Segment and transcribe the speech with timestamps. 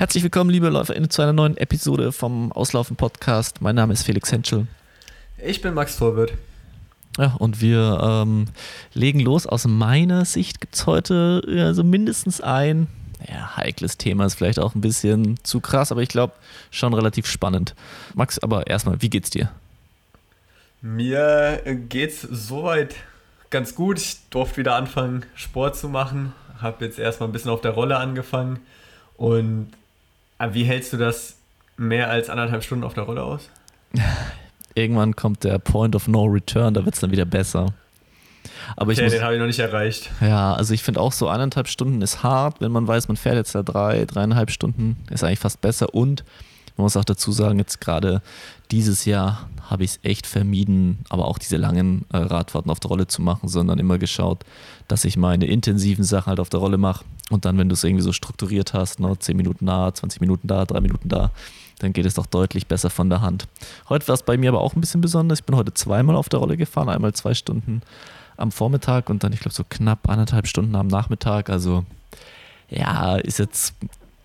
[0.00, 3.60] Herzlich willkommen, liebe LäuferInnen, zu einer neuen Episode vom Auslaufen Podcast.
[3.60, 4.66] Mein Name ist Felix Henschel.
[5.36, 6.32] Ich bin Max Torwirt.
[7.18, 8.46] Ja, und wir ähm,
[8.94, 9.46] legen los.
[9.46, 12.86] Aus meiner Sicht gibt es heute also mindestens ein
[13.28, 16.32] ja, heikles Thema, ist vielleicht auch ein bisschen zu krass, aber ich glaube
[16.70, 17.74] schon relativ spannend.
[18.14, 19.50] Max, aber erstmal, wie geht's dir?
[20.80, 21.60] Mir
[21.90, 22.94] geht's soweit
[23.50, 23.98] ganz gut.
[23.98, 26.32] Ich durfte wieder anfangen, Sport zu machen.
[26.58, 28.60] Habe jetzt erstmal ein bisschen auf der Rolle angefangen.
[29.18, 29.72] Und
[30.40, 31.36] äh, wie hältst du das
[31.76, 33.48] mehr als anderthalb Stunden auf der Rolle aus?
[34.74, 37.72] Irgendwann kommt der Point of No Return, da wird es dann wieder besser.
[38.76, 40.10] Aber okay, muss, den habe ich noch nicht erreicht.
[40.20, 43.36] Ja, also ich finde auch so eineinhalb Stunden ist hart, wenn man weiß, man fährt
[43.36, 45.94] jetzt da drei, dreieinhalb Stunden, ist eigentlich fast besser.
[45.94, 46.24] Und
[46.76, 48.22] man muss auch dazu sagen, jetzt gerade
[48.70, 52.88] dieses Jahr habe ich es echt vermieden, aber auch diese langen äh, Radfahrten auf der
[52.88, 54.44] Rolle zu machen, sondern immer geschaut,
[54.88, 57.04] dass ich meine intensiven Sachen halt auf der Rolle mache.
[57.30, 60.48] Und dann, wenn du es irgendwie so strukturiert hast, ne, 10 Minuten da, 20 Minuten
[60.48, 61.30] da, 3 Minuten da,
[61.78, 63.46] dann geht es doch deutlich besser von der Hand.
[63.88, 65.38] Heute war es bei mir aber auch ein bisschen besonders.
[65.38, 67.82] Ich bin heute zweimal auf der Rolle gefahren, einmal zwei Stunden
[68.36, 71.48] am Vormittag und dann, ich glaube, so knapp anderthalb Stunden am Nachmittag.
[71.48, 71.84] Also
[72.68, 73.74] ja, ist jetzt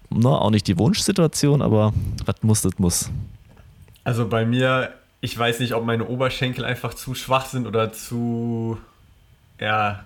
[0.10, 1.94] ne, auch nicht die Wunschsituation, aber
[2.26, 3.12] was muss, das muss.
[4.04, 4.94] Also bei mir,
[5.26, 8.78] ich weiß nicht, ob meine Oberschenkel einfach zu schwach sind oder zu
[9.60, 10.06] ja,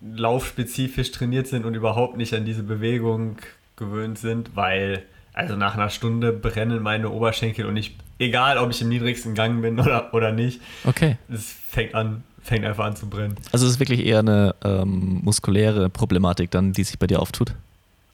[0.00, 3.38] laufspezifisch trainiert sind und überhaupt nicht an diese Bewegung
[3.74, 8.80] gewöhnt sind, weil also nach einer Stunde brennen meine Oberschenkel und ich, egal ob ich
[8.80, 11.18] im niedrigsten Gang bin oder, oder nicht, okay.
[11.28, 13.36] es fängt an, fängt einfach an zu brennen.
[13.50, 17.54] Also es ist wirklich eher eine ähm, muskuläre Problematik dann, die sich bei dir auftut.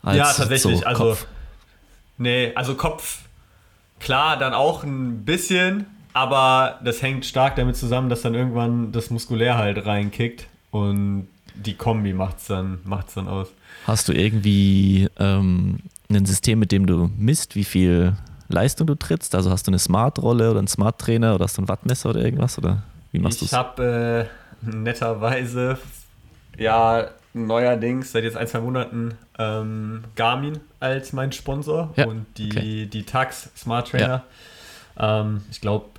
[0.05, 0.79] ja, tatsächlich.
[0.79, 1.27] So also Kopf.
[2.17, 3.19] nee, also Kopf,
[4.01, 9.11] klar, dann auch ein bisschen, aber das hängt stark damit zusammen, dass dann irgendwann das
[9.11, 13.49] muskulär halt reinkickt und die Kombi macht es dann, macht's dann aus.
[13.87, 18.15] Hast du irgendwie ähm, ein System, mit dem du misst, wie viel
[18.49, 19.35] Leistung du trittst?
[19.35, 22.57] Also hast du eine Smart-Rolle oder einen Smart-Trainer oder hast du ein Wattmesser oder irgendwas?
[22.57, 24.31] Oder wie machst du Ich habe
[24.65, 25.77] äh, netterweise
[26.57, 32.51] ja neuerdings seit jetzt ein, zwei Monaten ähm, Garmin als mein Sponsor ja, und die,
[32.51, 32.87] okay.
[32.87, 34.25] die Tax Smart Trainer.
[34.99, 35.21] Ja.
[35.21, 35.91] Ähm, ich glaube,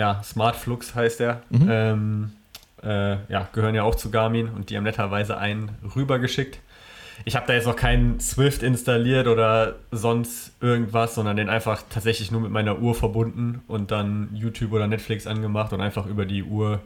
[0.00, 1.42] ja, Smart Flux heißt der.
[1.50, 1.68] Mhm.
[1.68, 2.32] Ähm,
[2.82, 6.58] äh, ja, gehören ja auch zu Garmin und die haben netterweise einen rübergeschickt.
[7.26, 12.30] Ich habe da jetzt noch keinen Swift installiert oder sonst irgendwas, sondern den einfach tatsächlich
[12.30, 16.42] nur mit meiner Uhr verbunden und dann YouTube oder Netflix angemacht und einfach über die
[16.42, 16.80] Uhr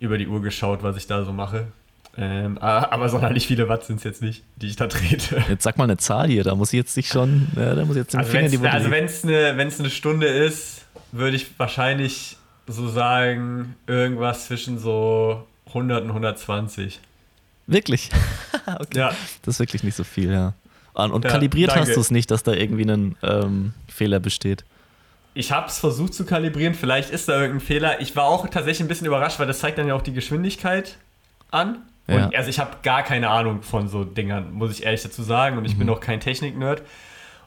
[0.00, 1.68] über die Uhr geschaut, was ich da so mache.
[2.18, 5.44] Ähm, aber sonderlich viele Watt sind es jetzt nicht, die ich da trete.
[5.48, 7.94] Jetzt sag mal eine Zahl hier, da muss ich jetzt nicht schon, ja, da muss
[7.94, 10.86] ich jetzt den also Finger in die Wunde Also wenn es eine, eine Stunde ist,
[11.12, 17.00] würde ich wahrscheinlich so sagen, irgendwas zwischen so 100 und 120.
[17.66, 18.10] Wirklich?
[18.66, 18.98] okay.
[18.98, 19.14] Ja.
[19.42, 20.54] Das ist wirklich nicht so viel, ja.
[20.92, 21.82] Und, ja, kalibriert danke.
[21.82, 24.64] hast du es nicht, dass da irgendwie ein ähm, Fehler besteht?
[25.34, 28.00] Ich habe es versucht zu kalibrieren, vielleicht ist da irgendein Fehler.
[28.00, 30.98] Ich war auch tatsächlich ein bisschen überrascht, weil das zeigt dann ja auch die Geschwindigkeit
[31.50, 31.78] an.
[32.08, 32.26] Ja.
[32.26, 35.56] Und also ich habe gar keine Ahnung von so Dingern, muss ich ehrlich dazu sagen.
[35.56, 35.80] Und ich mhm.
[35.80, 36.82] bin auch kein Technik-Nerd.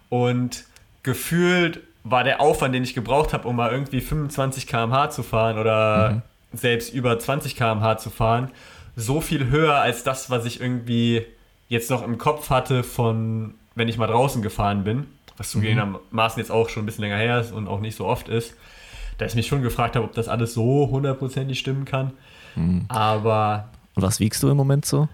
[0.08, 0.64] Und
[1.04, 5.58] gefühlt war der Aufwand, den ich gebraucht habe, um mal irgendwie 25 km/h zu fahren
[5.58, 6.22] oder mhm.
[6.58, 8.52] selbst über 20 km/h zu fahren,
[8.96, 11.26] so viel höher als das, was ich irgendwie
[11.70, 16.52] jetzt noch im Kopf hatte von, wenn ich mal draußen gefahren bin, was zugegebenermaßen jetzt
[16.52, 18.54] auch schon ein bisschen länger her ist und auch nicht so oft ist,
[19.18, 22.12] da ich mich schon gefragt habe, ob das alles so hundertprozentig stimmen kann.
[22.56, 22.86] Mhm.
[22.90, 23.70] Aber.
[23.96, 25.08] Und was wiegst du im Moment so?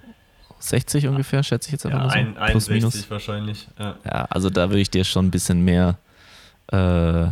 [0.59, 2.17] 60 ungefähr, schätze ich jetzt einfach ja, mal so.
[2.17, 3.11] Ein, 61 minus.
[3.11, 3.67] wahrscheinlich.
[3.77, 3.95] Ja.
[4.03, 5.97] ja, also da würde ich dir schon ein bisschen mehr,
[6.71, 7.27] äh,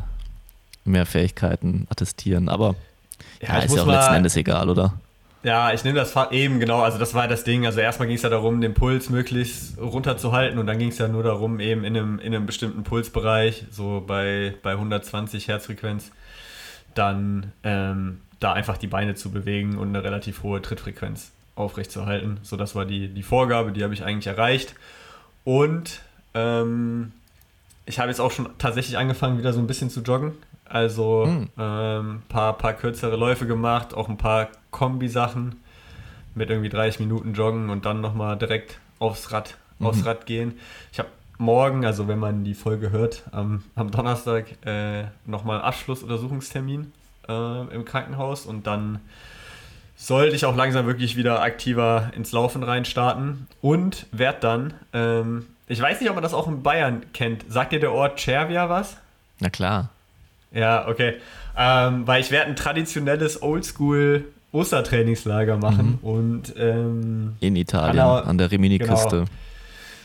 [0.86, 2.50] mehr Fähigkeiten attestieren.
[2.50, 2.75] Aber
[3.42, 4.94] ja, ja ist ja auch letzten Endes egal, oder?
[5.44, 6.81] Ja, ich nehme das eben, genau.
[6.81, 7.66] Also, das war das Ding.
[7.66, 10.59] Also, erstmal ging es ja darum, den Puls möglichst runterzuhalten.
[10.59, 14.03] Und dann ging es ja nur darum, eben in einem, in einem bestimmten Pulsbereich, so
[14.06, 16.12] bei, bei 120 Herzfrequenz,
[16.96, 22.40] dann ähm, da einfach die Beine zu bewegen und eine relativ hohe Trittfrequenz aufrechtzuerhalten.
[22.44, 24.75] So, das war die, die Vorgabe, die habe ich eigentlich erreicht.
[25.44, 26.02] Und
[26.34, 27.14] ähm,
[27.88, 30.34] ich habe jetzt auch schon tatsächlich angefangen, wieder so ein bisschen zu joggen.
[30.66, 31.50] Also ein hm.
[31.57, 35.56] ähm, paar, paar kürzere Läufe gemacht, auch ein paar Kombi-Sachen
[36.36, 39.88] mit irgendwie 30 Minuten joggen und dann nochmal direkt aufs Rad, mhm.
[39.88, 40.60] aufs Rad gehen.
[40.92, 46.92] Ich habe morgen, also wenn man die Folge hört, am, am Donnerstag äh, nochmal Abschlussuntersuchungstermin
[47.28, 49.00] äh, im Krankenhaus und dann
[49.95, 55.81] sollte ich auch langsam wirklich wieder aktiver ins Laufen reinstarten und werde dann, ähm, ich
[55.81, 58.98] weiß nicht, ob man das auch in Bayern kennt, sagt dir der Ort Cervia was?
[59.40, 59.90] Na klar.
[60.52, 61.16] Ja, okay.
[61.58, 66.08] Ähm, weil ich werde ein traditionelles Oldschool Ostertrainingslager machen mhm.
[66.08, 69.10] und ähm, in Italien, Anna, an der Rimini-Küste.
[69.10, 69.25] Genau.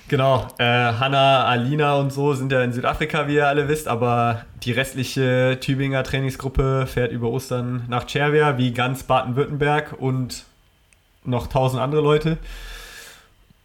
[0.09, 4.44] Genau, äh, Hanna, Alina und so sind ja in Südafrika, wie ihr alle wisst, aber
[4.62, 10.44] die restliche Tübinger Trainingsgruppe fährt über Ostern nach Cervia, wie ganz Baden-Württemberg und
[11.25, 12.37] noch tausend andere Leute.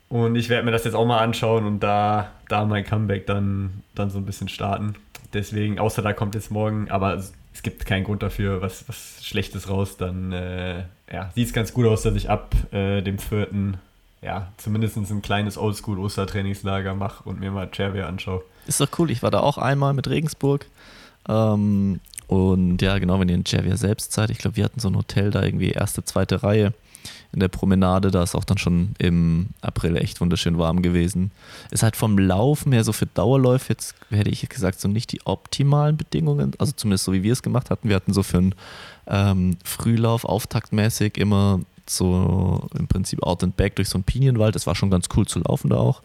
[0.09, 3.83] Und ich werde mir das jetzt auch mal anschauen und da, da mein Comeback dann,
[3.93, 4.95] dann so ein bisschen starten.
[5.33, 9.69] Deswegen, außer da kommt jetzt morgen, aber es gibt keinen Grund dafür, was, was Schlechtes
[9.69, 13.77] raus, dann äh, ja, sieht es ganz gut aus, dass ich ab äh, dem vierten
[14.21, 18.43] ja, zumindest ein kleines Oldschool-Ostertrainingslager mache und mir mal Chervia anschaue.
[18.65, 19.11] Ist doch cool.
[19.11, 20.65] Ich war da auch einmal mit Regensburg.
[21.29, 24.89] Ähm, und ja, genau, wenn ihr in Chervia selbst seid, ich glaube, wir hatten so
[24.89, 26.73] ein Hotel da irgendwie erste, zweite Reihe
[27.33, 28.11] in der Promenade.
[28.11, 31.31] Da ist auch dann schon im April echt wunderschön warm gewesen.
[31.71, 35.25] Ist halt vom Laufen her so für Dauerläufe jetzt, hätte ich gesagt, so nicht die
[35.25, 36.53] optimalen Bedingungen.
[36.57, 37.89] Also zumindest so, wie wir es gemacht hatten.
[37.89, 38.55] Wir hatten so für einen
[39.07, 44.55] ähm, Frühlauf auftaktmäßig immer so im Prinzip out and back durch so einen Pinienwald.
[44.55, 46.01] Das war schon ganz cool zu laufen da auch.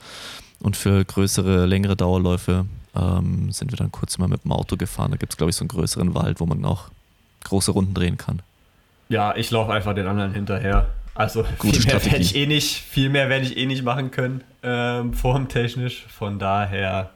[0.61, 5.11] Und für größere, längere Dauerläufe ähm, sind wir dann kurz mal mit dem Auto gefahren.
[5.11, 6.89] Da gibt es, glaube ich, so einen größeren Wald, wo man auch
[7.45, 8.43] große Runden drehen kann.
[9.09, 10.89] Ja, ich laufe einfach den anderen hinterher.
[11.15, 14.11] Also Gute viel mehr werde ich eh nicht, viel mehr werde ich eh nicht machen
[14.11, 16.07] können, ähm, formtechnisch.
[16.09, 17.11] Von daher,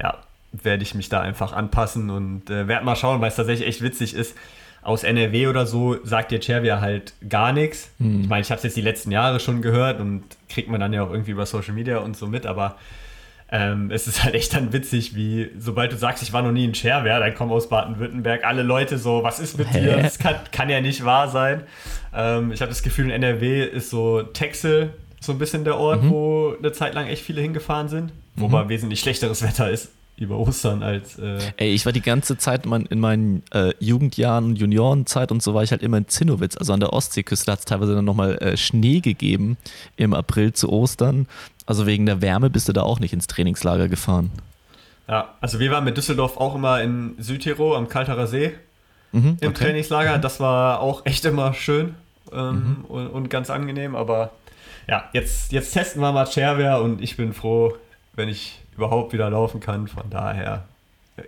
[0.00, 0.18] ja,
[0.52, 3.82] werde ich mich da einfach anpassen und äh, werde mal schauen, weil es tatsächlich echt
[3.82, 4.34] witzig ist
[4.82, 7.90] aus NRW oder so sagt dir Cervia halt gar nichts.
[7.98, 8.22] Mhm.
[8.22, 10.92] Ich meine, ich habe es jetzt die letzten Jahre schon gehört und kriegt man dann
[10.92, 12.76] ja auch irgendwie über Social Media und so mit, aber
[13.50, 16.64] ähm, es ist halt echt dann witzig, wie sobald du sagst, ich war noch nie
[16.64, 19.96] in Cervia, dann kommen aus Baden-Württemberg alle Leute so, was ist mit dir?
[20.02, 21.62] Das kann, kann, ja nicht wahr sein.
[22.14, 26.04] Ähm, ich habe das Gefühl, in NRW ist so Texel so ein bisschen der Ort,
[26.04, 26.10] mhm.
[26.10, 28.68] wo eine Zeit lang echt viele hingefahren sind, wo mhm.
[28.68, 31.18] wesentlich schlechteres Wetter ist über Ostern als.
[31.18, 35.54] Äh Ey, ich war die ganze Zeit in meinen äh, Jugendjahren und Juniorenzeit und so
[35.54, 37.52] war ich halt immer in Zinnowitz, also an der Ostseeküste.
[37.52, 39.56] Hat es teilweise dann nochmal äh, Schnee gegeben
[39.96, 41.26] im April zu Ostern.
[41.68, 44.30] Also wegen der Wärme bist du da auch nicht ins Trainingslager gefahren.
[45.06, 48.54] Ja, also wir waren mit Düsseldorf auch immer in Südtirol am Kalterer See
[49.12, 49.64] mhm, im okay.
[49.64, 50.16] Trainingslager.
[50.16, 50.22] Mhm.
[50.22, 51.94] Das war auch echt immer schön
[52.32, 52.84] ähm, mhm.
[52.86, 53.96] und, und, ganz angenehm.
[53.96, 54.30] Aber
[54.88, 57.76] ja, jetzt, jetzt testen wir mal Cherware und ich bin froh,
[58.14, 59.88] wenn ich überhaupt wieder laufen kann.
[59.88, 60.64] Von daher,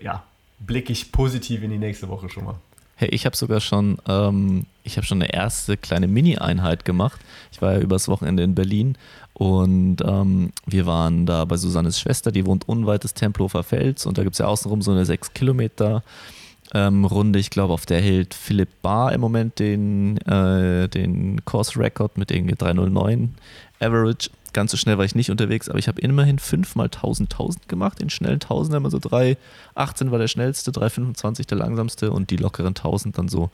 [0.01, 0.23] ja,
[0.59, 2.55] blicke ich positiv in die nächste Woche schon mal.
[2.97, 7.21] Hey, ich habe sogar schon, ähm, ich habe schon eine erste kleine Mini-Einheit gemacht.
[7.53, 8.97] Ich war ja übers Wochenende in Berlin
[9.41, 14.19] und ähm, wir waren da bei Susannes Schwester, die wohnt unweit des Tempelhofer Felds und
[14.19, 16.03] da gibt es ja außenrum so eine 6 Kilometer
[16.75, 17.39] ähm, Runde.
[17.39, 22.55] Ich glaube, auf der hält Philipp Barr im Moment den, äh, den Course-Record mit irgendwie
[22.55, 23.35] 309
[23.81, 27.33] Average ganz so schnell war ich nicht unterwegs, aber ich habe immerhin 5 mal 1000
[27.33, 32.31] 1000 gemacht, den schnellen 1000 immer so 3,18 war der schnellste, 3,25 der langsamste und
[32.31, 33.51] die lockeren 1000 dann so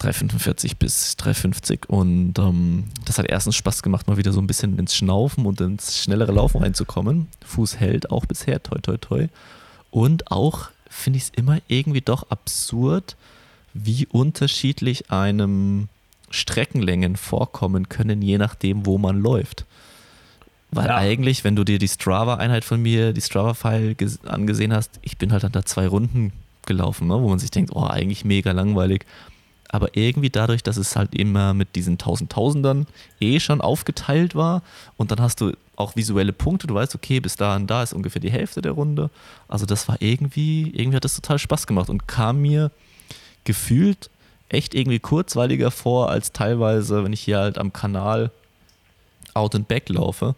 [0.00, 4.78] 3,45 bis 3,50 und ähm, das hat erstens Spaß gemacht, mal wieder so ein bisschen
[4.78, 7.28] ins Schnaufen und ins schnellere Laufen reinzukommen.
[7.44, 9.28] Fuß hält auch bisher, toi toi toi.
[9.90, 13.16] Und auch finde ich es immer irgendwie doch absurd,
[13.74, 15.88] wie unterschiedlich einem
[16.30, 19.64] Streckenlängen vorkommen können, je nachdem, wo man läuft.
[20.70, 20.96] Weil ja.
[20.96, 23.96] eigentlich, wenn du dir die Strava-Einheit von mir, die Strava-File
[24.26, 26.32] angesehen hast, ich bin halt dann da zwei Runden
[26.66, 29.06] gelaufen, ne, wo man sich denkt, oh, eigentlich mega langweilig.
[29.68, 32.86] Aber irgendwie dadurch, dass es halt immer mit diesen tausend Tausendern
[33.20, 34.62] eh schon aufgeteilt war
[34.96, 38.20] und dann hast du auch visuelle Punkte, du weißt, okay, bis dahin da ist ungefähr
[38.20, 39.10] die Hälfte der Runde.
[39.48, 42.70] Also das war irgendwie, irgendwie hat das total Spaß gemacht und kam mir
[43.44, 44.10] gefühlt
[44.48, 48.30] echt irgendwie kurzweiliger vor, als teilweise, wenn ich hier halt am Kanal
[49.34, 50.34] out and back laufe.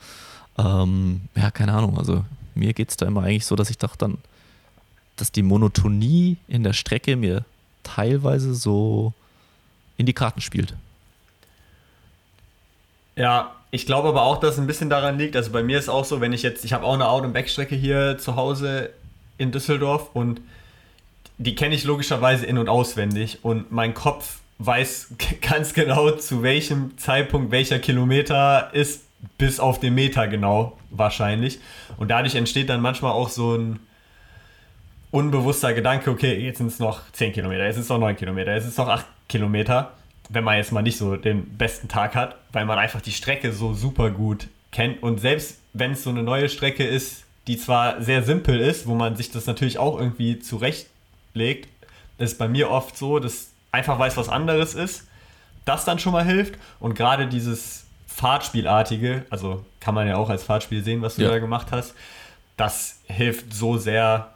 [0.57, 1.99] Ähm, ja, keine Ahnung.
[1.99, 2.25] Also
[2.55, 4.19] mir geht es da immer eigentlich so, dass ich doch dann,
[5.17, 7.45] dass die Monotonie in der Strecke mir
[7.83, 9.13] teilweise so
[9.99, 10.75] in die Karten spielt.
[13.17, 15.37] Ja, ich glaube aber auch, dass es ein bisschen daran liegt.
[15.37, 17.35] Also bei mir ist auch so, wenn ich jetzt, ich habe auch eine Out- and
[17.35, 18.91] Back-Strecke hier zu Hause
[19.37, 20.41] in Düsseldorf und
[21.37, 26.97] die kenne ich logischerweise in- und auswendig und mein Kopf weiß ganz genau, zu welchem
[26.97, 29.05] Zeitpunkt welcher Kilometer ist,
[29.37, 31.59] bis auf den Meter genau wahrscheinlich.
[31.97, 33.81] Und dadurch entsteht dann manchmal auch so ein
[35.11, 38.53] unbewusster Gedanke, okay, jetzt sind es noch 10 Kilometer, jetzt sind es noch 9 Kilometer,
[38.55, 39.93] jetzt sind es noch 8 Kilometer,
[40.29, 43.53] wenn man jetzt mal nicht so den besten Tag hat, weil man einfach die Strecke
[43.53, 45.03] so super gut kennt.
[45.03, 48.95] Und selbst wenn es so eine neue Strecke ist, die zwar sehr simpel ist, wo
[48.95, 51.69] man sich das natürlich auch irgendwie zurechtlegt,
[52.19, 55.07] ist bei mir oft so, dass einfach weiß, was anderes ist,
[55.65, 56.59] das dann schon mal hilft.
[56.81, 61.31] Und gerade dieses Fahrtspielartige, also kann man ja auch als Fahrtspiel sehen, was du ja.
[61.31, 61.95] da gemacht hast,
[62.57, 64.35] das hilft so sehr,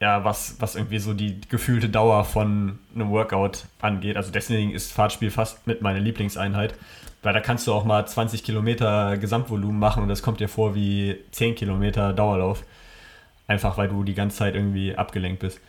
[0.00, 4.16] ja, was, was irgendwie so die gefühlte Dauer von einem Workout angeht.
[4.16, 6.74] Also deswegen ist Fahrtspiel fast mit meiner Lieblingseinheit,
[7.22, 10.74] weil da kannst du auch mal 20 Kilometer Gesamtvolumen machen und das kommt dir vor
[10.74, 12.62] wie 10 Kilometer Dauerlauf.
[13.48, 15.60] Einfach weil du die ganze Zeit irgendwie abgelenkt bist.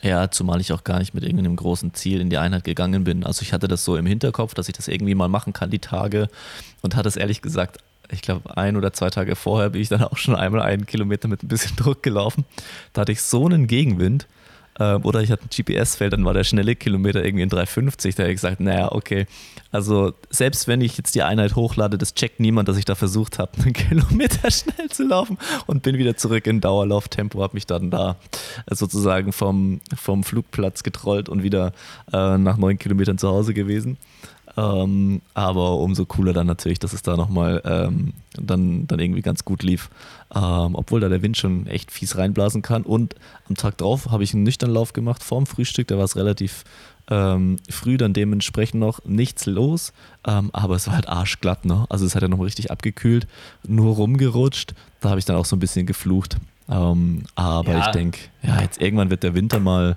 [0.00, 3.24] Ja, zumal ich auch gar nicht mit irgendeinem großen Ziel in die Einheit gegangen bin.
[3.24, 5.80] Also ich hatte das so im Hinterkopf, dass ich das irgendwie mal machen kann, die
[5.80, 6.28] Tage.
[6.82, 7.78] Und hatte es ehrlich gesagt,
[8.10, 11.28] ich glaube, ein oder zwei Tage vorher bin ich dann auch schon einmal einen Kilometer
[11.28, 12.44] mit ein bisschen Druck gelaufen.
[12.92, 14.26] Da hatte ich so einen Gegenwind,
[14.80, 18.16] ähm, oder ich hatte ein GPS-Feld, dann war der schnelle Kilometer irgendwie in 3,50.
[18.16, 19.26] Da habe ich gesagt, naja, okay.
[19.70, 23.38] Also selbst wenn ich jetzt die Einheit hochlade, das checkt niemand, dass ich da versucht
[23.38, 25.36] habe, einen Kilometer schnell zu laufen
[25.66, 28.16] und bin wieder zurück in Dauerlauftempo, habe mich dann da
[28.70, 31.72] sozusagen vom, vom Flugplatz getrollt und wieder
[32.12, 33.98] äh, nach neun Kilometern zu Hause gewesen.
[34.58, 39.44] Ähm, aber umso cooler dann natürlich, dass es da nochmal ähm, dann, dann irgendwie ganz
[39.44, 39.88] gut lief.
[40.34, 42.82] Ähm, obwohl da der Wind schon echt fies reinblasen kann.
[42.82, 43.14] Und
[43.48, 45.86] am Tag drauf habe ich einen nüchternen Lauf gemacht vorm Frühstück.
[45.88, 46.64] Da war es relativ
[47.08, 49.92] ähm, früh dann dementsprechend noch nichts los.
[50.26, 51.64] Ähm, aber es war halt arschglatt.
[51.64, 51.86] Ne?
[51.88, 53.28] Also es hat ja noch richtig abgekühlt,
[53.66, 54.74] nur rumgerutscht.
[55.00, 56.36] Da habe ich dann auch so ein bisschen geflucht.
[56.68, 57.86] Ähm, aber ja.
[57.86, 59.96] ich denke, ja, jetzt irgendwann wird der Winter mal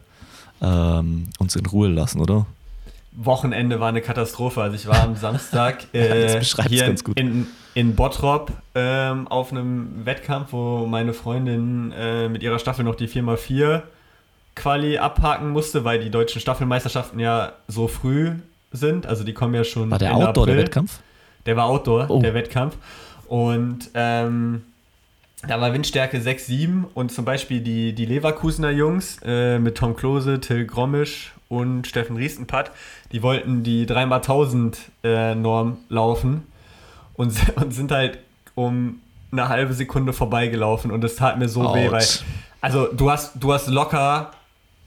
[0.63, 2.45] uns in Ruhe lassen, oder?
[3.13, 4.61] Wochenende war eine Katastrophe.
[4.61, 10.85] Also ich war am Samstag äh, hier in, in Bottrop ähm, auf einem Wettkampf, wo
[10.85, 13.81] meine Freundin äh, mit ihrer Staffel noch die 4x4
[14.55, 18.33] Quali abhaken musste, weil die deutschen Staffelmeisterschaften ja so früh
[18.71, 19.05] sind.
[19.05, 19.91] Also die kommen ja schon.
[19.91, 20.45] War der Outdoor, April.
[20.45, 20.99] der Wettkampf?
[21.45, 22.21] Der war Outdoor, oh.
[22.21, 22.75] der Wettkampf.
[23.27, 24.63] Und ähm,
[25.47, 29.95] da war Windstärke 6, 7 und zum Beispiel die, die Leverkusener Jungs äh, mit Tom
[29.95, 32.71] Klose, Till Grommisch und Steffen Riestenpatt,
[33.11, 36.47] die wollten die 3x1000 äh, Norm laufen
[37.13, 38.19] und, und sind halt
[38.55, 41.75] um eine halbe Sekunde vorbeigelaufen und es tat mir so Ouch.
[41.75, 42.05] weh, weil
[42.61, 44.31] also du hast, du hast locker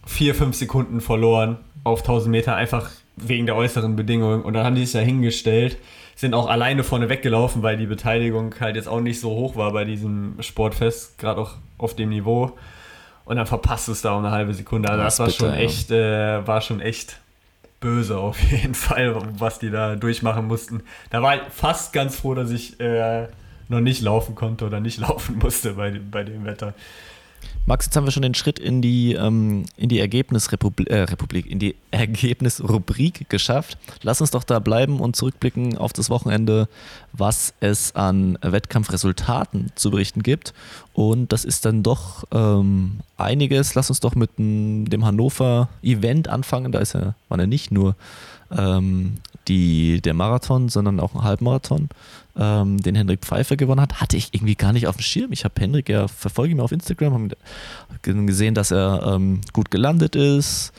[0.07, 4.75] 4, 5 Sekunden verloren auf 1000 Meter, einfach wegen der äußeren Bedingungen und dann haben
[4.75, 5.79] die sich ja hingestellt
[6.17, 9.73] sind auch alleine vorne weggelaufen, weil die Beteiligung halt jetzt auch nicht so hoch war
[9.73, 12.53] bei diesem Sportfest, gerade auch auf dem Niveau.
[13.25, 14.91] Und dann verpasst es da um eine halbe Sekunde.
[14.91, 17.19] Also das, das war bitter, schon echt, äh, war schon echt
[17.81, 20.83] böse auf jeden Fall, was die da durchmachen mussten.
[21.11, 23.29] Da war ich fast ganz froh, dass ich äh,
[23.69, 26.75] noch nicht laufen konnte oder nicht laufen musste bei, bei dem Wetter.
[27.67, 31.47] Max, jetzt haben wir schon den Schritt in die, ähm, in die Ergebnisrepublik, äh, Republik,
[31.47, 33.79] in die Ergebnisrubrik geschafft.
[34.03, 36.69] Lass uns doch da bleiben und zurückblicken auf das Wochenende,
[37.15, 40.53] was es an Wettkampfresultaten zu berichten gibt.
[40.93, 43.75] Und das ist dann doch ähm, einiges.
[43.75, 46.71] Lass uns doch mit dem Hannover-Event anfangen.
[46.71, 47.97] Da ist ja, waren ja nicht nur
[48.55, 49.15] ähm,
[49.49, 51.89] die, der Marathon, sondern auch ein Halbmarathon,
[52.37, 55.33] ähm, den Hendrik Pfeiffer gewonnen hat, hatte ich irgendwie gar nicht auf dem Schirm.
[55.33, 60.17] Ich habe Hendrik ja verfolge ihn auf Instagram, habe gesehen, dass er ähm, gut gelandet
[60.17, 60.73] ist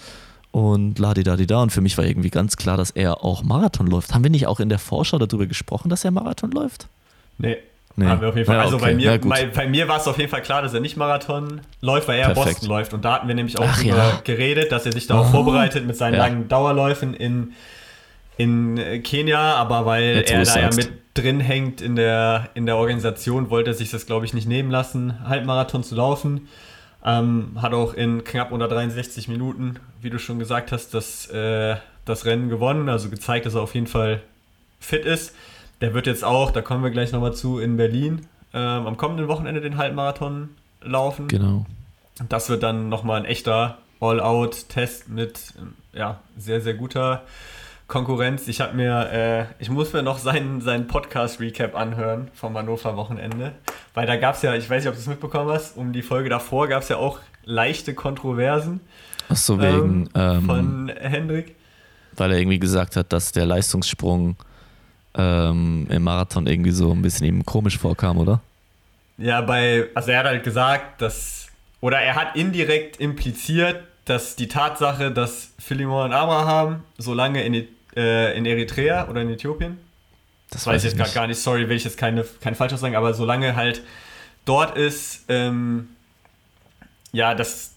[0.51, 3.87] und ladi da da und für mich war irgendwie ganz klar, dass er auch Marathon
[3.87, 4.13] läuft.
[4.13, 6.87] Haben wir nicht auch in der Vorschau darüber gesprochen, dass er Marathon läuft?
[7.37, 7.57] Nee.
[7.97, 8.07] Nee.
[8.07, 8.57] Haben wir auf jeden Fall.
[8.57, 8.85] Ja, also okay.
[8.87, 11.61] bei mir, bei, bei, mir war es auf jeden Fall klar, dass er nicht Marathon
[11.79, 12.55] läuft, weil er Perfekt.
[12.55, 12.93] Boston läuft.
[12.93, 14.19] Und da hatten wir nämlich auch Ach, ja.
[14.25, 15.31] geredet, dass er sich da auch oh.
[15.31, 16.19] vorbereitet mit seinen ja.
[16.19, 17.53] langen Dauerläufen in
[18.37, 22.65] in äh, Kenia, aber weil Jetzt, er da ja mit drin hängt in der, in
[22.65, 26.47] der Organisation, wollte er sich das, glaube ich, nicht nehmen lassen, Halbmarathon zu laufen.
[27.03, 31.75] Ähm, hat auch in knapp unter 63 Minuten, wie du schon gesagt hast, das, äh,
[32.03, 34.21] das Rennen gewonnen, also gezeigt, dass er auf jeden Fall
[34.79, 35.35] fit ist.
[35.81, 39.27] Der wird jetzt auch, da kommen wir gleich nochmal zu, in Berlin ähm, am kommenden
[39.27, 40.49] Wochenende den Halbmarathon
[40.81, 41.27] laufen.
[41.27, 41.65] Genau.
[42.29, 45.53] Das wird dann nochmal ein echter All-Out-Test mit
[45.93, 47.23] ja, sehr, sehr guter
[47.87, 48.47] Konkurrenz.
[48.47, 53.53] Ich habe mir, äh, ich muss mir noch seinen, seinen Podcast-Recap anhören vom Hannover Wochenende.
[53.93, 56.01] Weil da gab es ja, ich weiß nicht, ob du es mitbekommen hast, um die
[56.01, 58.81] Folge davor gab es ja auch leichte Kontroversen.
[59.29, 60.09] Ach so, wegen.
[60.15, 61.55] Ähm, von Hendrik.
[62.15, 64.35] Weil er irgendwie gesagt hat, dass der Leistungssprung
[65.15, 68.41] ähm, im Marathon irgendwie so ein bisschen ihm komisch vorkam, oder?
[69.17, 71.47] Ja, bei, also er hat halt gesagt, dass,
[71.81, 77.67] oder er hat indirekt impliziert, dass die Tatsache, dass Philemon und Abraham so lange in
[77.95, 79.77] äh, in Eritrea oder in Äthiopien.
[80.51, 81.39] Das weiß ich jetzt gerade gar nicht.
[81.39, 83.81] Sorry, will ich jetzt keine, kein Falsches sagen, aber solange halt
[84.45, 85.89] dort ist, ähm,
[87.11, 87.75] ja, dass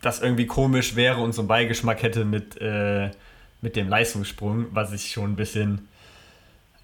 [0.00, 3.10] das irgendwie komisch wäre und so einen Beigeschmack hätte mit, äh,
[3.60, 5.88] mit dem Leistungssprung, was ich schon ein bisschen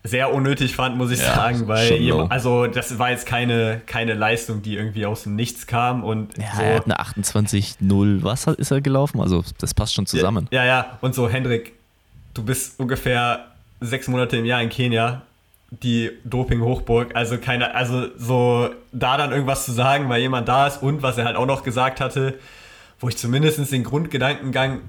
[0.07, 4.13] sehr unnötig fand, muss ich ja, sagen, weil jemand, also das war jetzt keine, keine
[4.13, 6.63] Leistung, die irgendwie aus dem Nichts kam und ja, so.
[6.63, 9.21] er hat eine 28-0, was ist er gelaufen?
[9.21, 10.47] Also das passt schon zusammen.
[10.51, 11.73] Ja, ja, und so Hendrik,
[12.35, 13.47] du bist ungefähr
[13.81, 15.23] sechs Monate im Jahr in Kenia,
[15.71, 17.17] die Doping-Hochburg.
[17.17, 21.17] Also keine, also so da dann irgendwas zu sagen, weil jemand da ist und was
[21.17, 22.35] er halt auch noch gesagt hatte,
[23.01, 24.81] wo ich zumindest den Grundgedankengang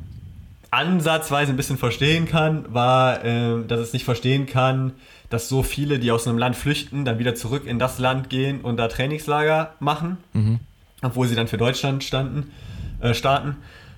[0.76, 4.92] ansatzweise ein bisschen verstehen kann, war, äh, dass es nicht verstehen kann,
[5.30, 8.62] dass so viele, die aus einem Land flüchten, dann wieder zurück in das Land gehen
[8.62, 10.60] und da Trainingslager machen, mhm.
[11.02, 12.52] obwohl sie dann für Deutschland standen,
[13.00, 13.56] äh, starten.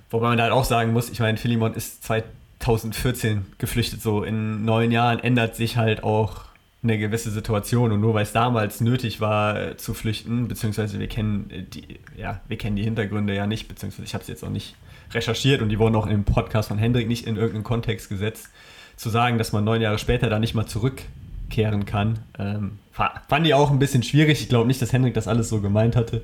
[0.10, 4.64] Wobei man da halt auch sagen muss, ich meine, Philemon ist 2014 geflüchtet, so in
[4.64, 6.46] neun Jahren ändert sich halt auch
[6.84, 11.08] eine gewisse Situation und nur weil es damals nötig war äh, zu flüchten, beziehungsweise wir
[11.08, 14.44] kennen äh, die, ja, wir kennen die Hintergründe ja nicht, beziehungsweise ich habe es jetzt
[14.44, 14.76] auch nicht
[15.14, 18.50] recherchiert und die wurden auch im Podcast von Hendrik nicht in irgendeinen Kontext gesetzt,
[18.96, 23.54] zu sagen, dass man neun Jahre später da nicht mal zurückkehren kann, ähm, fand ich
[23.54, 24.42] auch ein bisschen schwierig.
[24.42, 26.24] Ich glaube nicht, dass Hendrik das alles so gemeint hatte,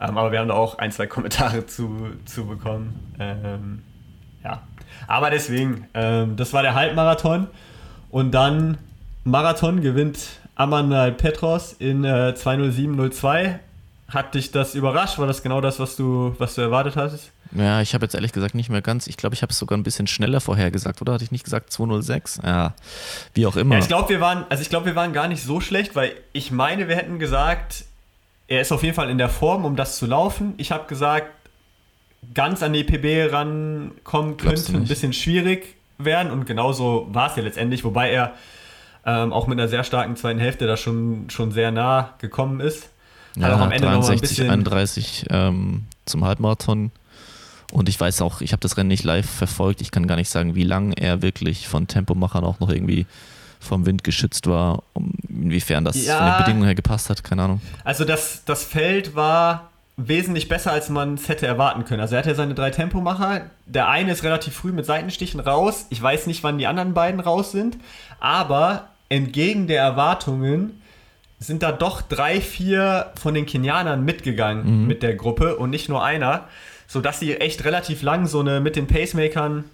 [0.00, 3.14] ähm, aber wir haben da auch ein, zwei Kommentare zu, zu bekommen.
[3.18, 3.82] Ähm,
[4.42, 4.62] ja,
[5.06, 7.48] aber deswegen, ähm, das war der Halbmarathon
[8.10, 8.78] und dann
[9.24, 13.58] Marathon gewinnt Amanal Petros in äh, 207.02.
[14.08, 15.18] Hat dich das überrascht?
[15.18, 17.32] War das genau das, was du, was du erwartet hattest?
[17.52, 19.06] Ja, ich habe jetzt ehrlich gesagt nicht mehr ganz.
[19.06, 21.14] Ich glaube, ich habe es sogar ein bisschen schneller vorher gesagt, oder?
[21.14, 22.40] Hatte ich nicht gesagt 206?
[22.44, 22.74] Ja,
[23.34, 23.76] wie auch immer.
[23.76, 26.12] Ja, ich glaube, wir waren, also ich glaube, wir waren gar nicht so schlecht, weil
[26.32, 27.84] ich meine, wir hätten gesagt,
[28.48, 30.54] er ist auf jeden Fall in der Form, um das zu laufen.
[30.56, 31.30] Ich habe gesagt,
[32.34, 37.42] ganz an die PB rankommen könnte ein bisschen schwierig werden und genauso war es ja
[37.42, 38.34] letztendlich, wobei er
[39.04, 42.90] ähm, auch mit einer sehr starken zweiten Hälfte da schon, schon sehr nah gekommen ist.
[43.40, 46.90] Hat ja, auch am Ende 63, noch ein bisschen 31 ähm, zum Halbmarathon.
[47.72, 49.80] Und ich weiß auch, ich habe das Rennen nicht live verfolgt.
[49.80, 53.06] Ich kann gar nicht sagen, wie lange er wirklich von Tempomachern auch noch irgendwie
[53.58, 57.42] vom Wind geschützt war, um, inwiefern das ja, von den Bedingungen her gepasst hat, keine
[57.42, 57.60] Ahnung.
[57.84, 62.00] Also das, das Feld war wesentlich besser, als man es hätte erwarten können.
[62.00, 63.46] Also er hat ja seine drei Tempomacher.
[63.64, 65.86] Der eine ist relativ früh mit Seitenstichen raus.
[65.90, 67.78] Ich weiß nicht, wann die anderen beiden raus sind.
[68.20, 70.82] Aber entgegen der Erwartungen
[71.38, 74.86] sind da doch drei, vier von den Kenianern mitgegangen mhm.
[74.86, 76.44] mit der Gruppe und nicht nur einer,
[76.86, 79.64] sodass sie echt relativ lang so eine mit den Pacemakern,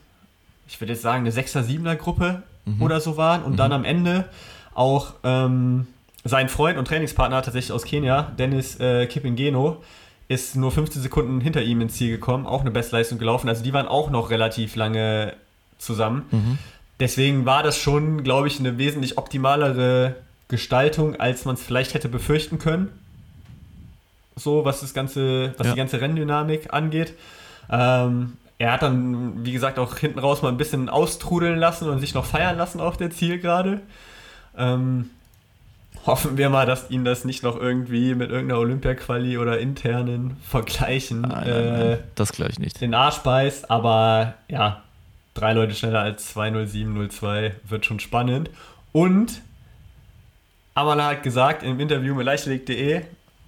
[0.69, 2.83] ich würde jetzt sagen, eine 6er, 7er Gruppe mhm.
[2.83, 3.57] oder so waren und mhm.
[3.57, 4.29] dann am Ende
[4.75, 5.87] auch ähm,
[6.25, 9.83] sein Freund und Trainingspartner tatsächlich aus Kenia, Dennis äh, Kipingeno,
[10.29, 13.49] ist nur 15 Sekunden hinter ihm ins Ziel gekommen, auch eine Bestleistung gelaufen.
[13.49, 15.35] Also die waren auch noch relativ lange
[15.79, 16.25] zusammen.
[16.31, 16.59] Mhm.
[17.01, 20.15] Deswegen war das schon, glaube ich, eine wesentlich optimalere
[20.49, 22.89] Gestaltung, als man es vielleicht hätte befürchten können.
[24.37, 25.73] So, was das ganze, was ja.
[25.73, 27.15] die ganze Renndynamik angeht.
[27.71, 31.99] Ähm, er hat dann, wie gesagt, auch hinten raus mal ein bisschen austrudeln lassen und
[31.99, 33.81] sich noch feiern lassen auf der Zielgerade.
[34.57, 35.11] Ähm,
[36.07, 41.23] hoffen wir mal, dass ihn das nicht noch irgendwie mit irgendeiner Olympia-Quali oder internen Vergleichen
[41.23, 41.81] nein, nein, nein.
[41.81, 42.81] Äh, das gleich nicht.
[42.81, 43.71] den Arsch beißt.
[43.71, 44.83] Aber ja,
[45.35, 48.51] drei Leute schneller als 20702 wird schon spannend.
[48.93, 49.43] Und
[50.75, 53.03] Amala hat gesagt im Interview mit leichtleg.de,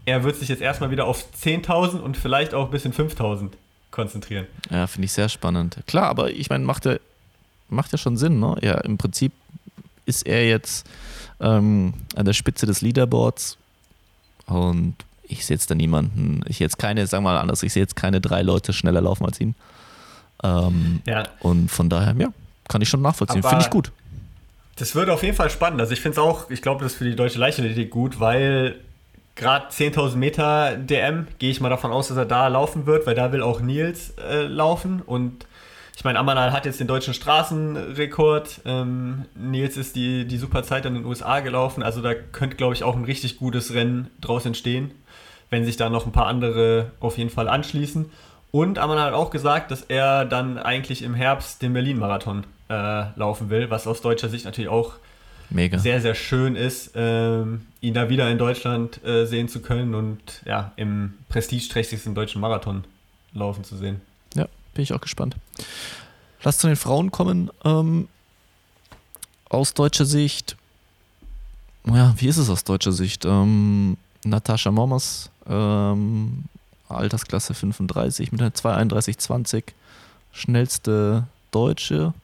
[0.04, 3.50] er wird sich jetzt erstmal wieder auf 10.000 und vielleicht auch bis in 5.000
[3.90, 4.46] konzentrieren.
[4.70, 5.78] Ja, finde ich sehr spannend.
[5.86, 6.96] Klar, aber ich meine, macht ja,
[7.68, 8.40] macht ja schon Sinn.
[8.40, 8.56] Ne?
[8.60, 9.32] Ja, im Prinzip
[10.06, 10.86] ist er jetzt
[11.40, 13.56] ähm, an der Spitze des Leaderboards
[14.46, 17.82] und ich sehe jetzt da niemanden, ich jetzt keine, sagen wir mal anders, ich sehe
[17.82, 19.54] jetzt keine drei Leute schneller laufen als ihn.
[20.42, 21.24] Ähm, ja.
[21.40, 22.28] Und von daher, ja,
[22.68, 23.42] kann ich schon nachvollziehen.
[23.42, 23.90] Finde ich gut.
[24.76, 25.80] Das wird auf jeden Fall spannend.
[25.80, 28.80] Also ich finde es auch, ich glaube, das ist für die deutsche Leichtathletik gut, weil
[29.36, 33.14] gerade 10.000 Meter DM gehe ich mal davon aus, dass er da laufen wird, weil
[33.14, 35.46] da will auch Nils äh, laufen und
[35.96, 38.62] ich meine, Amanal hat jetzt den deutschen Straßenrekord.
[38.64, 41.82] Ähm, Nils ist die, die super Zeit in den USA gelaufen.
[41.82, 44.90] Also da könnte, glaube ich, auch ein richtig gutes Rennen draus entstehen,
[45.50, 48.10] wenn sich da noch ein paar andere auf jeden Fall anschließen.
[48.50, 53.50] Und Ammann hat auch gesagt, dass er dann eigentlich im Herbst den Berlin-Marathon äh, laufen
[53.50, 54.94] will, was aus deutscher Sicht natürlich auch
[55.50, 55.78] Mega.
[55.78, 60.42] sehr, sehr schön ist, ähm, ihn da wieder in Deutschland äh, sehen zu können und
[60.46, 62.84] ja, im prestigeträchtigsten deutschen Marathon
[63.32, 64.00] laufen zu sehen.
[64.34, 65.36] Ja, bin ich auch gespannt.
[66.42, 67.50] Lass zu den Frauen kommen.
[67.64, 68.08] Ähm,
[69.48, 70.56] aus deutscher Sicht,
[71.86, 73.24] ja, wie ist es aus deutscher Sicht?
[73.24, 76.44] Ähm, Natascha Mommers ähm,
[76.88, 79.64] Altersklasse 35 mit einer 231,20.
[80.32, 82.14] Schnellste Deutsche.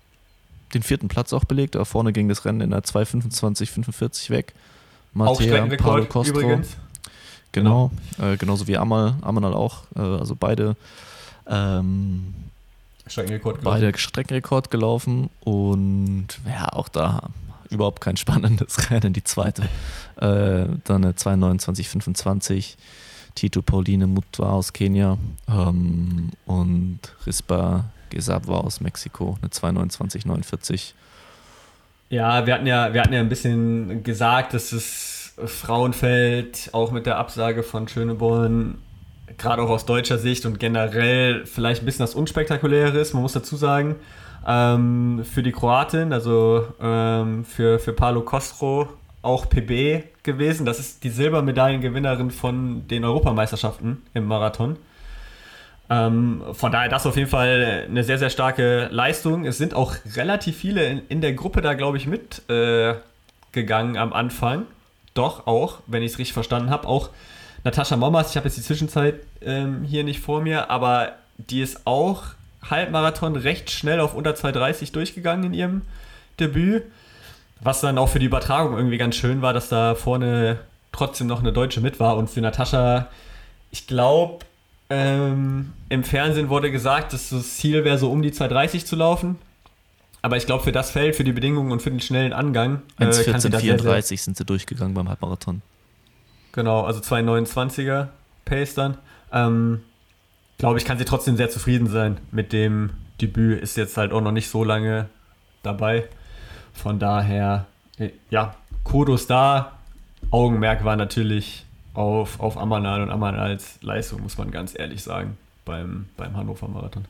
[0.74, 4.54] Den vierten Platz auch belegt, aber vorne ging das Rennen in der 225,45 weg.
[5.12, 6.40] Mattea, Paulo Costro.
[6.40, 6.76] Übrigens.
[7.52, 8.32] Genau, genau.
[8.32, 9.82] Äh, genauso wie Amal, Amanal auch.
[9.96, 10.76] Äh, also beide
[11.48, 12.34] ähm,
[13.06, 13.80] Streckenrekord gelaufen.
[13.80, 17.30] Beide Streckenrekord gelaufen und ja, auch da
[17.70, 19.12] überhaupt kein spannendes Rennen.
[19.12, 19.62] Die zweite,
[20.16, 22.76] äh, dann eine 229,25.
[23.34, 25.16] Tito Pauline Mutwa aus Kenia
[25.48, 30.92] ähm, und Rispa Gesabwa aus Mexiko, eine 229,49.
[32.10, 37.06] Ja, wir hatten ja, wir hatten ja ein bisschen gesagt, dass das Frauenfeld auch mit
[37.06, 38.78] der Absage von Schöneborn
[39.38, 43.14] gerade auch aus deutscher Sicht und generell vielleicht ein bisschen das Unspektakuläre ist.
[43.14, 43.96] Man muss dazu sagen,
[44.46, 48.88] ähm, für die Kroatin, also ähm, für, für Palo Kostro,
[49.22, 50.64] auch PB gewesen.
[50.66, 54.76] Das ist die Silbermedaillengewinnerin von den Europameisterschaften im Marathon.
[55.90, 59.44] Ähm, von daher das auf jeden Fall eine sehr, sehr starke Leistung.
[59.44, 64.12] Es sind auch relativ viele in, in der Gruppe da, glaube ich, mitgegangen äh, am
[64.12, 64.66] Anfang.
[65.14, 67.10] Doch auch, wenn ich es richtig verstanden habe, auch
[67.64, 71.86] Natascha Mommers, ich habe jetzt die Zwischenzeit ähm, hier nicht vor mir, aber die ist
[71.86, 72.22] auch
[72.68, 75.82] Halbmarathon recht schnell auf unter 2,30 durchgegangen in ihrem
[76.38, 76.84] Debüt.
[77.62, 80.60] Was dann auch für die Übertragung irgendwie ganz schön war, dass da vorne
[80.92, 82.16] trotzdem noch eine Deutsche mit war.
[82.16, 83.08] Und für Natascha,
[83.70, 84.44] ich glaube,
[84.90, 89.38] ähm, im Fernsehen wurde gesagt, dass das Ziel wäre, so um die 2,30 zu laufen.
[90.22, 92.82] Aber ich glaube, für das Feld, für die Bedingungen und für den schnellen Angang.
[92.98, 95.62] Äh, 1,14,34 sind sie durchgegangen beim Halbmarathon.
[96.52, 98.08] Genau, also 2,29er
[98.44, 98.98] Pace dann.
[99.32, 99.80] Ähm,
[100.58, 103.62] glaube ich, kann sie trotzdem sehr zufrieden sein mit dem Debüt.
[103.62, 105.08] Ist jetzt halt auch noch nicht so lange
[105.62, 106.08] dabei.
[106.72, 107.66] Von daher,
[107.98, 109.78] äh, ja, Kudos da.
[110.30, 111.64] Augenmerk war natürlich
[112.00, 117.04] auf, auf Amanal und Amanals Leistung, muss man ganz ehrlich sagen, beim, beim Hannover Marathon.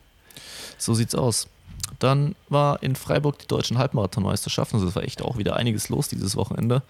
[0.78, 1.48] So sieht's aus.
[1.98, 4.76] Dann war in Freiburg die deutschen Halbmarathonmeisterschaften.
[4.76, 6.82] Also es war echt auch wieder einiges los dieses Wochenende.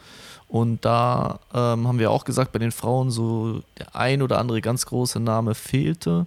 [0.48, 4.60] Und da ähm, haben wir auch gesagt, bei den Frauen so der ein oder andere
[4.60, 6.26] ganz große Name fehlte.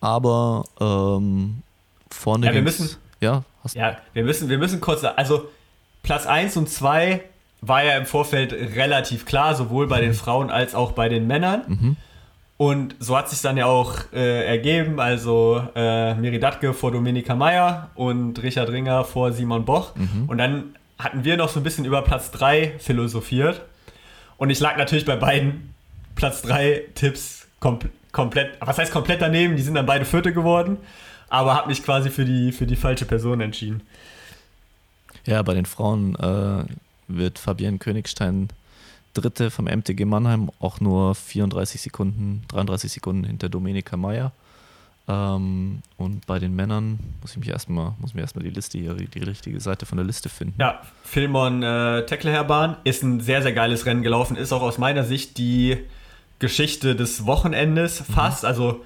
[0.00, 1.62] Aber ähm,
[2.10, 2.46] vorne.
[2.46, 2.96] Ja, wir müssen.
[3.20, 3.42] Ja,
[3.74, 5.02] ja, wir müssen, wir müssen kurz.
[5.04, 5.48] Also
[6.02, 7.20] Platz 1 und 2
[7.60, 11.62] war ja im Vorfeld relativ klar, sowohl bei den Frauen als auch bei den Männern.
[11.66, 11.96] Mhm.
[12.56, 17.36] Und so hat sich dann ja auch äh, ergeben, also äh, Miri Datke vor Dominika
[17.36, 19.94] Meyer und Richard Ringer vor Simon Boch.
[19.94, 20.24] Mhm.
[20.28, 23.62] Und dann hatten wir noch so ein bisschen über Platz 3 philosophiert.
[24.38, 25.72] Und ich lag natürlich bei beiden
[26.16, 27.78] Platz 3 Tipps kom
[28.10, 30.78] komplett, was heißt komplett daneben, die sind dann beide Vierte geworden,
[31.28, 33.82] aber habe mich quasi für die, für die falsche Person entschieden.
[35.26, 36.64] Ja, bei den Frauen äh,
[37.08, 38.48] wird Fabienne Königstein
[39.14, 44.32] Dritte vom MTG Mannheim, auch nur 34 Sekunden, 33 Sekunden hinter Domenica Meyer.
[45.08, 48.94] Ähm, und bei den Männern muss ich mich erstmal, muss mir erstmal die Liste hier,
[48.94, 50.54] die richtige Seite von der Liste finden.
[50.60, 55.04] Ja, Filmon äh, Teckleherbahn ist ein sehr, sehr geiles Rennen gelaufen, ist auch aus meiner
[55.04, 55.78] Sicht die
[56.38, 58.12] Geschichte des Wochenendes mhm.
[58.12, 58.42] fast.
[58.42, 58.48] Mhm.
[58.48, 58.84] Also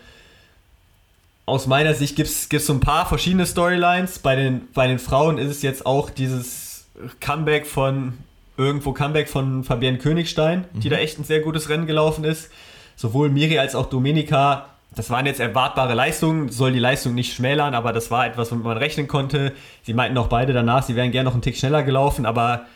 [1.45, 4.21] aus meiner Sicht gibt es so ein paar verschiedene Storylines.
[4.21, 6.72] Bei den, bei den Frauen ist es jetzt auch dieses
[7.21, 8.15] Comeback von
[8.57, 10.81] irgendwo Comeback von Fabienne Königstein, mhm.
[10.81, 12.51] die da echt ein sehr gutes Rennen gelaufen ist.
[12.97, 17.75] Sowohl Miri als auch Domenica das waren jetzt erwartbare Leistungen, soll die Leistung nicht schmälern,
[17.75, 19.53] aber das war etwas, womit man rechnen konnte.
[19.83, 22.67] Sie meinten auch beide danach, sie wären gerne noch einen Tick schneller gelaufen, aber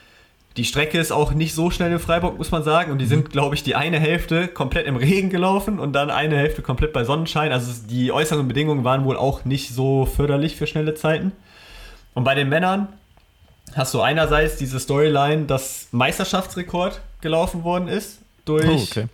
[0.56, 2.90] die Strecke ist auch nicht so schnell in Freiburg, muss man sagen.
[2.90, 6.38] Und die sind, glaube ich, die eine Hälfte komplett im Regen gelaufen und dann eine
[6.38, 7.52] Hälfte komplett bei Sonnenschein.
[7.52, 11.32] Also die äußeren Bedingungen waren wohl auch nicht so förderlich für schnelle Zeiten.
[12.14, 12.88] Und bei den Männern
[13.74, 19.06] hast du einerseits diese Storyline, dass Meisterschaftsrekord gelaufen worden ist durch oh, okay.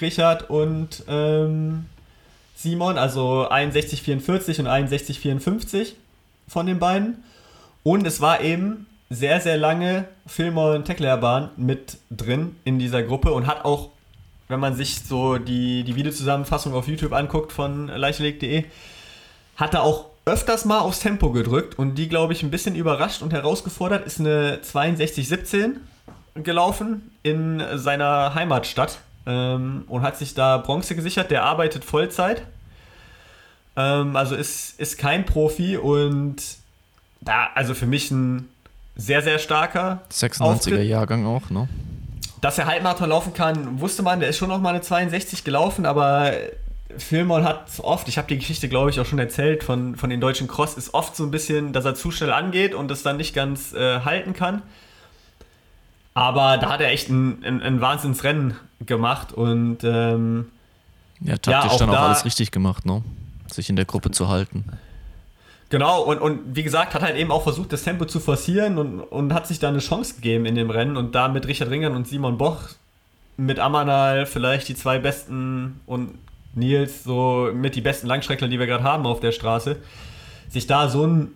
[0.00, 1.86] Richard und ähm,
[2.54, 5.92] Simon, also 61,44 und 61,54
[6.48, 7.22] von den beiden.
[7.82, 13.32] Und es war eben sehr, sehr lange Filmer und Techlerbahn mit drin in dieser Gruppe
[13.32, 13.90] und hat auch,
[14.48, 18.64] wenn man sich so die, die Videozusammenfassung auf YouTube anguckt von leichtelegt.de,
[19.56, 23.22] hat er auch öfters mal aufs Tempo gedrückt und die, glaube ich, ein bisschen überrascht
[23.22, 25.76] und herausgefordert, ist eine 62,17
[26.34, 31.30] gelaufen in seiner Heimatstadt ähm, und hat sich da Bronze gesichert.
[31.30, 32.42] Der arbeitet Vollzeit.
[33.76, 36.36] Ähm, also ist, ist kein Profi und
[37.20, 38.48] da, also für mich ein
[38.96, 40.02] sehr, sehr starker.
[40.12, 40.86] 96er Auftritt.
[40.86, 41.68] Jahrgang auch, ne?
[42.40, 45.86] Dass er Halbmarathon laufen kann, wusste man, der ist schon noch mal eine 62 gelaufen,
[45.86, 46.32] aber
[46.96, 50.20] Filmon hat oft, ich habe die Geschichte, glaube ich, auch schon erzählt von, von den
[50.20, 53.18] deutschen Cross, ist oft so ein bisschen, dass er zu schnell angeht und das dann
[53.18, 54.62] nicht ganz äh, halten kann.
[56.14, 60.46] Aber da hat er echt ein, ein, ein Wahnsinnsrennen gemacht und ähm,
[61.20, 63.02] ja, taktisch ja, auch dann auch da, alles richtig gemacht, ne?
[63.52, 64.64] Sich in der Gruppe zu halten.
[65.70, 69.00] Genau, und, und wie gesagt, hat halt eben auch versucht, das Tempo zu forcieren und,
[69.00, 71.94] und hat sich da eine Chance gegeben in dem Rennen und da mit Richard Ringern
[71.94, 72.62] und Simon Boch,
[73.36, 76.14] mit Amanal vielleicht die zwei besten und
[76.54, 79.76] Nils so mit die besten Langstreckler, die wir gerade haben auf der Straße,
[80.48, 81.32] sich da so ein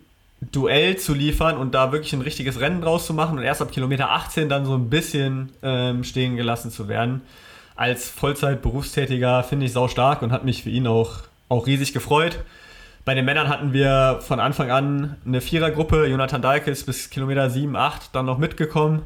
[0.51, 3.71] Duell zu liefern und da wirklich ein richtiges Rennen draus zu machen und erst ab
[3.71, 7.21] Kilometer 18 dann so ein bisschen ähm, stehen gelassen zu werden.
[7.75, 12.39] Als Vollzeit-Berufstätiger finde ich sau stark und hat mich für ihn auch, auch riesig gefreut.
[13.05, 16.07] Bei den Männern hatten wir von Anfang an eine Vierergruppe.
[16.07, 19.03] Jonathan Dahlke ist bis Kilometer 7, 8 dann noch mitgekommen.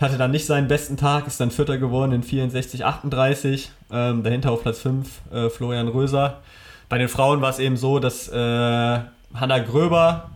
[0.00, 3.70] Hatte dann nicht seinen besten Tag, ist dann Vierter geworden in 64, 38.
[3.90, 6.42] Ähm, dahinter auf Platz 5 äh, Florian Röser.
[6.88, 10.30] Bei den Frauen war es eben so, dass äh, Hanna Gröber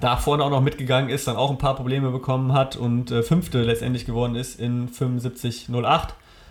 [0.00, 3.22] da vorne auch noch mitgegangen ist, dann auch ein paar Probleme bekommen hat und äh,
[3.22, 6.08] Fünfte letztendlich geworden ist in 75,08.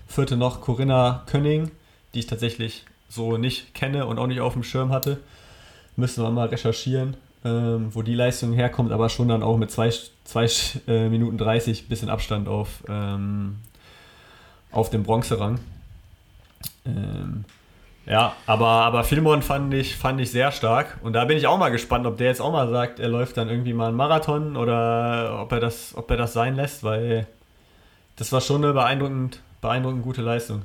[0.07, 1.71] Vierte noch Corinna Könning,
[2.13, 5.19] die ich tatsächlich so nicht kenne und auch nicht auf dem Schirm hatte.
[5.95, 7.15] Müssen wir mal recherchieren,
[7.45, 9.91] ähm, wo die Leistung herkommt, aber schon dann auch mit 2
[10.87, 13.57] äh, Minuten 30 bisschen Abstand auf, ähm,
[14.71, 15.59] auf dem Bronzerang.
[16.85, 17.45] Ähm,
[18.07, 20.97] ja, aber, aber Filmon fand ich, fand ich sehr stark.
[21.03, 23.37] Und da bin ich auch mal gespannt, ob der jetzt auch mal sagt, er läuft
[23.37, 27.27] dann irgendwie mal einen Marathon oder ob er das, ob er das sein lässt, weil
[28.15, 30.63] das war schon eine beeindruckend, beeindruckend gute Leistung.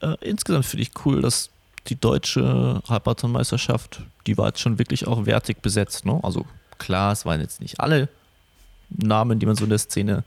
[0.00, 1.50] Äh, insgesamt finde ich cool, dass
[1.88, 6.04] die deutsche Halbmarathonmeisterschaft, die war jetzt schon wirklich auch wertig besetzt.
[6.04, 6.18] Ne?
[6.22, 6.46] Also
[6.78, 8.08] klar, es waren jetzt nicht alle
[8.90, 10.24] Namen, die man so in der Szene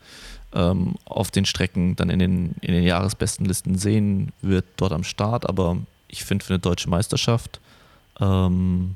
[0.54, 5.48] ähm, auf den Strecken dann in den, in den Jahresbestenlisten sehen wird, dort am Start,
[5.48, 5.78] aber
[6.08, 7.60] ich finde für eine deutsche Meisterschaft
[8.20, 8.96] ähm,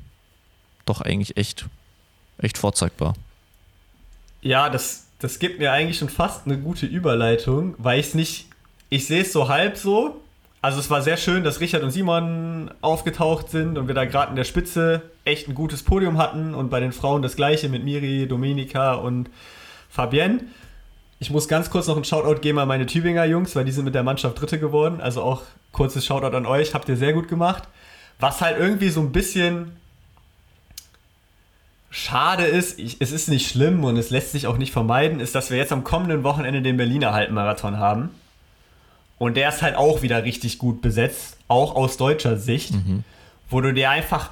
[0.85, 1.65] doch eigentlich echt,
[2.37, 3.15] echt vorzeigbar.
[4.41, 8.47] Ja, das, das gibt mir eigentlich schon fast eine gute Überleitung, weil ich es nicht,
[8.89, 10.21] ich sehe es so halb so.
[10.61, 14.31] Also es war sehr schön, dass Richard und Simon aufgetaucht sind und wir da gerade
[14.31, 17.83] in der Spitze echt ein gutes Podium hatten und bei den Frauen das gleiche mit
[17.83, 19.29] Miri, Domenica und
[19.89, 20.41] Fabienne.
[21.19, 23.85] Ich muss ganz kurz noch einen Shoutout geben an meine Tübinger Jungs, weil die sind
[23.85, 24.99] mit der Mannschaft Dritte geworden.
[24.99, 27.63] Also auch kurzes Shoutout an euch, habt ihr sehr gut gemacht.
[28.19, 29.77] Was halt irgendwie so ein bisschen
[31.89, 35.35] schade ist, ich, es ist nicht schlimm und es lässt sich auch nicht vermeiden, ist,
[35.35, 38.09] dass wir jetzt am kommenden Wochenende den Berliner Halbmarathon haben.
[39.17, 43.03] Und der ist halt auch wieder richtig gut besetzt, auch aus deutscher Sicht, mhm.
[43.49, 44.31] wo du dir einfach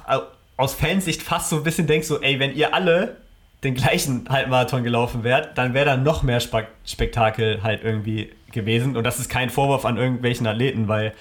[0.56, 3.16] aus Fansicht fast so ein bisschen denkst, so, ey, wenn ihr alle
[3.64, 8.96] den gleichen Halbmarathon gelaufen wärt, dann wäre da noch mehr Spektakel halt irgendwie gewesen.
[8.96, 11.12] Und das ist kein Vorwurf an irgendwelchen Athleten, weil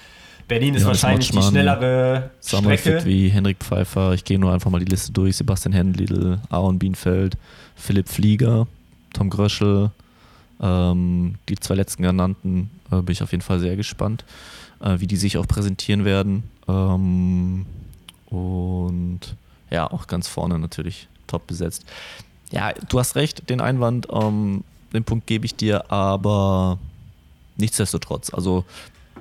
[0.47, 3.03] Berlin ist ja, wahrscheinlich die schnellere Strecke.
[3.03, 7.35] wie Henrik Pfeiffer, ich gehe nur einfach mal die Liste durch, Sebastian Händlidl, Aaron Bienfeld,
[7.75, 8.67] Philipp Flieger,
[9.13, 9.89] Tom Gröschel,
[10.61, 14.25] ähm, die zwei letzten genannten, äh, bin ich auf jeden Fall sehr gespannt,
[14.81, 16.43] äh, wie die sich auch präsentieren werden.
[16.67, 17.65] Ähm,
[18.27, 19.19] und
[19.69, 21.85] ja, auch ganz vorne natürlich top besetzt.
[22.51, 24.63] Ja, du hast recht, den Einwand, ähm,
[24.93, 26.79] den Punkt gebe ich dir, aber
[27.57, 28.65] nichtsdestotrotz, also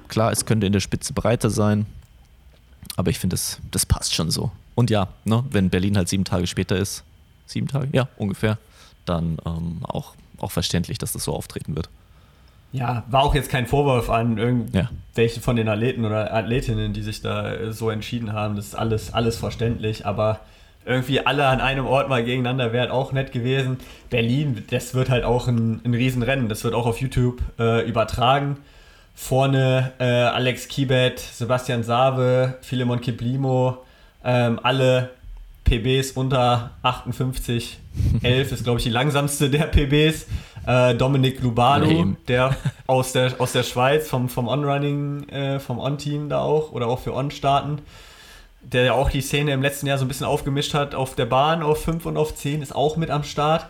[0.09, 1.87] klar, es könnte in der Spitze breiter sein,
[2.97, 4.51] aber ich finde, das, das passt schon so.
[4.75, 7.05] Und ja, ne, wenn Berlin halt sieben Tage später ist,
[7.47, 8.59] sieben Tage, ja, ungefähr,
[9.05, 11.88] dann ähm, auch, auch verständlich, dass das so auftreten wird.
[12.72, 15.42] Ja, war auch jetzt kein Vorwurf an irgendwelche ja.
[15.42, 18.57] von den Athleten oder Athletinnen, die sich da so entschieden haben.
[18.57, 20.40] Das ist alles, alles verständlich, aber
[20.85, 23.78] irgendwie alle an einem Ort mal gegeneinander wäre halt auch nett gewesen.
[24.11, 26.48] Berlin, das wird halt auch ein, ein Riesenrennen.
[26.48, 28.59] Das wird auch auf YouTube äh, übertragen.
[29.14, 33.78] Vorne äh, Alex Kibet, Sebastian Save, Philemon Kiplimo,
[34.24, 35.11] ähm, alle
[35.64, 37.79] PBs unter 58.
[38.22, 40.27] 11 ist, glaube ich, die langsamste der PBs.
[40.66, 46.29] Äh, Dominik Lubalu, der aus der, aus der Schweiz vom, vom On-Running, äh, vom On-Team
[46.29, 47.81] da auch oder auch für On-Starten
[48.72, 51.27] der ja auch die Szene im letzten Jahr so ein bisschen aufgemischt hat auf der
[51.27, 53.66] Bahn auf 5 und auf 10, ist auch mit am Start.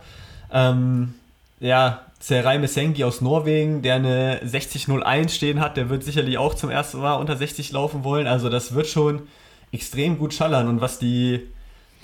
[0.52, 1.14] Ähm,
[1.60, 6.70] ja, Serai Mesengi aus Norwegen, der eine 60.01 stehen hat, der wird sicherlich auch zum
[6.70, 8.26] ersten Mal unter 60 laufen wollen.
[8.26, 9.22] Also das wird schon
[9.72, 11.40] extrem gut schallern und was die,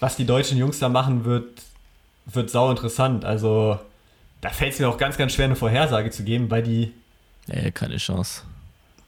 [0.00, 1.62] was die deutschen Jungs da machen, wird,
[2.26, 3.24] wird sau interessant.
[3.24, 3.78] Also
[4.40, 6.92] da fällt es mir auch ganz, ganz schwer, eine Vorhersage zu geben, weil die.
[7.46, 8.42] Nee, keine Chance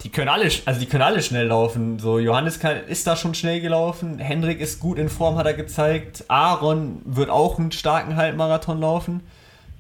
[0.03, 1.99] die können alle, also die können alle schnell laufen.
[1.99, 4.19] So, Johannes kann, ist da schon schnell gelaufen.
[4.19, 6.25] Hendrik ist gut in Form, hat er gezeigt.
[6.29, 9.21] Aaron wird auch einen starken Halbmarathon laufen.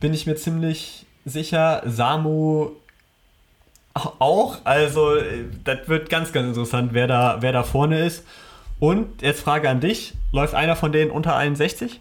[0.00, 1.82] Bin ich mir ziemlich sicher.
[1.86, 2.70] Samu
[3.94, 4.58] auch.
[4.64, 5.16] Also,
[5.64, 8.24] das wird ganz, ganz interessant, wer da, wer da vorne ist.
[8.82, 12.00] Und jetzt Frage an dich: Läuft einer von denen unter 61?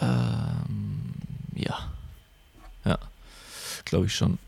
[0.00, 1.14] Ähm,
[1.56, 1.90] ja.
[2.84, 2.96] Ja,
[3.84, 4.38] glaube ich schon.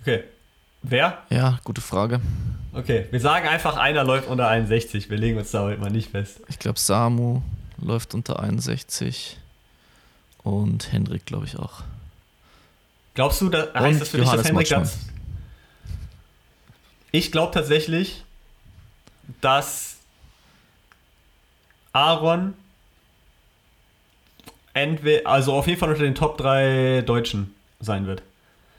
[0.00, 0.22] Okay.
[0.82, 1.24] Wer?
[1.28, 2.20] Ja, gute Frage.
[2.72, 5.10] Okay, wir sagen einfach, einer läuft unter 61.
[5.10, 6.40] Wir legen uns da heute mal nicht fest.
[6.46, 7.42] Ich glaube, Samu
[7.78, 9.38] läuft unter 61
[10.44, 11.82] und Hendrik, glaube ich, auch.
[13.14, 15.13] Glaubst du, da heißt das für Johannes dich, dass Hendrik ganz.
[17.14, 18.24] Ich glaube tatsächlich,
[19.40, 19.98] dass
[21.92, 22.54] Aaron
[24.72, 28.22] entweder, also auf jeden Fall unter den Top 3 Deutschen sein wird.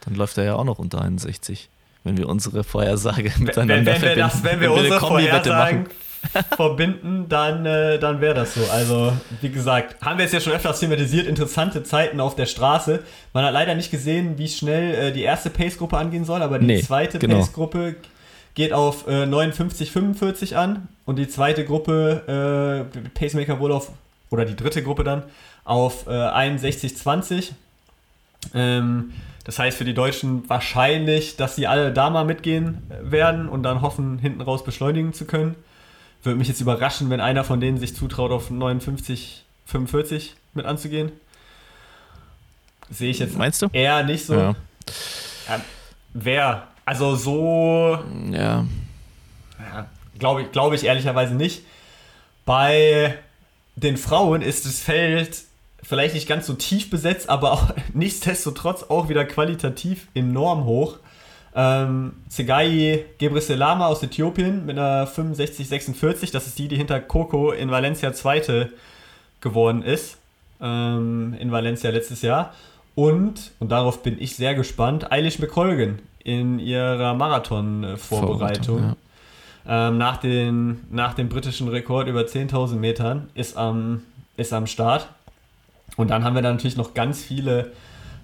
[0.01, 1.69] Dann läuft er ja auch noch unter 61,
[2.03, 4.17] wenn wir unsere Vorhersage miteinander wenn, wenn verbinden.
[4.17, 5.87] Wir das, wenn wir, wenn unsere Vorhersagen
[6.57, 8.69] verbinden, dann, äh, dann wäre das so.
[8.69, 13.01] Also, wie gesagt, haben wir jetzt ja schon öfters thematisiert, interessante Zeiten auf der Straße.
[13.31, 16.65] Man hat leider nicht gesehen, wie schnell äh, die erste Pace-Gruppe angehen soll, aber die
[16.65, 17.37] Nee, zweite genau.
[17.37, 17.95] Pace-Gruppe
[18.55, 23.91] geht auf äh, 59, 45 an und die zweite Gruppe, äh, Pacemaker wohl auf,
[24.31, 25.23] oder die dritte Gruppe dann,
[25.65, 27.53] auf äh, 61, 20.
[28.53, 29.13] Ähm,
[29.43, 33.63] das heißt für die Deutschen wahrscheinlich, dass sie alle da mal mitgehen äh, werden und
[33.63, 35.55] dann hoffen, hinten raus beschleunigen zu können.
[36.23, 41.11] Würde mich jetzt überraschen, wenn einer von denen sich zutraut, auf 59, 45 mit anzugehen.
[42.89, 43.67] Sehe ich jetzt Meinst du?
[43.73, 44.33] eher nicht so.
[44.33, 44.55] Ja.
[45.47, 45.61] Ja,
[46.13, 46.67] wer?
[46.85, 47.97] Also so,
[48.31, 48.65] ja.
[49.59, 49.87] ja,
[50.19, 51.63] glaube ich, glaube ich ehrlicherweise nicht.
[52.45, 53.15] Bei
[53.75, 55.43] den Frauen ist das Feld
[55.81, 60.97] vielleicht nicht ganz so tief besetzt, aber auch, nichtsdestotrotz auch wieder qualitativ enorm hoch.
[61.55, 67.71] Ähm, Segai Gebreselama aus Äthiopien mit einer 65-46, das ist die, die hinter Coco in
[67.71, 68.73] Valencia Zweite
[69.41, 70.17] geworden ist.
[70.61, 72.53] Ähm, in Valencia letztes Jahr.
[72.93, 78.95] Und, und darauf bin ich sehr gespannt, Eilish McColgan in ihrer Marathon-Vorbereitung.
[79.65, 79.88] Ja.
[79.88, 84.01] Ähm, nach, den, nach dem britischen Rekord über 10.000 Metern ist am,
[84.35, 85.07] ist am Start.
[85.95, 87.71] Und dann haben wir da natürlich noch ganz viele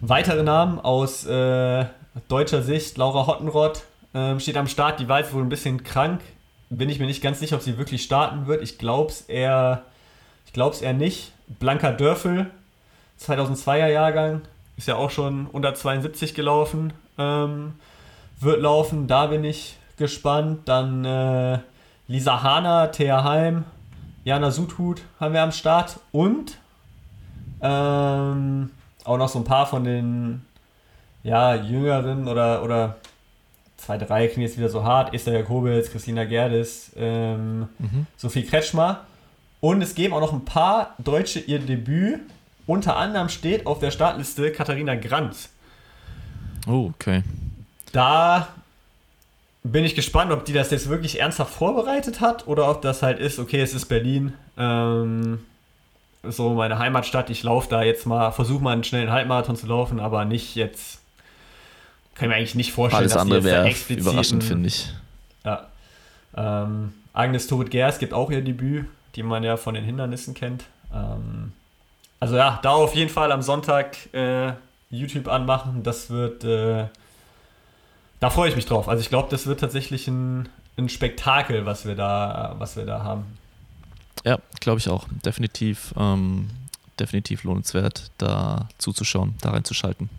[0.01, 1.85] weitere Namen aus äh,
[2.27, 2.97] deutscher Sicht.
[2.97, 3.83] Laura Hottenrott
[4.13, 4.99] ähm, steht am Start.
[4.99, 6.21] Die war jetzt wohl ein bisschen krank.
[6.71, 8.63] Bin ich mir nicht ganz sicher, ob sie wirklich starten wird.
[8.63, 9.83] Ich glaube es eher,
[10.47, 11.33] ich glaub's eher nicht.
[11.59, 12.49] Blanca Dörfel,
[13.19, 14.41] 2002er Jahrgang,
[14.75, 16.93] ist ja auch schon unter 72 gelaufen.
[17.17, 17.73] Ähm,
[18.41, 20.61] wird laufen, da bin ich gespannt.
[20.65, 21.59] Dann äh,
[22.07, 23.65] Lisa Hahner, Thea Heim,
[24.23, 26.57] Jana Sudhut haben wir am Start und
[27.61, 28.69] ähm,
[29.03, 30.41] auch noch so ein paar von den
[31.23, 32.95] ja, jüngeren oder, oder
[33.77, 35.13] zwei, drei klingt jetzt wieder so hart.
[35.13, 38.07] Esther Jakobitz, Christina Gerdes, ähm, Mhm.
[38.17, 39.01] Sophie Kretschmer.
[39.59, 42.19] Und es geben auch noch ein paar Deutsche ihr Debüt.
[42.65, 45.49] Unter anderem steht auf der Startliste Katharina Grant.
[46.67, 47.23] Oh, okay.
[47.91, 48.47] Da
[49.63, 53.19] bin ich gespannt, ob die das jetzt wirklich ernsthaft vorbereitet hat oder ob das halt
[53.19, 55.39] ist, okay, es ist Berlin, ähm,
[56.23, 59.99] so meine Heimatstadt, ich laufe da jetzt mal, versuche mal einen schnellen Halbmarathon zu laufen,
[59.99, 60.99] aber nicht jetzt,
[62.15, 64.91] kann ich mir eigentlich nicht vorstellen, Alles dass andere wäre überraschend, finde ich.
[65.43, 65.67] Ja.
[66.35, 70.63] Ähm, Agnes Torit-Gers gibt auch ihr Debüt, die man ja von den Hindernissen kennt.
[70.93, 71.51] Ähm,
[72.19, 74.53] also ja, da auf jeden Fall am Sonntag äh,
[74.89, 75.83] YouTube anmachen.
[75.83, 76.85] Das wird, äh,
[78.21, 78.87] da freue ich mich drauf.
[78.87, 83.03] Also ich glaube, das wird tatsächlich ein, ein Spektakel, was wir da, was wir da
[83.03, 83.25] haben.
[84.23, 85.07] Ja, glaube ich auch.
[85.25, 86.49] Definitiv, ähm,
[86.99, 90.09] definitiv lohnenswert, da zuzuschauen, da reinzuschalten.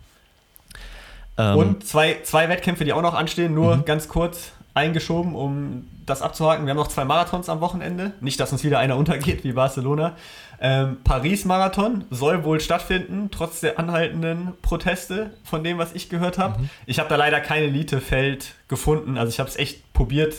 [1.37, 3.85] Ähm, Und zwei, zwei Wettkämpfe, die auch noch anstehen, nur Mhm.
[3.85, 6.65] ganz kurz eingeschoben, um das abzuhaken.
[6.65, 8.13] Wir haben noch zwei Marathons am Wochenende.
[8.21, 10.15] Nicht, dass uns wieder einer untergeht wie Barcelona.
[10.59, 16.59] Ähm, Paris-Marathon soll wohl stattfinden, trotz der anhaltenden Proteste, von dem, was ich gehört habe.
[16.59, 16.69] Mhm.
[16.85, 19.17] Ich habe da leider kein Elite-Feld gefunden.
[19.17, 20.33] Also ich habe es echt probiert,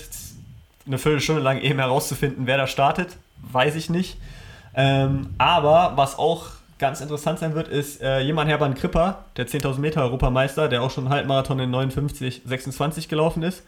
[0.86, 3.16] eine Viertelstunde lang eben herauszufinden, wer da startet.
[3.52, 4.16] Weiß ich nicht.
[4.74, 6.46] Ähm, aber was auch
[6.78, 10.90] ganz interessant sein wird, ist äh, jemand Hermann Kripper, der 10.000 Meter Europameister, der auch
[10.90, 13.62] schon einen Halbmarathon in 59, 26 gelaufen ist,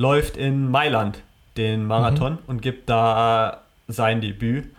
[0.00, 1.18] läuft in Mailand
[1.58, 4.70] den Marathon und gibt da sein Debüt.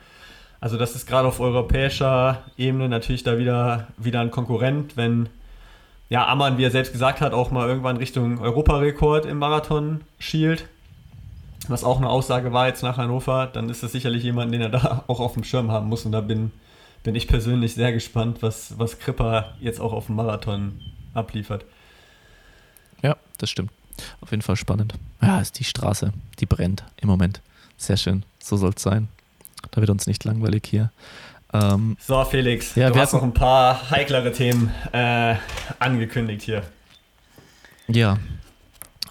[0.59, 5.29] Also das ist gerade auf europäischer Ebene natürlich da wieder, wieder ein Konkurrent, wenn
[6.09, 10.67] ja, Ammann, wie er selbst gesagt hat, auch mal irgendwann Richtung Europarekord im Marathon schielt,
[11.67, 14.69] was auch eine Aussage war jetzt nach Hannover, dann ist das sicherlich jemand, den er
[14.69, 16.03] da auch auf dem Schirm haben muss.
[16.03, 16.51] Und da bin,
[17.03, 20.81] bin ich persönlich sehr gespannt, was, was Kripper jetzt auch auf dem Marathon
[21.13, 21.63] abliefert.
[23.03, 23.71] Ja, das stimmt.
[24.21, 24.93] Auf jeden Fall spannend.
[25.21, 27.41] Ja, ist die Straße, die brennt im Moment.
[27.77, 28.23] Sehr schön.
[28.41, 29.07] So soll es sein.
[29.71, 30.91] Da wird uns nicht langweilig hier.
[31.53, 35.35] Ähm, So, Felix, Ja, du hast noch ein paar heiklere Themen äh,
[35.79, 36.63] angekündigt hier.
[37.87, 38.17] ja,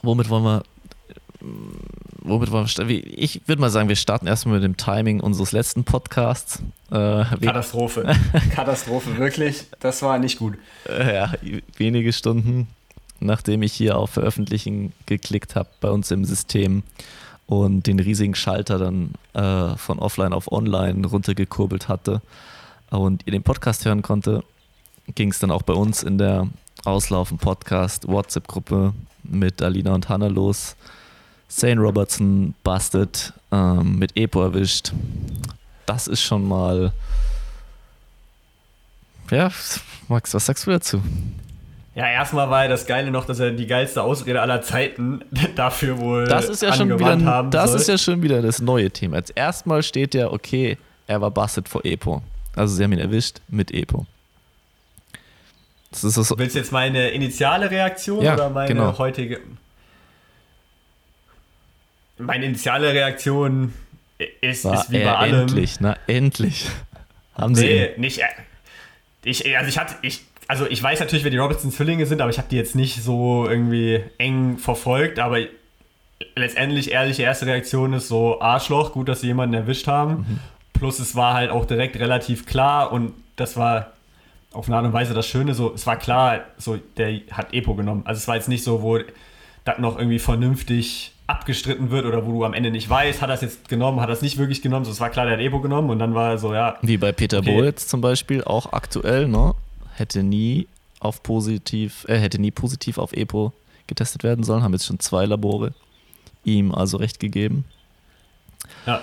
[0.03, 0.63] womit wollen wir.
[2.23, 5.85] Womit wollen wir Ich würde mal sagen, wir starten erstmal mit dem Timing unseres letzten
[5.85, 6.63] Podcasts.
[6.91, 8.15] Äh, Katastrophe.
[8.55, 9.65] Katastrophe, wirklich.
[9.81, 10.59] Das war nicht gut.
[10.87, 11.33] äh, ja,
[11.77, 12.69] wenige Stunden,
[13.21, 16.83] nachdem ich hier auf Veröffentlichen geklickt habe bei uns im System
[17.47, 22.23] und den riesigen Schalter dann äh, von offline auf online runtergekurbelt hatte
[22.91, 24.43] und ihr den Podcast hören konnte,
[25.15, 26.49] ging es dann auch bei uns in der
[26.85, 30.77] Auslaufen Podcast WhatsApp-Gruppe mit Alina und Hannah los.
[31.49, 34.93] Zane Robertson busted, ähm, mit Epo erwischt.
[35.87, 36.93] Das ist schon mal.
[39.31, 39.51] Ja,
[40.09, 41.03] Max, was sagst du dazu?
[42.01, 45.21] Ja, erstmal war ja das Geile noch, dass er die geilste Ausrede aller Zeiten
[45.55, 47.81] dafür wohl Das ist ja schon wieder, haben das soll.
[47.81, 49.17] ist ja schon wieder das neue Thema.
[49.17, 52.23] Als erstmal steht ja, okay, er war busted vor Epo.
[52.57, 54.07] Also sie haben ihn erwischt mit Epo.
[55.91, 56.39] Das ist so.
[56.39, 58.97] Willst du jetzt meine initiale Reaktion ja, oder meine genau.
[58.97, 59.41] heutige?
[62.17, 63.75] Meine initiale Reaktion
[64.41, 65.41] ist, ist wie bei allem.
[65.41, 66.67] Endlich, na endlich.
[67.35, 68.01] Haben nee, sie.
[68.01, 68.21] nicht.
[68.21, 68.25] Äh,
[69.23, 72.39] ich, also ich hatte, ich, also ich weiß natürlich, wer die Robertson-Zwillinge sind, aber ich
[72.39, 75.39] habe die jetzt nicht so irgendwie eng verfolgt, aber
[76.35, 80.13] letztendlich ehrliche erste Reaktion ist so Arschloch, gut, dass sie jemanden erwischt haben.
[80.13, 80.39] Mhm.
[80.73, 83.93] Plus es war halt auch direkt relativ klar und das war
[84.51, 87.77] auf eine Art und Weise das Schöne, so es war klar, so der hat Epo
[87.77, 88.03] genommen.
[88.05, 88.99] Also es war jetzt nicht so, wo
[89.65, 93.35] das noch irgendwie vernünftig abgestritten wird oder wo du am Ende nicht weißt, hat er
[93.35, 94.85] es jetzt genommen, hat er es nicht wirklich genommen.
[94.85, 96.77] So, es war klar, der hat Epo genommen und dann war er so, ja.
[96.83, 97.57] Wie bei Peter okay.
[97.57, 99.55] Boetz zum Beispiel, auch aktuell, ne?
[100.01, 100.67] Hätte nie
[100.99, 103.53] auf positiv, äh, hätte nie positiv auf Epo
[103.87, 105.75] getestet werden sollen, haben jetzt schon zwei Labore
[106.43, 107.67] ihm also recht gegeben.
[108.87, 109.03] Ja.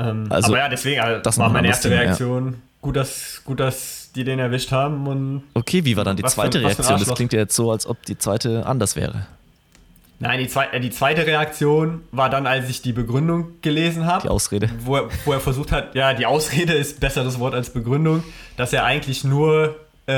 [0.00, 2.46] Ähm, also, aber ja, deswegen also, das war meine erste Thema, Reaktion.
[2.46, 2.58] Ja.
[2.80, 5.06] Gut, dass, gut, dass die den erwischt haben.
[5.06, 6.98] Und okay, wie war dann die zweite für, Reaktion?
[6.98, 9.28] Das klingt ja jetzt so, als ob die zweite anders wäre.
[10.18, 14.22] Nein, die, zwe äh, die zweite Reaktion war dann, als ich die Begründung gelesen habe.
[14.22, 14.70] Die Ausrede.
[14.80, 18.24] Wo er, wo er versucht hat, ja, die Ausrede ist ein besseres Wort als Begründung,
[18.56, 19.76] dass er eigentlich nur
[20.06, 20.12] äh,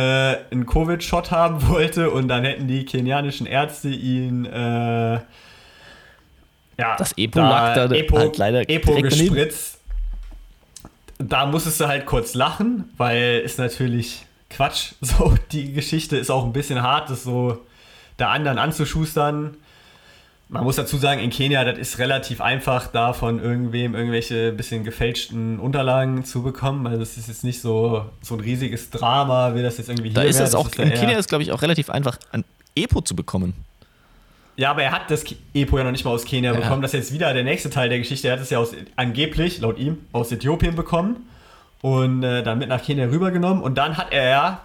[0.51, 5.20] einen Covid-Shot haben wollte und dann hätten die kenianischen Ärzte ihn äh,
[6.78, 9.80] ja, das Epo da, lag da Epo, halt leider Epo gespritzt.
[11.18, 14.93] Da musstest du halt kurz lachen, weil ist natürlich Quatsch.
[15.01, 17.64] So, die Geschichte ist auch ein bisschen hart, das so
[18.18, 19.57] der anderen anzuschustern.
[20.49, 24.84] Man muss dazu sagen, in Kenia, das ist relativ einfach, da von irgendwem irgendwelche bisschen
[24.84, 26.86] gefälschten Unterlagen zu bekommen.
[26.86, 30.20] Also es ist jetzt nicht so, so ein riesiges Drama, wie das jetzt irgendwie da
[30.20, 32.44] hier ist es auch, in Kenia ist, glaube ich, auch relativ einfach, ein
[32.76, 33.55] Epo zu bekommen.
[34.57, 36.61] Ja, aber er hat das Epo ja noch nicht mal aus Kenia ja.
[36.61, 36.80] bekommen.
[36.80, 38.28] Das ist jetzt wieder der nächste Teil der Geschichte.
[38.28, 41.28] Er hat es ja aus, angeblich, laut ihm, aus Äthiopien bekommen
[41.82, 43.62] und äh, dann mit nach Kenia rübergenommen.
[43.62, 44.61] Und dann hat er ja,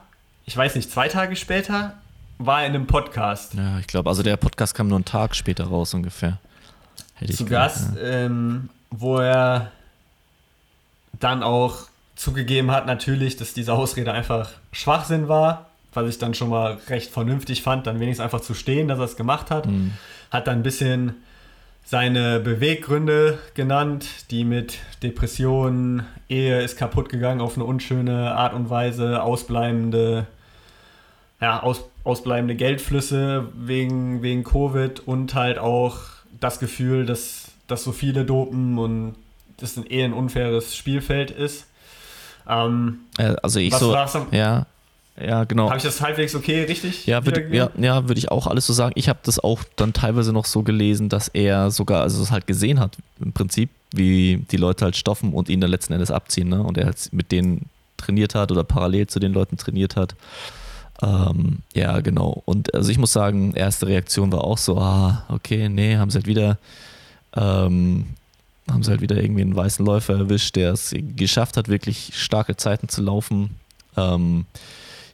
[0.46, 1.96] ich weiß nicht, zwei Tage später,
[2.46, 3.54] war in einem Podcast.
[3.54, 6.40] Ja, ich glaube, also der Podcast kam nur einen Tag später raus ungefähr.
[7.16, 8.02] Hätte Zu Gast, ja.
[8.02, 9.72] ähm, wo er
[11.20, 16.50] dann auch zugegeben hat, natürlich, dass diese Ausrede einfach Schwachsinn war was ich dann schon
[16.50, 19.66] mal recht vernünftig fand, dann wenigstens einfach zu stehen, dass er es gemacht hat.
[19.66, 19.94] Mhm.
[20.30, 21.16] Hat dann ein bisschen
[21.84, 28.70] seine Beweggründe genannt, die mit Depressionen, Ehe ist kaputt gegangen auf eine unschöne Art und
[28.70, 30.28] Weise, ausbleibende,
[31.42, 35.98] ja, aus, ausbleibende Geldflüsse wegen, wegen Covid und halt auch
[36.40, 39.16] das Gefühl, dass, dass so viele dopen und
[39.58, 41.66] das ein eher ein unfaires Spielfeld ist.
[42.48, 43.94] Ähm, äh, also ich so,
[44.32, 44.66] ja,
[45.20, 45.68] ja, genau.
[45.68, 47.06] Habe ich das halbwegs okay, richtig?
[47.06, 48.94] Ja, würde ja, ja, würd ich auch alles so sagen.
[48.96, 52.48] Ich habe das auch dann teilweise noch so gelesen, dass er sogar, also es halt
[52.48, 56.50] gesehen hat, im Prinzip, wie die Leute halt stoffen und ihn dann letzten Endes abziehen,
[56.50, 56.64] ne?
[56.64, 60.16] Und er halt mit denen trainiert hat oder parallel zu den Leuten trainiert hat.
[61.02, 62.44] Ähm, ja, genau.
[62.46, 66.18] Und also ich muss sagen, erste Reaktion war auch so, ah, okay, nee, haben sie
[66.18, 66.58] halt wieder,
[67.36, 68.06] ähm,
[68.70, 72.56] haben sie halt wieder irgendwie einen weißen Läufer erwischt, der es geschafft hat, wirklich starke
[72.56, 73.56] Zeiten zu laufen.
[73.98, 74.46] Ähm,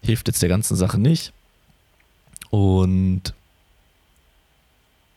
[0.02, 1.32] hilft jetzt der ganzen Sache nicht.
[2.50, 3.34] Und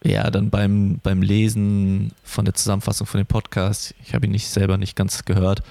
[0.02, 4.48] ja, dann beim, beim Lesen von der Zusammenfassung von dem Podcast, ich habe ihn nicht
[4.48, 5.62] selber nicht ganz gehört,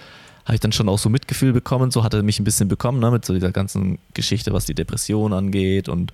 [0.49, 1.91] habe ich dann schon auch so Mitgefühl bekommen.
[1.91, 4.73] So hat er mich ein bisschen bekommen, ne, mit so dieser ganzen Geschichte, was die
[4.73, 6.11] Depression angeht und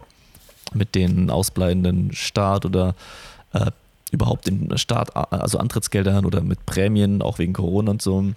[0.74, 2.96] mit den ausbleibenden Start oder
[3.54, 3.72] äh,
[4.12, 8.34] überhaupt den Start, also Antrittsgeldern oder mit Prämien, auch wegen Corona und so.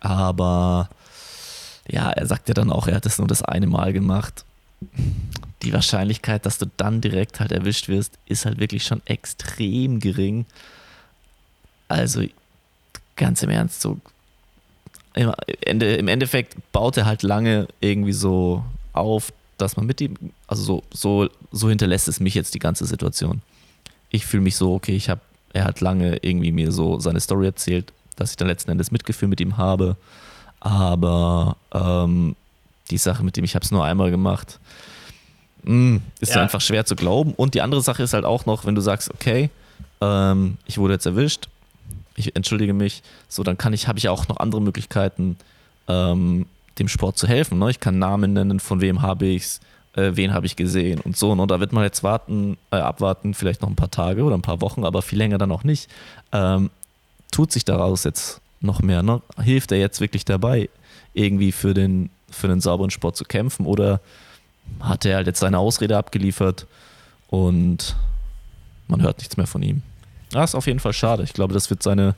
[0.00, 0.90] Aber
[1.88, 4.44] ja, er sagt ja dann auch, er hat es nur das eine Mal gemacht.
[5.62, 10.44] Die Wahrscheinlichkeit, dass du dann direkt halt erwischt wirst, ist halt wirklich schon extrem gering.
[11.88, 12.24] Also
[13.16, 13.98] ganz im Ernst, so
[15.14, 15.32] im,
[15.62, 20.62] Ende, im Endeffekt baut er halt lange irgendwie so auf, dass man mit ihm, also
[20.62, 23.42] so, so, so hinterlässt es mich jetzt die ganze Situation.
[24.10, 25.20] Ich fühle mich so, okay, ich habe,
[25.52, 29.28] er hat lange irgendwie mir so seine Story erzählt, dass ich dann letzten Endes Mitgefühl
[29.28, 29.96] mit ihm habe
[30.60, 32.36] aber ähm,
[32.90, 34.60] die Sache mit dem, ich habe es nur einmal gemacht,
[35.62, 36.42] mh, hm, ist ja.
[36.42, 37.32] einfach schwer zu glauben.
[37.34, 39.50] Und die andere Sache ist halt auch noch, wenn du sagst, okay,
[40.00, 41.48] ähm, ich wurde jetzt erwischt,
[42.20, 45.36] ich entschuldige mich, so dann kann ich, habe ich auch noch andere Möglichkeiten,
[45.88, 46.46] ähm,
[46.78, 47.58] dem Sport zu helfen.
[47.58, 47.70] Ne?
[47.70, 49.60] Ich kann Namen nennen, von wem habe ich es,
[49.96, 51.34] äh, wen habe ich gesehen und so.
[51.34, 51.46] Ne?
[51.46, 54.60] da wird man jetzt warten, äh, abwarten, vielleicht noch ein paar Tage oder ein paar
[54.60, 55.90] Wochen, aber viel länger dann auch nicht.
[56.32, 56.70] Ähm,
[57.30, 59.02] tut sich daraus jetzt noch mehr?
[59.02, 59.20] Ne?
[59.42, 60.68] Hilft er jetzt wirklich dabei,
[61.14, 63.66] irgendwie für den, für den sauberen Sport zu kämpfen?
[63.66, 64.00] Oder
[64.78, 66.66] hat er halt jetzt seine Ausrede abgeliefert
[67.28, 67.96] und
[68.88, 69.82] man hört nichts mehr von ihm.
[70.30, 71.22] Das ist auf jeden Fall schade.
[71.22, 72.14] Ich glaube, das wird seine,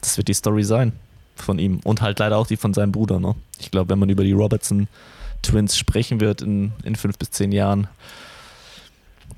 [0.00, 0.92] das wird die Story sein
[1.36, 3.18] von ihm und halt leider auch die von seinem Bruder.
[3.18, 3.34] Ne?
[3.58, 4.88] Ich glaube, wenn man über die Robertson
[5.42, 7.88] Twins sprechen wird in, in fünf bis zehn Jahren,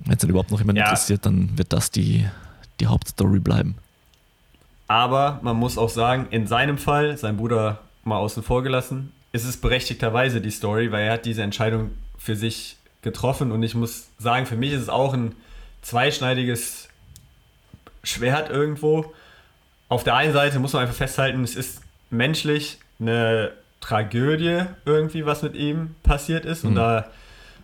[0.04, 0.84] wenn es dann überhaupt noch jemand ja.
[0.84, 2.26] interessiert, dann wird das die,
[2.80, 3.76] die Hauptstory bleiben.
[4.88, 9.44] Aber man muss auch sagen, in seinem Fall, sein Bruder mal außen vor gelassen, ist
[9.44, 14.08] es berechtigterweise die Story, weil er hat diese Entscheidung für sich getroffen und ich muss
[14.18, 15.34] sagen, für mich ist es auch ein
[15.80, 16.88] zweischneidiges
[18.12, 19.12] Schwert irgendwo.
[19.88, 25.42] Auf der einen Seite muss man einfach festhalten, es ist menschlich eine Tragödie irgendwie, was
[25.42, 26.64] mit ihm passiert ist.
[26.64, 26.70] Mhm.
[26.70, 27.06] Und da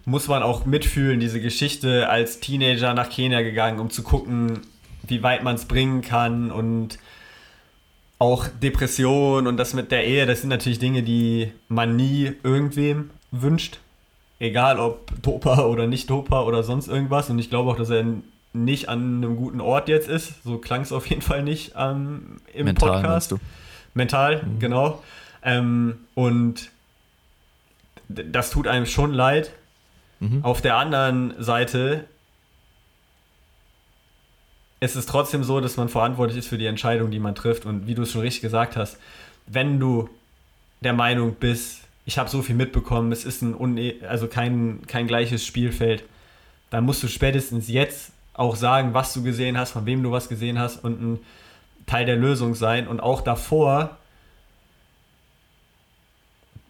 [0.04, 4.60] muss man auch mitfühlen, diese Geschichte als Teenager nach Kenia gegangen, um zu gucken,
[5.06, 6.98] wie weit man es bringen kann und
[8.18, 13.10] auch Depression und das mit der Ehe, das sind natürlich Dinge, die man nie irgendwem
[13.30, 13.78] wünscht.
[14.40, 17.28] Egal ob Dopa oder nicht Dopa oder sonst irgendwas.
[17.30, 18.04] Und ich glaube auch, dass er
[18.64, 20.42] nicht an einem guten Ort jetzt ist.
[20.44, 23.32] So klang es auf jeden Fall nicht ähm, im Mental, Podcast.
[23.32, 23.38] Du?
[23.94, 24.58] Mental, mhm.
[24.58, 25.02] genau.
[25.42, 26.70] Ähm, und
[28.08, 29.52] das tut einem schon leid.
[30.20, 30.44] Mhm.
[30.44, 32.04] Auf der anderen Seite
[34.80, 37.66] ist es trotzdem so, dass man verantwortlich ist für die Entscheidung, die man trifft.
[37.66, 38.98] Und wie du es schon richtig gesagt hast,
[39.46, 40.08] wenn du
[40.80, 45.06] der Meinung bist, ich habe so viel mitbekommen, es ist ein Une also kein, kein
[45.06, 46.04] gleiches Spielfeld,
[46.70, 50.28] dann musst du spätestens jetzt auch sagen, was du gesehen hast, von wem du was
[50.28, 51.18] gesehen hast und ein
[51.86, 52.86] Teil der Lösung sein.
[52.86, 53.98] Und auch davor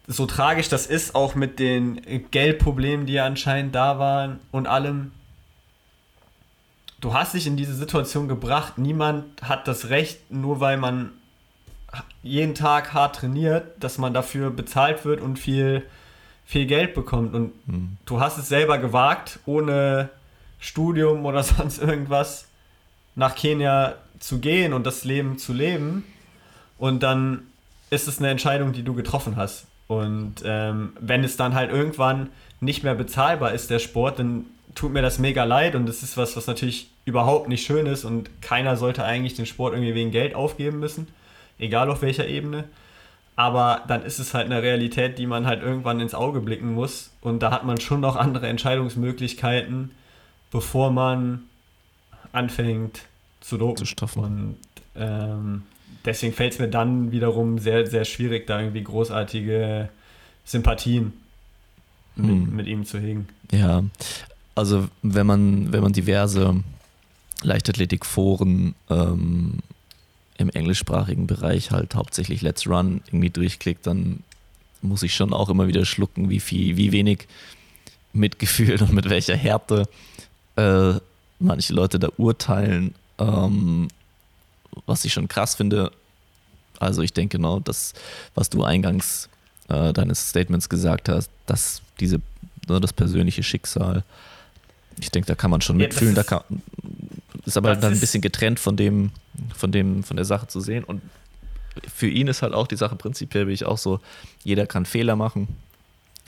[0.07, 2.01] so tragisch das ist, auch mit den
[2.31, 5.11] Geldproblemen, die ja anscheinend da waren und allem,
[6.99, 8.79] du hast dich in diese Situation gebracht.
[8.79, 11.11] Niemand hat das Recht, nur weil man
[12.23, 15.85] jeden Tag hart trainiert, dass man dafür bezahlt wird und viel,
[16.45, 17.35] viel Geld bekommt.
[17.35, 17.97] Und mhm.
[18.07, 20.09] du hast es selber gewagt, ohne
[20.59, 22.47] Studium oder sonst irgendwas
[23.15, 26.03] nach Kenia zu gehen und das Leben zu leben.
[26.77, 27.47] Und dann
[27.89, 29.65] ist es eine Entscheidung, die du getroffen hast.
[29.87, 32.29] Und ähm, wenn es dann halt irgendwann
[32.61, 34.45] nicht mehr bezahlbar ist, der Sport, dann
[34.75, 38.05] tut mir das mega leid und das ist was, was natürlich überhaupt nicht schön ist
[38.05, 41.07] und keiner sollte eigentlich den Sport irgendwie wegen Geld aufgeben müssen,
[41.57, 42.65] egal auf welcher Ebene.
[43.35, 47.11] Aber dann ist es halt eine Realität, die man halt irgendwann ins Auge blicken muss
[47.21, 49.91] und da hat man schon noch andere Entscheidungsmöglichkeiten,
[50.51, 51.43] bevor man
[52.31, 53.01] anfängt
[53.41, 53.85] zu dopen.
[53.85, 54.57] Zu Und
[54.95, 55.63] ähm,
[56.05, 59.89] deswegen fällt es mir dann wiederum sehr, sehr schwierig, da irgendwie großartige
[60.45, 61.13] Sympathien
[62.15, 62.55] mit, hm.
[62.55, 63.27] mit ihm zu hegen.
[63.51, 63.83] Ja,
[64.55, 66.63] also wenn man, wenn man diverse
[67.41, 69.59] Leichtathletikforen ähm,
[70.37, 74.23] im englischsprachigen Bereich halt hauptsächlich Let's Run irgendwie durchklickt, dann
[74.81, 77.27] muss ich schon auch immer wieder schlucken, wie viel, wie wenig
[78.13, 79.87] Mitgefühl und mit welcher Härte
[80.59, 80.99] äh,
[81.39, 82.95] manche Leute da urteilen.
[83.17, 83.87] Ähm,
[84.85, 85.91] was ich schon krass finde.
[86.79, 87.93] Also ich denke genau, das,
[88.35, 89.29] was du eingangs
[89.67, 92.21] äh, deines Statements gesagt hast, dass diese,
[92.67, 94.03] ne, das persönliche Schicksal,
[94.99, 96.15] ich denke, da kann man schon mitfühlen.
[96.15, 96.61] Ja, da kann,
[97.45, 99.11] ist aber dann ein bisschen getrennt von dem,
[99.55, 100.83] von dem, von der Sache zu sehen.
[100.83, 101.01] Und
[101.93, 103.99] für ihn ist halt auch die Sache prinzipiell, wie ich auch so,
[104.43, 105.47] jeder kann Fehler machen.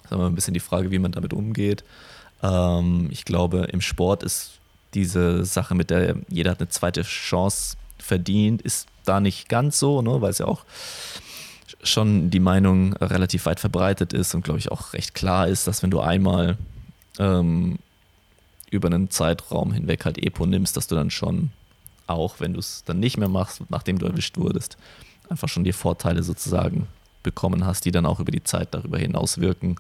[0.04, 1.84] Das ist aber ein bisschen die Frage, wie man damit umgeht.
[2.42, 4.60] Ähm, ich glaube, im Sport ist
[4.94, 10.02] diese Sache mit der, jeder hat eine zweite Chance verdient, ist da nicht ganz so,
[10.02, 10.66] ne, weil es ja auch
[11.84, 15.82] schon die Meinung relativ weit verbreitet ist und glaube ich auch recht klar ist, dass
[15.82, 16.58] wenn du einmal
[17.18, 17.80] ähm,
[18.70, 21.52] über einen Zeitraum hinweg halt Epo nimmst, dass du dann schon
[22.08, 24.78] auch, wenn du es dann nicht mehr machst, nachdem du erwischt wurdest,
[25.30, 26.88] einfach schon die Vorteile sozusagen
[27.24, 29.76] bekommen hast, die dann auch über die Zeit darüber hinaus wirken.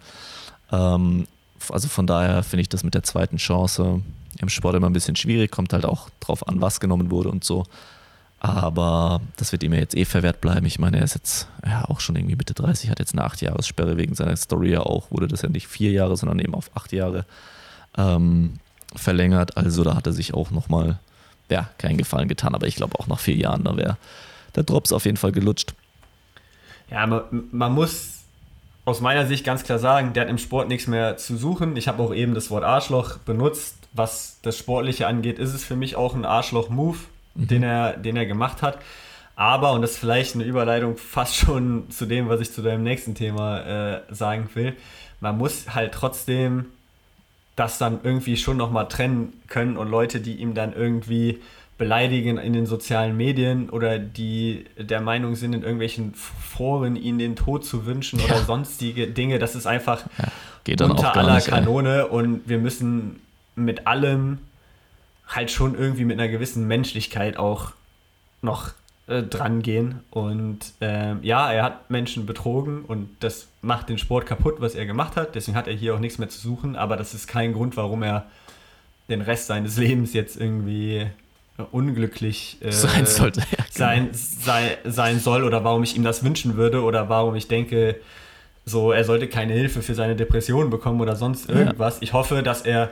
[0.71, 1.27] Ähm,
[1.69, 4.01] also von daher finde ich das mit der zweiten Chance
[4.39, 7.43] im Sport immer ein bisschen schwierig, kommt halt auch drauf an, was genommen wurde und
[7.43, 7.65] so.
[8.39, 10.65] Aber das wird ihm ja jetzt eh verwehrt bleiben.
[10.65, 13.97] Ich meine, er ist jetzt ja auch schon irgendwie Mitte 30, hat jetzt eine 8-Jahres-Sperre
[13.97, 16.91] wegen seiner Story ja auch, wurde das ja nicht vier Jahre, sondern eben auf acht
[16.91, 17.25] Jahre
[17.95, 18.53] ähm,
[18.95, 19.57] verlängert.
[19.57, 20.97] Also da hat er sich auch nochmal,
[21.49, 22.55] ja, keinen Gefallen getan.
[22.55, 23.97] Aber ich glaube auch nach vier Jahren, da wäre
[24.55, 25.75] der Drops auf jeden Fall gelutscht.
[26.89, 28.20] Ja, man, man muss
[28.91, 31.77] aus meiner Sicht ganz klar sagen, der hat im Sport nichts mehr zu suchen.
[31.77, 33.77] Ich habe auch eben das Wort Arschloch benutzt.
[33.93, 36.97] Was das Sportliche angeht, ist es für mich auch ein Arschloch-Move
[37.35, 37.47] mhm.
[37.47, 38.79] den, er, den er gemacht hat.
[39.35, 42.83] Aber, und das ist vielleicht eine Überleitung fast schon zu dem, was ich zu deinem
[42.83, 44.75] nächsten Thema äh, sagen will,
[45.19, 46.65] man muss halt trotzdem
[47.55, 51.41] das dann irgendwie schon nochmal trennen können und Leute, die ihm dann irgendwie
[51.81, 57.35] beleidigen in den sozialen Medien oder die der Meinung sind, in irgendwelchen Foren ihnen den
[57.35, 58.25] Tod zu wünschen ja.
[58.25, 59.39] oder sonstige Dinge.
[59.39, 62.03] Das ist einfach ja, unter aller nicht, Kanone ey.
[62.03, 63.19] und wir müssen
[63.55, 64.37] mit allem
[65.27, 67.71] halt schon irgendwie mit einer gewissen Menschlichkeit auch
[68.43, 68.73] noch
[69.07, 70.01] äh, dran gehen.
[70.11, 74.85] Und ähm, ja, er hat Menschen betrogen und das macht den Sport kaputt, was er
[74.85, 75.33] gemacht hat.
[75.33, 78.03] Deswegen hat er hier auch nichts mehr zu suchen, aber das ist kein Grund, warum
[78.03, 78.27] er
[79.09, 81.07] den Rest seines Lebens jetzt irgendwie
[81.71, 83.67] unglücklich äh, sein, sollte, ja, genau.
[83.69, 87.97] sein, sei, sein soll oder warum ich ihm das wünschen würde oder warum ich denke,
[88.65, 91.95] so er sollte keine Hilfe für seine Depression bekommen oder sonst irgendwas.
[91.95, 92.03] Ja.
[92.03, 92.91] Ich hoffe, dass er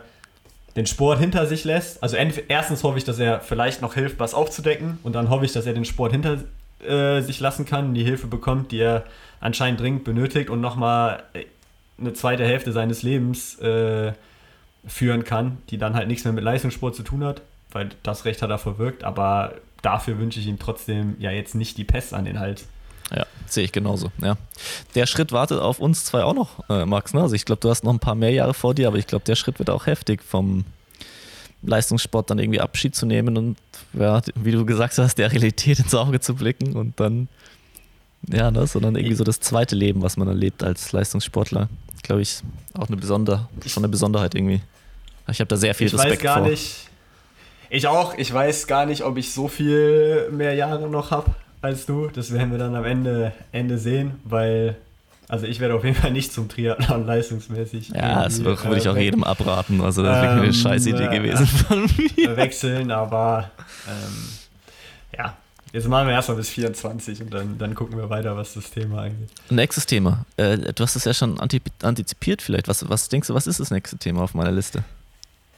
[0.75, 2.01] den Sport hinter sich lässt.
[2.03, 5.51] Also erstens hoffe ich, dass er vielleicht noch hilft, was aufzudecken und dann hoffe ich,
[5.51, 6.37] dass er den Sport hinter
[6.85, 9.03] äh, sich lassen kann, die Hilfe bekommt, die er
[9.41, 11.45] anscheinend dringend benötigt und nochmal äh,
[11.99, 14.13] eine zweite Hälfte seines Lebens äh,
[14.87, 17.41] führen kann, die dann halt nichts mehr mit Leistungssport zu tun hat
[17.71, 21.77] weil das Recht hat er verwirkt, aber dafür wünsche ich ihm trotzdem ja jetzt nicht
[21.77, 22.67] die Pest an den Hals.
[23.11, 24.11] Ja, sehe ich genauso.
[24.21, 24.37] Ja.
[24.95, 27.13] Der Schritt wartet auf uns zwei auch noch, äh, Max.
[27.13, 27.21] Ne?
[27.21, 29.25] Also ich glaube, du hast noch ein paar mehr Jahre vor dir, aber ich glaube,
[29.25, 30.65] der Schritt wird auch heftig vom
[31.63, 33.57] Leistungssport dann irgendwie Abschied zu nehmen und
[33.93, 37.27] ja, wie du gesagt hast, der Realität ins Auge zu blicken und dann
[38.27, 41.69] ja, ne, sondern irgendwie so das zweite Leben, was man erlebt als Leistungssportler,
[42.03, 42.41] glaube ich,
[42.73, 44.61] auch eine besondere, schon eine Besonderheit irgendwie.
[45.29, 46.49] Ich habe da sehr viel ich Respekt weiß gar vor.
[46.49, 46.89] nicht,
[47.69, 48.17] ich auch.
[48.17, 52.07] Ich weiß gar nicht, ob ich so viel mehr Jahre noch habe als du.
[52.07, 54.77] Das werden wir dann am Ende, Ende sehen, weil
[55.29, 57.89] also ich werde auf jeden Fall nicht zum Triathlon leistungsmäßig.
[57.89, 59.79] Ja, das würde ich auch äh, jedem abraten.
[59.79, 62.35] Also das wäre ähm, eine scheiß Idee äh, gewesen von mir.
[62.35, 63.51] Wechseln, aber
[63.87, 64.29] ähm,
[65.15, 65.37] ja.
[65.71, 69.03] Jetzt machen wir erstmal bis 24 und dann, dann gucken wir weiter, was das Thema
[69.03, 69.29] angeht.
[69.51, 70.25] Nächstes Thema.
[70.35, 72.67] Äh, du hast es ja schon antizipiert vielleicht.
[72.67, 74.83] Was, was denkst du, was ist das nächste Thema auf meiner Liste?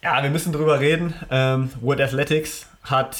[0.03, 1.13] Ja, wir müssen drüber reden.
[1.29, 3.17] Ähm, World Athletics hat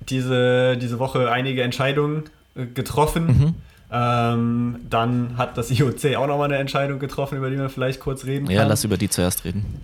[0.00, 2.24] diese, diese Woche einige Entscheidungen
[2.54, 3.26] äh, getroffen.
[3.26, 3.54] Mhm.
[3.90, 8.24] Ähm, dann hat das IOC auch nochmal eine Entscheidung getroffen, über die wir vielleicht kurz
[8.24, 8.56] reden kann.
[8.56, 9.82] Ja, lass über die zuerst reden.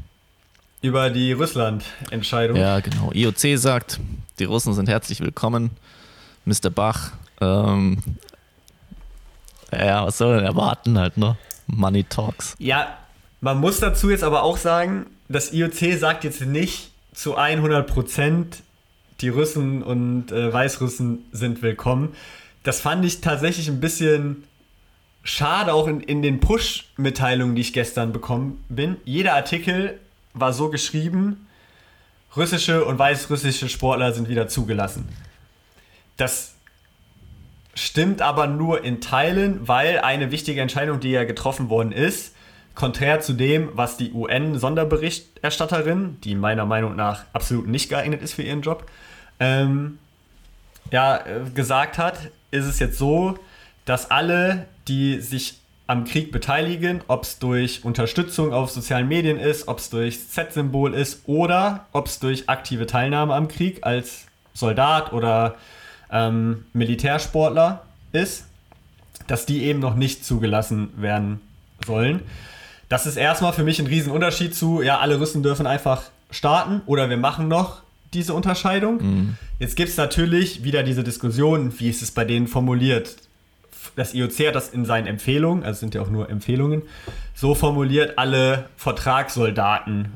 [0.80, 2.56] Über die Russland-Entscheidung.
[2.56, 3.10] Ja, genau.
[3.12, 4.00] IOC sagt,
[4.38, 5.72] die Russen sind herzlich willkommen.
[6.46, 6.70] Mr.
[6.70, 7.98] Bach, ähm,
[9.70, 11.36] ja, was soll denn erwarten halt, ne?
[11.66, 12.54] Money Talks.
[12.58, 12.96] Ja,
[13.42, 18.62] man muss dazu jetzt aber auch sagen, das IOC sagt jetzt nicht zu 100 Prozent,
[19.20, 22.14] die Russen und äh, Weißrussen sind willkommen.
[22.62, 24.44] Das fand ich tatsächlich ein bisschen
[25.22, 28.96] schade, auch in, in den Push-Mitteilungen, die ich gestern bekommen bin.
[29.04, 29.98] Jeder Artikel
[30.34, 31.46] war so geschrieben,
[32.36, 35.08] russische und weißrussische Sportler sind wieder zugelassen.
[36.16, 36.54] Das
[37.74, 42.34] stimmt aber nur in Teilen, weil eine wichtige Entscheidung, die ja getroffen worden ist,
[42.78, 48.42] konträr zu dem, was die UN-Sonderberichterstatterin, die meiner Meinung nach absolut nicht geeignet ist für
[48.42, 48.88] ihren Job,
[49.40, 49.98] ähm,
[50.92, 53.36] ja, äh, gesagt hat, ist es jetzt so,
[53.84, 55.58] dass alle, die sich
[55.88, 60.94] am Krieg beteiligen, ob es durch Unterstützung auf sozialen Medien ist, ob es durch Z-Symbol
[60.94, 65.56] ist oder ob es durch aktive Teilnahme am Krieg als Soldat oder
[66.12, 68.44] ähm, Militärsportler ist,
[69.26, 71.40] dass die eben noch nicht zugelassen werden
[71.84, 72.22] sollen.
[72.88, 77.10] Das ist erstmal für mich ein Riesenunterschied zu, ja, alle Russen dürfen einfach starten oder
[77.10, 77.82] wir machen noch
[78.14, 78.96] diese Unterscheidung.
[79.02, 79.36] Mhm.
[79.58, 83.16] Jetzt gibt es natürlich wieder diese Diskussion, wie ist es bei denen formuliert.
[83.96, 86.82] Das IOC hat das in seinen Empfehlungen, also sind ja auch nur Empfehlungen,
[87.34, 90.12] so formuliert, alle Vertragssoldaten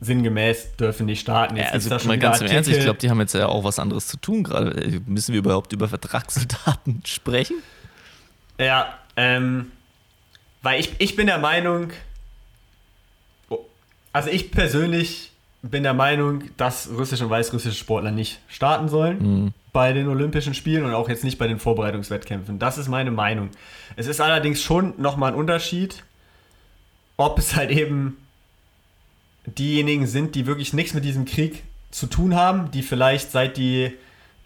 [0.00, 1.56] sinngemäß dürfen nicht starten.
[1.56, 3.46] Jetzt ja, also da schon mal ganz im Ernst, ich glaube, die haben jetzt ja
[3.46, 5.00] auch was anderes zu tun gerade.
[5.06, 7.56] Müssen wir überhaupt über Vertragssoldaten sprechen?
[8.58, 9.72] Ja, ähm,
[10.68, 11.92] weil ich, ich bin der Meinung,
[14.12, 19.54] also ich persönlich bin der Meinung, dass russische und weißrussische Sportler nicht starten sollen mhm.
[19.72, 22.58] bei den Olympischen Spielen und auch jetzt nicht bei den Vorbereitungswettkämpfen.
[22.58, 23.48] Das ist meine Meinung.
[23.96, 26.04] Es ist allerdings schon nochmal ein Unterschied,
[27.16, 28.18] ob es halt eben
[29.46, 33.94] diejenigen sind, die wirklich nichts mit diesem Krieg zu tun haben, die vielleicht seit die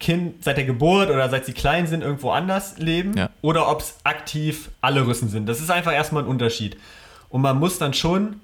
[0.02, 3.30] Kind seit der Geburt oder seit sie klein sind irgendwo anders leben ja.
[3.40, 5.46] oder ob es aktiv alle Russen sind.
[5.46, 6.76] Das ist einfach erstmal ein Unterschied.
[7.28, 8.40] Und man muss dann schon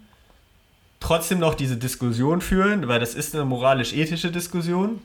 [1.01, 5.03] trotzdem noch diese Diskussion führen, weil das ist eine moralisch-ethische Diskussion.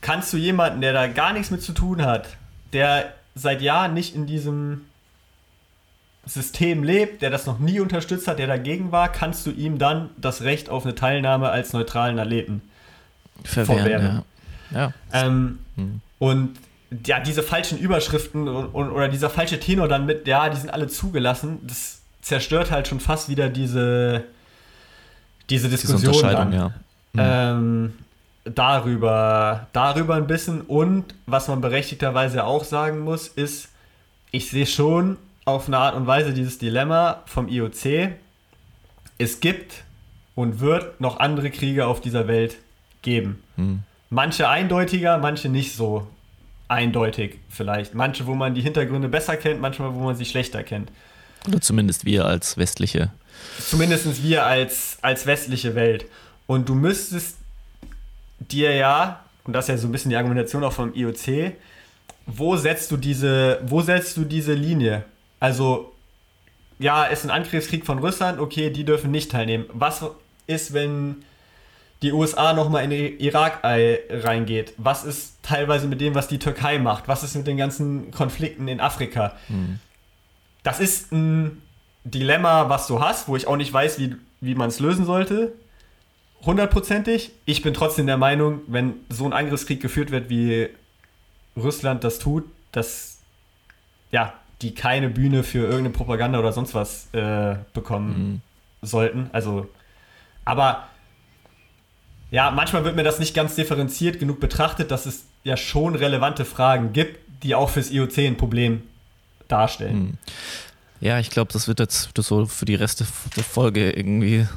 [0.00, 2.36] Kannst du jemanden, der da gar nichts mit zu tun hat,
[2.72, 4.82] der seit Jahren nicht in diesem
[6.26, 10.10] System lebt, der das noch nie unterstützt hat, der dagegen war, kannst du ihm dann
[10.16, 12.62] das Recht auf eine Teilnahme als neutralen Athleten
[13.44, 13.78] verwehren.
[13.78, 14.22] verwehren.
[14.72, 14.78] Ja.
[14.80, 14.92] ja.
[15.12, 16.00] Ähm, hm.
[16.18, 16.56] Und
[17.06, 20.86] ja, diese falschen Überschriften und, oder dieser falsche Tenor dann mit, ja, die sind alle
[20.86, 24.24] zugelassen, das zerstört halt schon fast wieder diese,
[25.50, 26.12] diese Diskussion.
[26.12, 26.52] Diese dann.
[26.52, 26.68] Ja.
[27.12, 27.20] Mhm.
[27.20, 27.92] Ähm,
[28.44, 30.62] darüber, darüber ein bisschen.
[30.62, 33.68] Und was man berechtigterweise auch sagen muss, ist,
[34.30, 38.12] ich sehe schon auf eine Art und Weise dieses Dilemma vom IOC.
[39.18, 39.84] Es gibt
[40.34, 42.56] und wird noch andere Kriege auf dieser Welt
[43.04, 43.42] geben.
[43.54, 43.82] Hm.
[44.10, 46.08] Manche eindeutiger, manche nicht so
[46.66, 47.94] eindeutig vielleicht.
[47.94, 50.90] Manche, wo man die Hintergründe besser kennt, manchmal, wo man sie schlechter kennt.
[51.46, 53.12] Oder zumindest wir als westliche.
[53.60, 56.06] Zumindest wir als, als westliche Welt.
[56.46, 57.36] Und du müsstest
[58.38, 61.52] dir ja, und das ist ja so ein bisschen die Argumentation auch vom IOC,
[62.26, 65.04] wo setzt du diese, wo setzt du diese Linie?
[65.40, 65.92] Also,
[66.78, 69.66] ja, ist ein Angriffskrieg von Russland, okay, die dürfen nicht teilnehmen.
[69.72, 70.04] Was
[70.46, 71.24] ist, wenn
[72.02, 74.74] die USA nochmal in den Irak reingeht?
[74.76, 77.08] Was ist teilweise mit dem, was die Türkei macht?
[77.08, 79.34] Was ist mit den ganzen Konflikten in Afrika?
[79.48, 79.78] Hm.
[80.62, 81.62] Das ist ein
[82.04, 85.52] Dilemma, was du hast, wo ich auch nicht weiß, wie, wie man es lösen sollte.
[86.44, 87.32] Hundertprozentig.
[87.46, 90.68] Ich bin trotzdem der Meinung, wenn so ein Angriffskrieg geführt wird, wie
[91.56, 93.18] Russland das tut, dass
[94.10, 98.42] ja, die keine Bühne für irgendeine Propaganda oder sonst was äh, bekommen
[98.80, 98.86] mhm.
[98.86, 99.30] sollten.
[99.32, 99.68] Also,
[100.44, 100.88] aber
[102.34, 106.44] ja, manchmal wird mir das nicht ganz differenziert genug betrachtet, dass es ja schon relevante
[106.44, 108.82] Fragen gibt, die auch fürs IOC ein Problem
[109.46, 109.96] darstellen.
[109.96, 110.18] Mhm.
[111.00, 113.06] Ja, ich glaube, das wird jetzt so für die Reste
[113.36, 114.48] der Folge irgendwie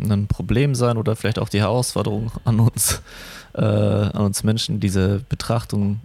[0.00, 3.02] ein Problem sein oder vielleicht auch die Herausforderung an uns,
[3.54, 5.98] äh, an uns Menschen, diese Betrachtung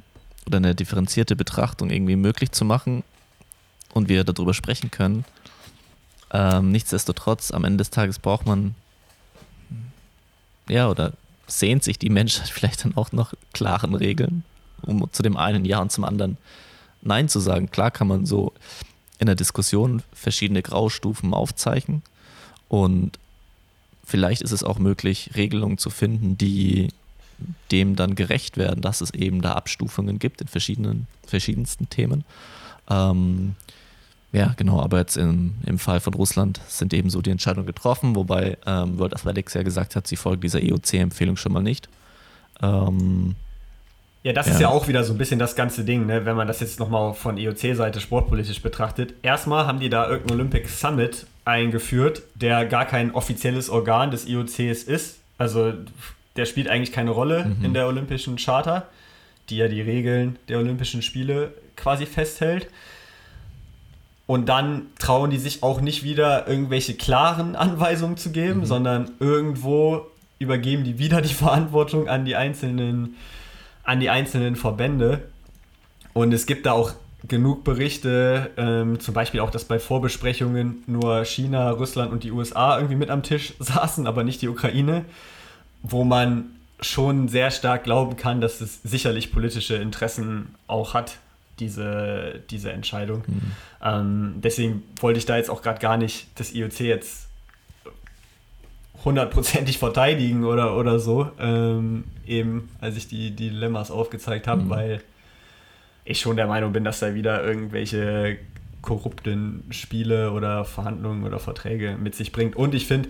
[0.48, 3.04] oder eine differenzierte Betrachtung irgendwie möglich zu machen
[3.94, 5.26] und wir darüber sprechen können.
[6.32, 8.74] Ähm, nichtsdestotrotz, am Ende des Tages braucht man,
[10.70, 11.14] ja, oder
[11.48, 14.44] sehnt sich die Menschheit vielleicht dann auch noch klaren Regeln,
[14.82, 16.38] um zu dem einen Ja und zum anderen
[17.02, 17.72] Nein zu sagen.
[17.72, 18.54] Klar kann man so
[19.20, 22.04] in der Diskussion verschiedene Graustufen aufzeichnen
[22.68, 23.20] und
[24.06, 26.90] vielleicht ist es auch möglich, Regelungen zu finden, die
[27.72, 32.26] dem dann gerecht werden, dass es eben da Abstufungen gibt in verschiedenen, verschiedensten Themen.
[32.90, 33.56] Ähm,
[34.32, 38.16] ja, genau, aber jetzt im, im Fall von Russland sind eben so die Entscheidungen getroffen,
[38.16, 41.90] wobei ähm, World Athletics ja gesagt hat, sie folgen dieser EOC-Empfehlung schon mal nicht.
[42.62, 43.36] Ähm,
[44.22, 44.54] ja, das ja.
[44.54, 46.26] ist ja auch wieder so ein bisschen das ganze Ding, ne?
[46.26, 49.14] wenn man das jetzt nochmal von EOC-Seite sportpolitisch betrachtet.
[49.24, 54.84] Erstmal haben die da irgendein Olympic Summit eingeführt, der gar kein offizielles Organ des IOCs
[54.84, 55.20] ist.
[55.38, 55.74] Also
[56.36, 57.66] der spielt eigentlich keine Rolle mhm.
[57.66, 58.88] in der Olympischen Charta,
[59.50, 62.68] die ja die Regeln der Olympischen Spiele quasi festhält.
[64.30, 68.66] Und dann trauen die sich auch nicht wieder irgendwelche klaren Anweisungen zu geben, mhm.
[68.66, 70.06] sondern irgendwo
[70.38, 73.16] übergeben die wieder die Verantwortung an die einzelnen,
[73.84, 75.24] an die einzelnen Verbände.
[76.14, 76.92] Und es gibt da auch
[77.28, 82.76] genug Berichte, ähm, zum Beispiel auch, dass bei Vorbesprechungen nur China, Russland und die USA
[82.78, 85.06] irgendwie mit am Tisch saßen, aber nicht die Ukraine,
[85.82, 86.52] wo man
[86.82, 91.18] schon sehr stark glauben kann, dass es sicherlich politische Interessen auch hat,
[91.60, 93.24] diese, diese Entscheidung.
[93.28, 93.52] Mhm.
[93.84, 97.28] Ähm, deswegen wollte ich da jetzt auch gerade gar nicht das IOC jetzt
[99.06, 104.70] hundertprozentig verteidigen oder, oder so, ähm, eben als ich die, die Dilemmas aufgezeigt habe, mhm.
[104.70, 105.02] weil
[106.06, 108.38] ich schon der Meinung bin, dass da wieder irgendwelche
[108.82, 112.56] korrupten Spiele oder Verhandlungen oder Verträge mit sich bringt.
[112.56, 113.10] Und ich finde,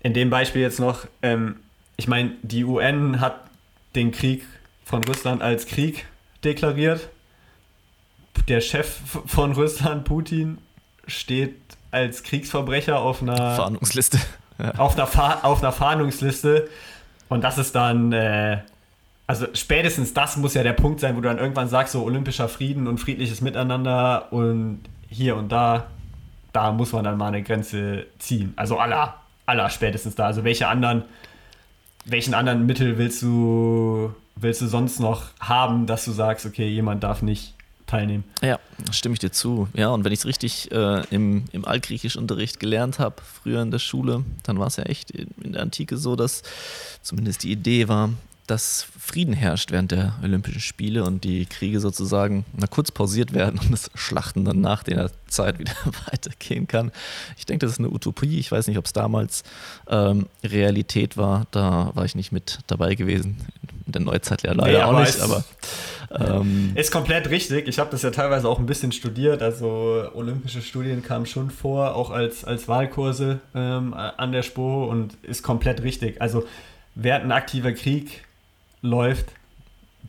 [0.00, 1.56] in dem Beispiel jetzt noch, ähm,
[1.96, 3.40] ich meine, die UN hat
[3.94, 4.44] den Krieg
[4.84, 6.06] von Russland als Krieg
[6.44, 7.08] deklariert.
[8.48, 8.88] Der Chef
[9.26, 10.58] von Russland, Putin,
[11.06, 11.56] steht
[11.90, 14.18] als Kriegsverbrecher auf einer Fahndungsliste.
[14.60, 14.72] Ja.
[14.72, 16.68] Auf, einer auf einer Fahndungsliste.
[17.28, 18.58] Und das ist dann, äh,
[19.28, 22.48] also spätestens das muss ja der Punkt sein, wo du dann irgendwann sagst, so olympischer
[22.48, 25.86] Frieden und friedliches Miteinander und hier und da,
[26.52, 28.52] da muss man dann mal eine Grenze ziehen.
[28.56, 29.14] Also aller,
[29.46, 30.26] aller spätestens da.
[30.26, 31.04] Also welche anderen,
[32.04, 37.04] welchen anderen Mittel willst du, willst du sonst noch haben, dass du sagst, okay, jemand
[37.04, 37.54] darf nicht
[37.88, 38.24] teilnehmen.
[38.42, 38.60] Ja,
[38.92, 39.68] stimme ich dir zu.
[39.74, 43.80] Ja, und wenn ich es richtig äh, im, im Altgriechischunterricht gelernt habe, früher in der
[43.80, 46.42] Schule, dann war es ja echt in der Antike so, dass
[47.02, 48.10] zumindest die Idee war,
[48.50, 53.60] dass Frieden herrscht während der Olympischen Spiele und die Kriege sozusagen mal kurz pausiert werden
[53.60, 55.74] und das Schlachten dann nach der Zeit wieder
[56.10, 56.90] weitergehen kann.
[57.36, 58.38] Ich denke, das ist eine Utopie.
[58.38, 59.44] Ich weiß nicht, ob es damals
[59.88, 61.46] ähm, Realität war.
[61.50, 63.36] Da war ich nicht mit dabei gewesen.
[63.86, 65.44] In der Neuzeit ja leider nee, auch nicht, aber.
[66.10, 67.68] Ähm, ist komplett richtig.
[67.68, 69.42] Ich habe das ja teilweise auch ein bisschen studiert.
[69.42, 75.14] Also olympische Studien kamen schon vor, auch als, als Wahlkurse ähm, an der Spur und
[75.22, 76.20] ist komplett richtig.
[76.22, 76.44] Also
[76.94, 78.24] während ein aktiver Krieg
[78.82, 79.26] läuft,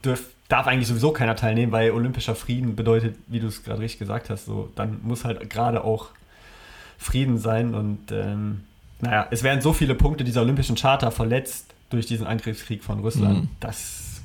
[0.04, 4.00] dürf, darf eigentlich sowieso keiner teilnehmen, weil olympischer Frieden bedeutet, wie du es gerade richtig
[4.00, 6.08] gesagt hast, so, dann muss halt gerade auch
[6.98, 8.64] Frieden sein und ähm,
[9.02, 13.44] naja, es werden so viele Punkte dieser olympischen Charta verletzt, durch diesen Angriffskrieg von Russland,
[13.44, 13.50] mhm.
[13.60, 14.22] dass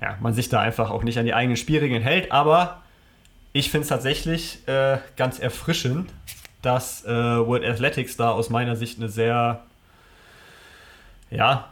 [0.00, 2.32] ja, man sich da einfach auch nicht an die eigenen Spielregeln hält.
[2.32, 2.82] Aber
[3.52, 6.10] ich finde es tatsächlich äh, ganz erfrischend,
[6.62, 9.62] dass äh, World Athletics da aus meiner Sicht eine sehr
[11.30, 11.68] ja,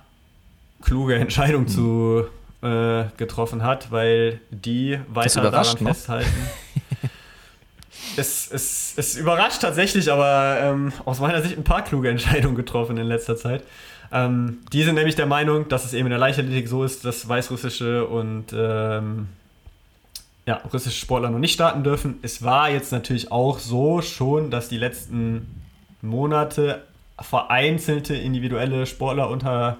[0.82, 1.68] kluge Entscheidung mhm.
[1.68, 2.24] zu
[2.62, 5.88] äh, getroffen hat, weil die weiter daran noch.
[5.88, 6.30] festhalten.
[8.16, 12.96] es, es, es überrascht tatsächlich, aber ähm, aus meiner Sicht ein paar kluge Entscheidungen getroffen
[12.96, 13.62] in letzter Zeit.
[14.12, 17.28] Ähm, die sind nämlich der Meinung, dass es eben in der Leichtathletik so ist, dass
[17.28, 19.28] weißrussische und ähm,
[20.46, 22.18] ja, russische Sportler noch nicht starten dürfen.
[22.22, 25.62] Es war jetzt natürlich auch so schon, dass die letzten
[26.02, 26.84] Monate
[27.20, 29.78] vereinzelte individuelle Sportler unter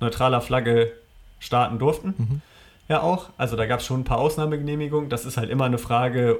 [0.00, 0.92] neutraler Flagge
[1.40, 2.14] starten durften.
[2.16, 2.40] Mhm.
[2.88, 3.30] Ja, auch.
[3.36, 5.10] Also da gab es schon ein paar Ausnahmegenehmigungen.
[5.10, 6.38] Das ist halt immer eine Frage,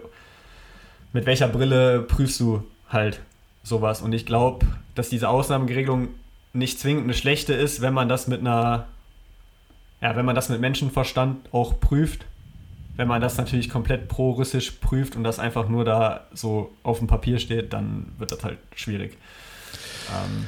[1.12, 3.20] mit welcher Brille prüfst du halt
[3.62, 4.00] sowas.
[4.00, 6.08] Und ich glaube, dass diese Ausnahmeregelung
[6.52, 8.86] nicht zwingend eine schlechte ist, wenn man das mit einer,
[10.00, 12.24] ja, wenn man das mit Menschenverstand auch prüft.
[12.96, 17.06] Wenn man das natürlich komplett pro-russisch prüft und das einfach nur da so auf dem
[17.06, 19.16] Papier steht, dann wird das halt schwierig.
[20.10, 20.46] Ähm,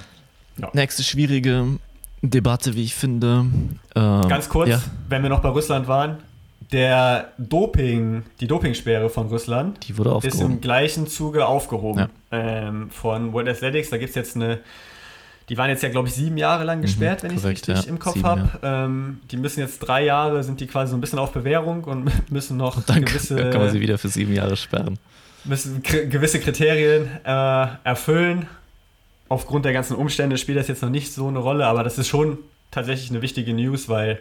[0.56, 0.68] ja.
[0.72, 1.78] Nächste schwierige
[2.22, 3.46] Debatte, wie ich finde.
[3.94, 4.82] Ähm, Ganz kurz, ja.
[5.08, 6.18] wenn wir noch bei Russland waren,
[6.72, 12.68] der Doping, die Dopingsperre von Russland die wurde ist im gleichen Zuge aufgehoben ja.
[12.68, 13.90] ähm, von World Athletics.
[13.90, 14.60] Da gibt es jetzt eine
[15.50, 17.44] die waren jetzt ja, glaube ich, sieben Jahre lang mhm, gesperrt, mhm, wenn ich es
[17.44, 17.88] richtig ja.
[17.88, 18.48] im Kopf habe.
[18.62, 22.08] Ähm, die müssen jetzt drei Jahre, sind die quasi so ein bisschen auf Bewährung und
[22.30, 23.34] müssen noch und dann gewisse.
[23.34, 24.96] kann man sie wieder für sieben Jahre sperren.
[25.44, 28.46] Müssen gewisse Kriterien äh, erfüllen.
[29.30, 32.08] Aufgrund der ganzen Umstände spielt das jetzt noch nicht so eine Rolle, aber das ist
[32.08, 32.38] schon
[32.72, 34.20] tatsächlich eine wichtige News, weil,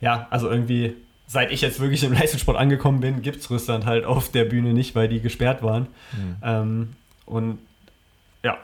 [0.00, 0.94] ja, also irgendwie,
[1.26, 4.74] seit ich jetzt wirklich im Leistungssport angekommen bin, gibt es Russland halt auf der Bühne
[4.74, 5.86] nicht, weil die gesperrt waren.
[6.12, 6.36] Mhm.
[6.42, 6.88] Ähm,
[7.24, 7.58] und
[8.44, 8.58] ja,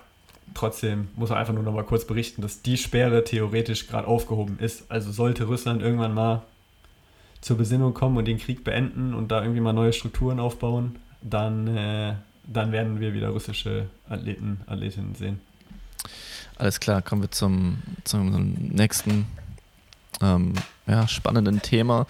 [0.52, 4.58] trotzdem muss man einfach nur noch mal kurz berichten, dass die Sperre theoretisch gerade aufgehoben
[4.58, 4.90] ist.
[4.90, 6.42] Also sollte Russland irgendwann mal
[7.40, 11.66] zur Besinnung kommen und den Krieg beenden und da irgendwie mal neue Strukturen aufbauen, dann,
[11.66, 12.14] äh,
[12.46, 15.40] dann werden wir wieder russische Athleten, Athletinnen sehen.
[16.56, 19.26] Alles klar, kommen wir zum, zum nächsten
[20.20, 20.54] ähm,
[20.86, 22.06] ja, spannenden Thema.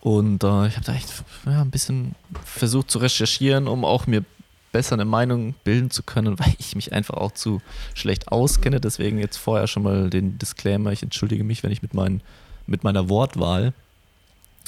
[0.00, 2.14] Und äh, ich habe da echt ja, ein bisschen
[2.44, 4.24] versucht zu recherchieren, um auch mir
[4.72, 7.62] besser eine Meinung bilden zu können, weil ich mich einfach auch zu
[7.94, 8.80] schlecht auskenne.
[8.80, 10.92] Deswegen jetzt vorher schon mal den Disclaimer.
[10.92, 12.22] Ich entschuldige mich, wenn ich mit, mein,
[12.66, 13.72] mit meiner Wortwahl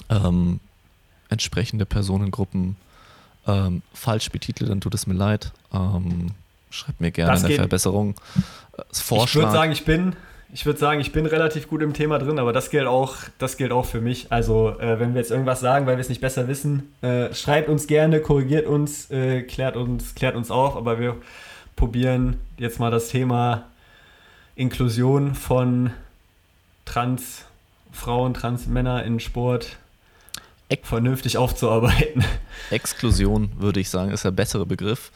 [0.08, 0.60] ähm,
[1.28, 2.76] entsprechende Personengruppen
[3.46, 5.52] ähm, falsch betitle, dann tut es mir leid.
[5.72, 6.32] Ähm,
[6.70, 7.58] schreibt mir gerne das eine geht.
[7.58, 8.14] Verbesserung.
[8.92, 10.14] Ich würde sagen, ich bin
[10.52, 13.58] ich würde sagen, ich bin relativ gut im Thema drin, aber das gilt auch, das
[13.58, 14.32] gilt auch für mich.
[14.32, 17.68] Also, äh, wenn wir jetzt irgendwas sagen, weil wir es nicht besser wissen, äh, schreibt
[17.68, 21.16] uns gerne, korrigiert uns, äh, klärt uns, klärt uns auf, aber wir
[21.76, 23.64] probieren jetzt mal das Thema
[24.56, 25.90] Inklusion von
[26.86, 29.76] Transfrauen, Transmänner in Sport
[30.82, 32.24] vernünftig aufzuarbeiten.
[32.70, 35.10] Exklusion, würde ich sagen, ist der bessere Begriff.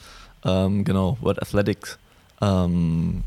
[0.44, 1.98] Ähm, genau, World Athletics
[2.40, 3.24] ähm,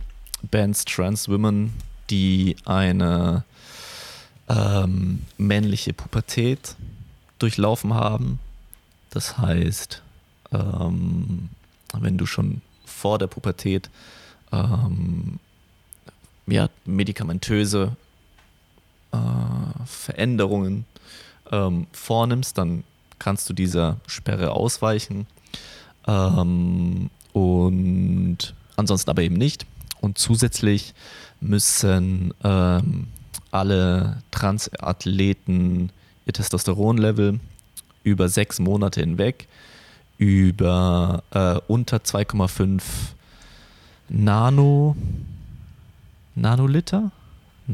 [0.51, 1.73] Bands Trans Women
[2.09, 3.43] die eine
[4.47, 6.75] ähm, männliche Pubertät
[7.39, 8.39] durchlaufen haben.
[9.09, 10.01] Das heißt,
[10.51, 11.49] ähm,
[11.93, 13.89] wenn du schon vor der Pubertät
[14.51, 15.39] ähm,
[16.47, 17.95] ja, medikamentöse
[19.11, 19.17] äh,
[19.85, 20.85] Veränderungen
[21.51, 22.83] ähm, vornimmst, dann
[23.17, 25.25] kannst du dieser Sperre ausweichen.
[26.07, 28.37] Ähm, und
[28.75, 29.65] ansonsten aber eben nicht.
[30.01, 30.93] Und zusätzlich
[31.41, 33.07] müssen ähm,
[33.51, 35.91] alle Transathleten
[36.25, 37.39] ihr Testosteronlevel
[38.03, 39.47] über sechs Monate hinweg
[40.17, 42.81] über äh, unter 2,5
[44.09, 44.95] Nano
[46.35, 47.11] Nanoliter?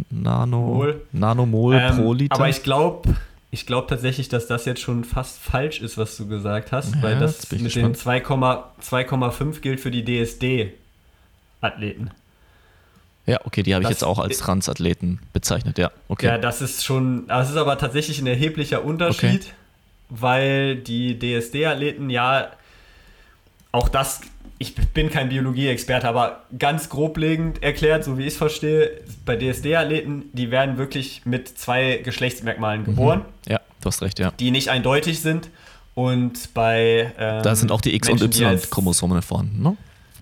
[0.09, 1.01] Nano, Mol.
[1.11, 2.36] Nanomol ähm, pro Liter.
[2.36, 3.13] Aber ich glaube
[3.52, 7.02] ich glaube tatsächlich, dass das jetzt schon fast falsch ist, was du gesagt hast, ja,
[7.02, 12.12] weil das mit den 2,5 gilt für die DSD-Athleten.
[13.26, 15.91] Ja, okay, die habe ich jetzt auch als Transathleten bezeichnet, ja.
[16.08, 16.28] Okay.
[16.28, 19.52] Ja, das ist schon, das ist aber tatsächlich ein erheblicher Unterschied, okay.
[20.10, 22.52] weil die DSD-Athleten ja
[23.74, 24.22] auch das,
[24.62, 28.91] ich bin kein Biologie-Experte, aber ganz groblegend erklärt, so wie ich es verstehe,
[29.26, 33.26] bei DSD-Athleten, die werden wirklich mit zwei Geschlechtsmerkmalen geboren.
[33.45, 33.53] Mhm.
[33.53, 34.30] Ja, du hast recht, ja.
[34.39, 35.49] Die nicht eindeutig sind.
[35.95, 37.12] Und bei.
[37.18, 39.78] Ähm, da sind auch die X- Menschen, und Y-Chromosomen vorhanden, ne?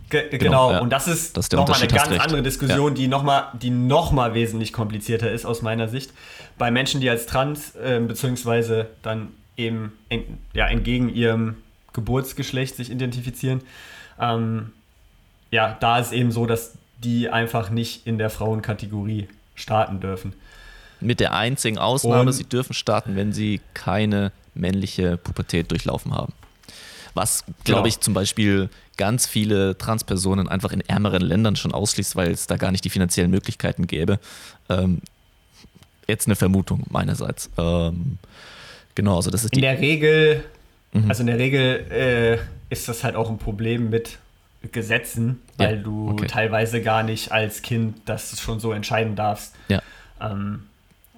[0.09, 0.39] Ge genau.
[0.39, 0.79] genau, ja.
[0.79, 2.95] und das ist, das ist nochmal eine ganz andere Diskussion, ja.
[2.95, 6.13] die nochmal noch wesentlich komplizierter ist aus meiner Sicht.
[6.57, 9.27] Bei Menschen, die als trans, äh, beziehungsweise dann
[9.57, 11.57] eben en, ja, entgegen ihrem
[11.93, 13.61] Geburtsgeschlecht sich identifizieren,
[14.19, 14.71] ähm,
[15.51, 20.33] ja, da ist eben so, dass die einfach nicht in der Frauenkategorie starten dürfen.
[21.01, 26.33] Mit der einzigen Ausnahme, Und- sie dürfen starten, wenn sie keine männliche Pubertät durchlaufen haben.
[27.13, 27.85] Was, glaube Genau.
[27.85, 32.57] ich, zum Beispiel ganz viele Transpersonen einfach in ärmeren Ländern schon ausschließt, weil es da
[32.57, 34.19] gar nicht die finanziellen Möglichkeiten gäbe.
[34.67, 35.01] Ähm,
[36.07, 37.49] jetzt eine Vermutung meinerseits.
[37.57, 38.17] Ähm,
[38.95, 39.61] genau, also das ist In die.
[39.61, 40.43] der Regel,
[40.91, 41.09] Mhm.
[41.09, 41.61] also in der Regel
[41.91, 42.37] äh,
[42.69, 44.17] ist das halt auch ein Problem mit
[44.71, 46.27] Gesetzen, weil Ja, du okay.
[46.27, 49.55] teilweise gar nicht als Kind das schon so entscheiden darfst.
[49.69, 49.81] Ja.
[50.21, 50.63] Ähm,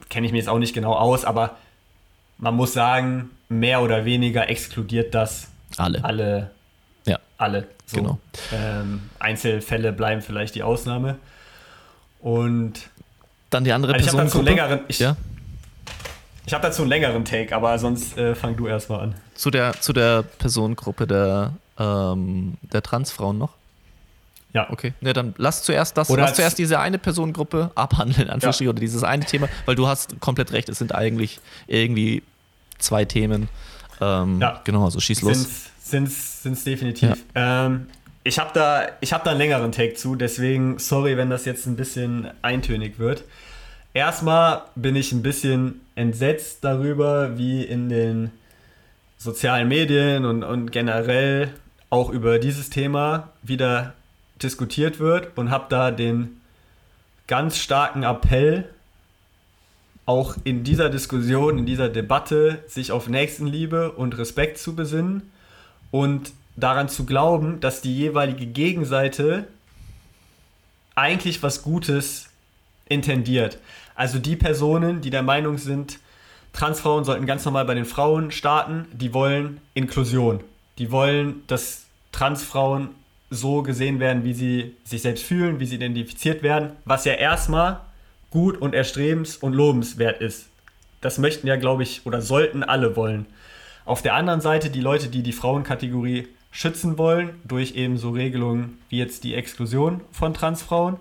[0.09, 1.57] Kenne ich mir jetzt auch nicht genau aus, aber
[2.37, 5.47] man muss sagen, mehr oder weniger exkludiert das
[5.77, 6.03] Alle.
[6.03, 6.51] alle.
[7.05, 7.17] Ja.
[7.37, 7.67] Alle.
[7.85, 7.97] So.
[7.97, 8.19] Genau.
[8.53, 11.17] Ähm, Einzelfälle bleiben vielleicht die Ausnahme.
[12.19, 12.89] Und
[13.49, 14.75] Dann die andere also ich habe dazu einen Personengruppe.
[14.75, 15.15] längeren, ich, Ja,
[16.45, 19.15] ich habe dazu einen längeren Take, aber sonst äh, fang du erstmal an.
[19.35, 23.51] zu der, zu der Personengruppe der, ähm, der Transfrauen noch.
[24.53, 24.69] Ja.
[24.69, 28.81] Okay, ne, dann lass zuerst das, Oder lass zuerst diese eine Personengruppe abhandeln, Anführungsstrichen, oder
[28.81, 32.21] dieses eine Thema, weil du hast komplett recht, es sind eigentlich irgendwie
[32.77, 33.47] zwei Themen.
[34.01, 34.59] Ähm, Ja.
[34.65, 35.37] Genau, also schieß los.
[35.37, 37.23] Sind's, sind's, sind's definitiv.
[37.33, 37.87] Ähm,
[38.23, 41.65] ich habe da, ich hab da einen längeren Take zu, deswegen sorry, wenn das jetzt
[41.65, 43.23] ein bisschen eintönig wird.
[43.93, 48.31] Erstmal bin ich ein bisschen entsetzt darüber, wie in den
[49.17, 51.53] sozialen Medien und, und generell
[51.89, 53.93] auch über dieses Thema wieder
[54.41, 56.41] diskutiert wird und habe da den
[57.27, 58.67] ganz starken Appell,
[60.05, 65.31] auch in dieser Diskussion, in dieser Debatte, sich auf Nächstenliebe und Respekt zu besinnen
[65.91, 69.47] und daran zu glauben, dass die jeweilige Gegenseite
[70.95, 72.29] eigentlich was Gutes
[72.89, 73.57] intendiert.
[73.95, 75.99] Also die Personen, die der Meinung sind,
[76.53, 80.41] Transfrauen sollten ganz normal bei den Frauen starten, die wollen Inklusion.
[80.77, 82.89] Die wollen, dass Transfrauen
[83.29, 87.79] so gesehen werden, wie sie sich selbst fühlen, wie sie identifiziert werden, was ja erstmal
[88.29, 90.47] gut und erstrebens- und lobenswert ist.
[90.99, 93.25] Das möchten ja, glaube ich, oder sollten alle wollen.
[93.85, 98.77] Auf der anderen Seite die Leute, die die Frauenkategorie schützen wollen, durch eben so Regelungen
[98.89, 100.97] wie jetzt die Exklusion von Transfrauen,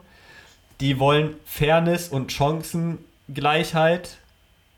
[0.81, 4.19] die wollen Fairness und Chancengleichheit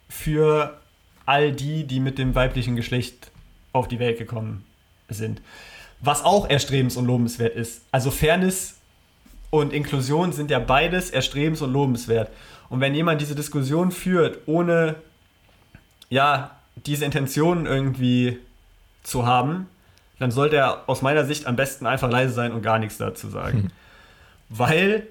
[0.09, 0.79] für
[1.25, 3.31] all die, die mit dem weiblichen Geschlecht
[3.73, 4.65] auf die Welt gekommen
[5.09, 5.41] sind.
[6.01, 7.83] Was auch erstrebens- und lobenswert ist.
[7.93, 8.75] Also Fairness
[9.51, 12.31] und Inklusion sind ja beides erstrebens- und lobenswert.
[12.69, 14.97] Und wenn jemand diese Diskussion führt, ohne
[16.09, 18.39] ja, diese Intentionen irgendwie
[19.03, 19.69] zu haben,
[20.19, 23.29] dann sollte er aus meiner Sicht am besten einfach leise sein und gar nichts dazu
[23.29, 23.71] sagen.
[24.49, 25.07] Weil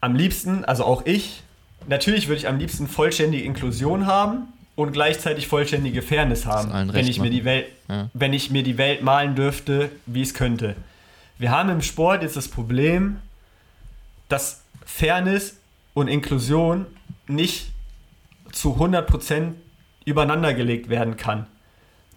[0.00, 1.42] am liebsten, also auch ich,
[1.88, 7.08] natürlich würde ich am liebsten vollständige Inklusion haben und gleichzeitig vollständige Fairness haben, wenn recht
[7.08, 8.08] ich, mir die Welt, Ja.
[8.14, 10.76] wenn ich mir die Welt malen dürfte, wie es könnte.
[11.38, 13.18] Wir haben im Sport jetzt das Problem,
[14.28, 15.56] dass Fairness
[15.94, 16.86] und Inklusion
[17.26, 17.70] nicht
[18.52, 19.52] zu 100%
[20.04, 21.46] übereinander gelegt werden kann.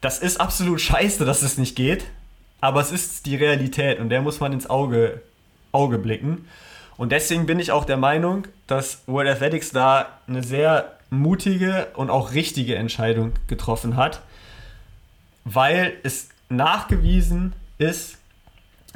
[0.02, 2.06] Das ist absolut scheiße, dass es nicht geht,
[2.60, 5.22] aber es ist die Realität und der muss man ins Auge,
[5.72, 6.48] Auge blicken.
[6.98, 12.10] Und deswegen bin ich auch der Meinung, dass World Athletics da eine sehr mutige und
[12.10, 14.22] auch richtige Entscheidung getroffen hat,
[15.44, 18.18] weil es nachgewiesen ist,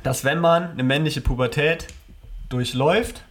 [0.03, 1.87] dass wenn man eine männliche Pubertät
[2.49, 3.23] durchläuft,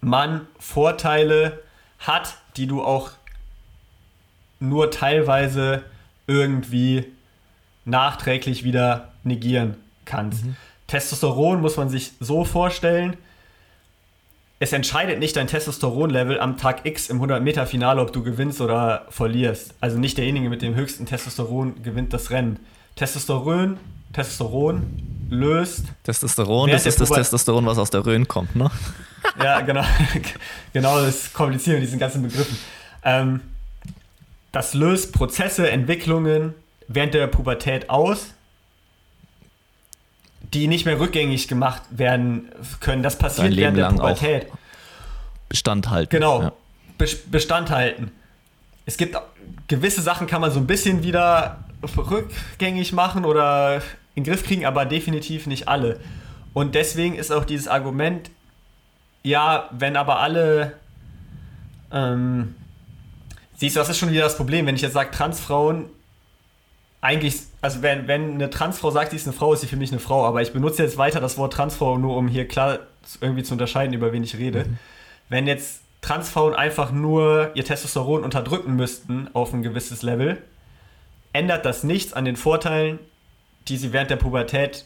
[0.00, 1.62] man Vorteile
[2.00, 3.12] hat, die du auch
[4.58, 5.84] nur teilweise
[6.26, 7.04] irgendwie
[7.84, 10.44] nachträglich wieder negieren kannst.
[10.92, 13.16] Testosteron muss man sich so vorstellen,
[14.58, 19.72] es entscheidet nicht dein Testosteronlevel am Tag X im 100-Meter-Finale, ob du gewinnst oder verlierst.
[19.80, 22.58] Also nicht derjenige mit dem höchsten Testosteron gewinnt das Rennen.
[22.94, 23.78] Testosteron,
[24.12, 24.82] Testosteron
[25.30, 28.70] löst Testosteron, das ist das Puber- Testosteron, was aus der Rhön kommt, ne?
[29.42, 29.84] Ja, genau.
[30.74, 32.58] genau, das ist kompliziert mit diesen ganzen Begriffen.
[33.02, 33.40] Ähm,
[34.52, 36.52] das löst Prozesse, Entwicklungen
[36.86, 38.34] während der Pubertät aus,
[40.54, 42.50] die nicht mehr rückgängig gemacht werden
[42.80, 43.02] können.
[43.02, 44.02] Das passiert Dein Leben während der.
[44.02, 44.46] Pubertät.
[45.48, 46.10] Bestand halten.
[46.10, 46.42] Genau.
[46.42, 46.52] Ja.
[46.98, 48.10] Bes- Bestand halten.
[48.86, 49.16] Es gibt
[49.68, 51.64] gewisse Sachen, kann man so ein bisschen wieder
[51.96, 53.76] rückgängig machen oder
[54.14, 56.00] in den Griff kriegen, aber definitiv nicht alle.
[56.52, 58.30] Und deswegen ist auch dieses Argument,
[59.22, 60.74] ja, wenn aber alle,
[61.92, 62.54] ähm,
[63.56, 65.86] siehst du, das ist schon wieder das Problem, wenn ich jetzt sage, Transfrauen,
[67.00, 69.90] eigentlich, also wenn, wenn eine Transfrau sagt, sie ist eine Frau, ist sie für mich
[69.92, 72.80] eine Frau, aber ich benutze jetzt weiter das Wort Transfrau, nur um hier klar
[73.20, 74.66] irgendwie zu unterscheiden, über wen ich rede.
[75.28, 80.38] Wenn jetzt Transfrauen einfach nur ihr Testosteron unterdrücken müssten auf ein gewisses Level,
[81.32, 82.98] ändert das nichts an den Vorteilen,
[83.68, 84.84] die sie während der Pubertät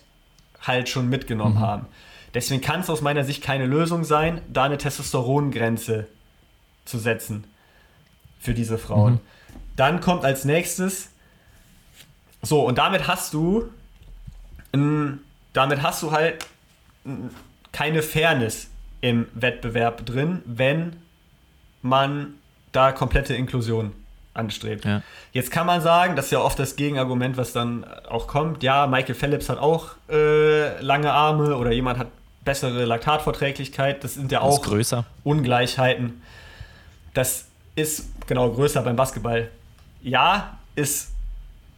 [0.60, 1.60] halt schon mitgenommen Mhm.
[1.60, 1.86] haben.
[2.34, 6.06] Deswegen kann es aus meiner Sicht keine Lösung sein, da eine Testosterongrenze
[6.84, 7.44] zu setzen
[8.38, 9.14] für diese Frauen.
[9.14, 9.20] Mhm.
[9.76, 11.08] Dann kommt als nächstes,
[12.46, 13.68] so, und damit hast du,
[14.72, 16.46] damit hast du halt
[17.72, 18.68] keine Fairness
[19.00, 20.96] im Wettbewerb drin, wenn
[21.82, 22.34] man
[22.72, 23.92] da komplette Inklusion
[24.34, 24.84] anstrebt.
[24.84, 25.02] Ja.
[25.32, 28.86] Jetzt kann man sagen, das ist ja oft das Gegenargument, was dann auch kommt, ja,
[28.86, 32.08] Michael Phelps hat auch äh, lange Arme oder jemand hat
[32.44, 35.04] bessere Laktatverträglichkeit, das sind ja auch größer.
[35.24, 36.22] Ungleichheiten.
[37.12, 39.50] Das ist genau größer beim Basketball.
[40.02, 41.12] Ja, ist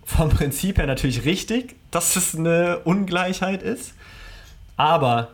[0.08, 3.92] vom Prinzip her natürlich richtig, dass es eine Ungleichheit ist,
[4.78, 5.28] aber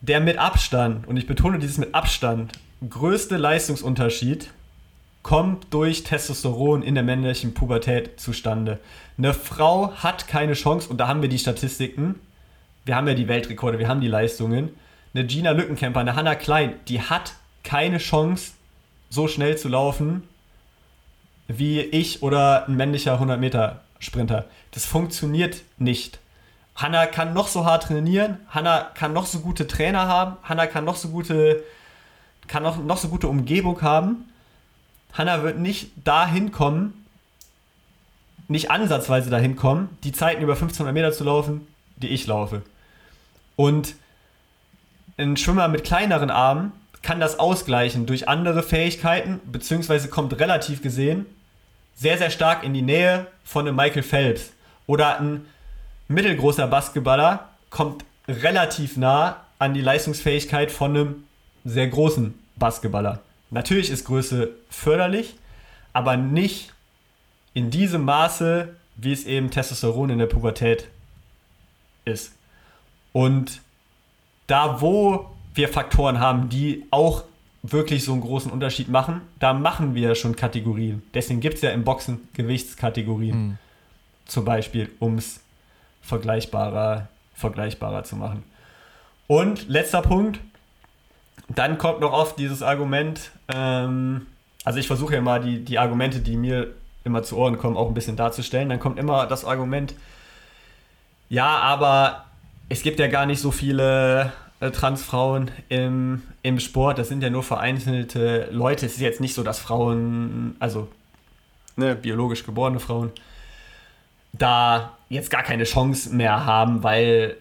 [0.00, 2.52] der mit Abstand, und ich betone dieses mit Abstand,
[2.88, 4.48] größte Leistungsunterschied
[5.22, 8.78] kommt durch Testosteron in der männlichen Pubertät zustande.
[9.18, 12.14] Eine Frau hat keine Chance, und da haben wir die Statistiken,
[12.84, 14.70] wir haben ja die Weltrekorde, wir haben die Leistungen.
[15.12, 17.34] Eine Gina Lückenkämper, eine Hannah Klein, die hat
[17.64, 18.52] keine Chance,
[19.10, 20.22] so schnell zu laufen
[21.58, 24.44] wie ich oder ein männlicher 100-Meter-Sprinter.
[24.70, 26.20] Das funktioniert nicht.
[26.76, 30.84] Hannah kann noch so hart trainieren, Hannah kann noch so gute Trainer haben, Hannah kann
[30.84, 31.62] noch so gute,
[32.46, 34.28] kann noch, noch so gute Umgebung haben.
[35.12, 37.06] Hannah wird nicht dahin kommen,
[38.48, 42.62] nicht ansatzweise dahin kommen, die Zeiten über 1500 Meter zu laufen, die ich laufe.
[43.56, 43.94] Und
[45.18, 46.72] ein Schwimmer mit kleineren Armen
[47.02, 51.26] kann das ausgleichen durch andere Fähigkeiten, beziehungsweise kommt relativ gesehen
[51.94, 54.52] sehr, sehr stark in die Nähe von einem Michael Phelps.
[54.86, 55.46] Oder ein
[56.08, 61.24] mittelgroßer Basketballer kommt relativ nah an die Leistungsfähigkeit von einem
[61.64, 63.20] sehr großen Basketballer.
[63.50, 65.34] Natürlich ist Größe förderlich,
[65.92, 66.72] aber nicht
[67.52, 70.88] in diesem Maße, wie es eben Testosteron in der Pubertät
[72.04, 72.32] ist.
[73.12, 73.60] Und
[74.46, 77.24] da, wo wir Faktoren haben, die auch
[77.62, 81.02] wirklich so einen großen Unterschied machen, da machen wir schon Kategorien.
[81.12, 83.36] Deswegen gibt es ja im Boxen Gewichtskategorien.
[83.36, 83.58] Mhm.
[84.26, 85.40] Zum Beispiel, um es
[86.00, 88.44] vergleichbarer, vergleichbarer zu machen.
[89.26, 90.40] Und letzter Punkt,
[91.48, 94.26] dann kommt noch oft dieses Argument, ähm,
[94.64, 97.88] also ich versuche ja mal die, die Argumente, die mir immer zu Ohren kommen, auch
[97.88, 98.68] ein bisschen darzustellen.
[98.68, 99.94] Dann kommt immer das Argument,
[101.28, 102.26] ja, aber
[102.68, 106.98] es gibt ja gar nicht so viele Transfrauen im, im Sport.
[106.98, 108.86] Das sind ja nur vereinzelte Leute.
[108.86, 110.88] Es ist jetzt nicht so, dass Frauen, also
[111.76, 113.10] ne, biologisch geborene Frauen,
[114.32, 117.36] da jetzt gar keine Chance mehr haben, weil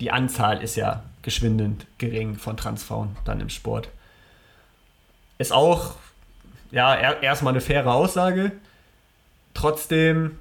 [0.00, 3.88] die Anzahl ist ja geschwindend gering von Transfrauen dann im Sport.
[5.38, 5.94] Ist auch,
[6.70, 8.52] ja, erstmal eine faire Aussage.
[9.54, 10.38] Trotzdem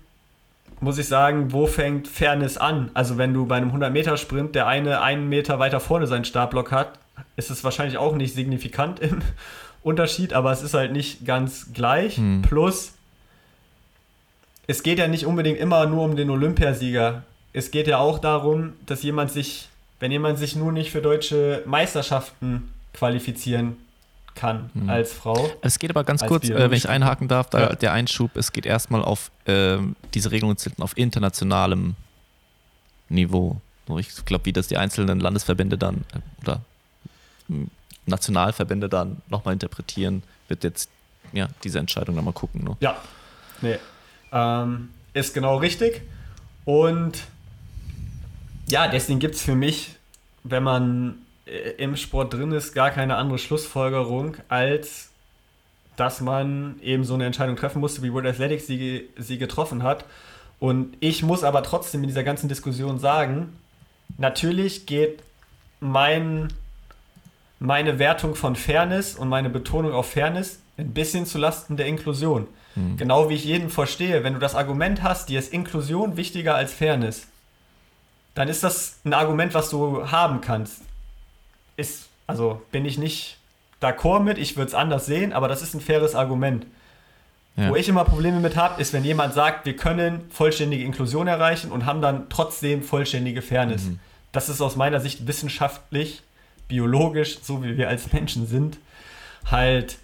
[0.80, 2.92] muss ich sagen, wo fängt Fairness an?
[2.94, 7.00] Also wenn du bei einem 100-Meter-Sprint der eine einen Meter weiter vorne seinen Startblock hat,
[7.36, 9.22] ist es wahrscheinlich auch nicht signifikant im
[9.84, 12.18] Unterschied, aber es ist halt nicht ganz gleich.
[12.18, 12.42] Hm.
[12.42, 12.94] Plus,
[14.68, 17.24] es geht ja nicht unbedingt immer nur um den Olympiasieger.
[17.54, 19.70] Es geht ja auch darum, dass jemand sich,
[20.00, 23.78] wenn jemand sich nur nicht für deutsche Meisterschaften qualifizieren
[24.38, 24.90] kann mhm.
[24.90, 25.52] als Frau.
[25.62, 27.76] Es geht aber ganz kurz, äh, wenn ich einhaken darf, da ja.
[27.76, 29.78] der Einschub, es geht erstmal auf, äh,
[30.14, 31.96] diese Regelungen zählten auf internationalem
[33.10, 33.60] Niveau.
[33.98, 36.62] Ich glaube, wie das die einzelnen Landesverbände dann äh, oder
[37.48, 37.70] hm,
[38.06, 40.90] Nationalverbände dann nochmal interpretieren, wird jetzt
[41.34, 42.64] ja, diese Entscheidung nochmal gucken.
[42.64, 42.78] Ne?
[42.80, 42.98] Ja,
[43.62, 43.78] nee.
[44.32, 46.02] Ähm, ist genau richtig.
[46.66, 47.24] Und
[48.68, 49.96] ja, deswegen gibt es für mich,
[50.44, 51.16] wenn man
[51.78, 55.10] im Sport drin ist, gar keine andere Schlussfolgerung, als
[55.96, 60.06] dass man eben so eine Entscheidung treffen musste, wie World Athletics sie, sie getroffen hat.
[60.60, 63.58] Und ich muss aber trotzdem in dieser ganzen Diskussion sagen,
[64.18, 65.24] natürlich geht
[65.80, 66.50] mein,
[67.60, 72.48] meine Wertung von Fairness und meine Betonung auf Fairness ein bisschen zulasten der Inklusion.
[72.76, 72.98] Mhm.
[72.98, 76.74] Genau wie ich jeden verstehe, wenn du das Argument hast, dir ist Inklusion wichtiger als
[76.74, 77.28] Fairness,
[78.36, 80.82] dann ist das ein Argument, was du haben kannst
[81.78, 83.38] ist, also bin ich nicht
[83.82, 86.66] d'accord mit, ich würde es anders sehen, aber das ist ein faires Argument.
[87.56, 87.70] Ja.
[87.70, 91.72] Wo ich immer Probleme mit habe, ist, wenn jemand sagt, wir können vollständige Inklusion erreichen
[91.72, 93.86] und haben dann trotzdem vollständige Fairness.
[93.86, 94.00] Mhm.
[94.32, 96.22] Das ist aus meiner Sicht wissenschaftlich,
[96.68, 98.78] biologisch, so wie wir als Menschen sind,
[99.46, 99.98] halt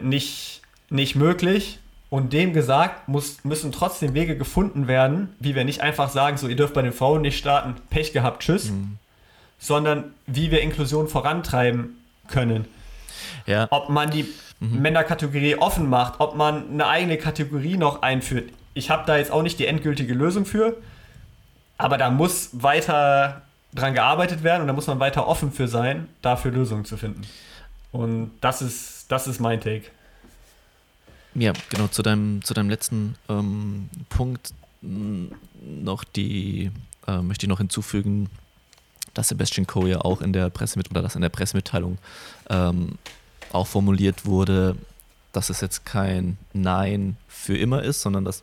[0.00, 1.78] nicht, nicht möglich.
[2.08, 6.46] Und dem gesagt, muss, müssen trotzdem Wege gefunden werden, wie wir nicht einfach sagen, so
[6.46, 8.98] ihr dürft bei den Frauen nicht starten, Pech gehabt, tschüss, mhm
[9.66, 11.96] sondern wie wir Inklusion vorantreiben
[12.28, 12.66] können.
[13.46, 13.66] Ja.
[13.70, 14.26] Ob man die
[14.60, 14.80] mhm.
[14.80, 18.50] Männerkategorie offen macht, ob man eine eigene Kategorie noch einführt.
[18.74, 20.76] Ich habe da jetzt auch nicht die endgültige Lösung für,
[21.78, 23.42] aber da muss weiter
[23.74, 27.22] dran gearbeitet werden und da muss man weiter offen für sein, dafür Lösungen zu finden.
[27.90, 29.86] Und das ist, das ist mein Take.
[31.34, 36.70] Ja, genau, zu deinem, zu deinem letzten ähm, Punkt noch die,
[37.08, 38.30] äh, möchte ich noch hinzufügen,
[39.16, 41.98] dass Sebastian Coe ja auch in der Pressemit oder dass in der Pressemitteilung
[42.50, 42.98] ähm,
[43.50, 44.76] auch formuliert wurde,
[45.32, 48.42] dass es jetzt kein Nein für immer ist, sondern dass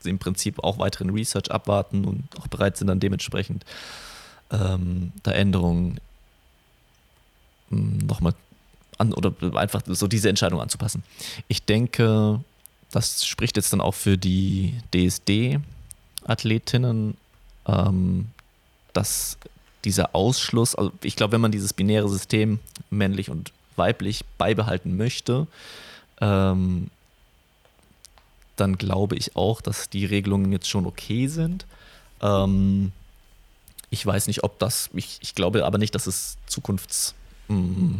[0.00, 3.64] sie im Prinzip auch weiteren Research abwarten und auch bereit sind, dann dementsprechend
[4.50, 5.98] ähm, da Änderungen
[7.70, 8.34] hm, nochmal
[8.98, 11.04] an oder einfach so diese Entscheidung anzupassen.
[11.46, 12.40] Ich denke,
[12.90, 17.16] das spricht jetzt dann auch für die DSD-Athletinnen,
[17.66, 18.26] ähm,
[18.92, 19.38] dass
[19.88, 22.60] dieser Ausschluss, also ich glaube, wenn man dieses binäre System
[22.90, 25.46] männlich und weiblich beibehalten möchte,
[26.20, 26.90] ähm,
[28.56, 31.64] dann glaube ich auch, dass die Regelungen jetzt schon okay sind.
[32.20, 32.92] Ähm,
[33.88, 37.14] ich weiß nicht, ob das, ich, ich glaube aber nicht, dass es Zukunfts,
[37.48, 37.94] mm,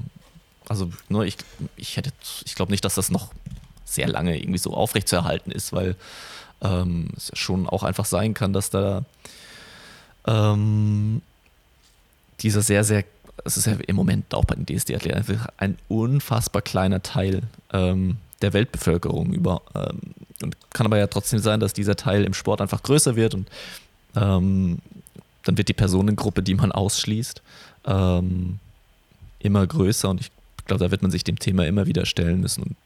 [0.68, 1.38] also ne, ich,
[1.76, 2.12] ich hätte,
[2.44, 3.32] ich glaube nicht, dass das noch
[3.86, 5.96] sehr lange irgendwie so aufrechtzuerhalten ist, weil
[6.60, 9.04] ähm, es schon auch einfach sein kann, dass da
[10.26, 11.22] ähm,
[12.40, 13.04] dieser sehr, sehr,
[13.44, 17.42] es ist ja im Moment auch bei den DSD-Athleten ein unfassbar kleiner Teil
[17.72, 19.62] ähm, der Weltbevölkerung über.
[19.74, 23.34] Ähm, und kann aber ja trotzdem sein, dass dieser Teil im Sport einfach größer wird
[23.34, 23.48] und
[24.14, 24.78] ähm,
[25.44, 27.42] dann wird die Personengruppe, die man ausschließt,
[27.86, 28.60] ähm,
[29.40, 30.30] immer größer und ich
[30.66, 32.76] glaube, da wird man sich dem Thema immer wieder stellen müssen und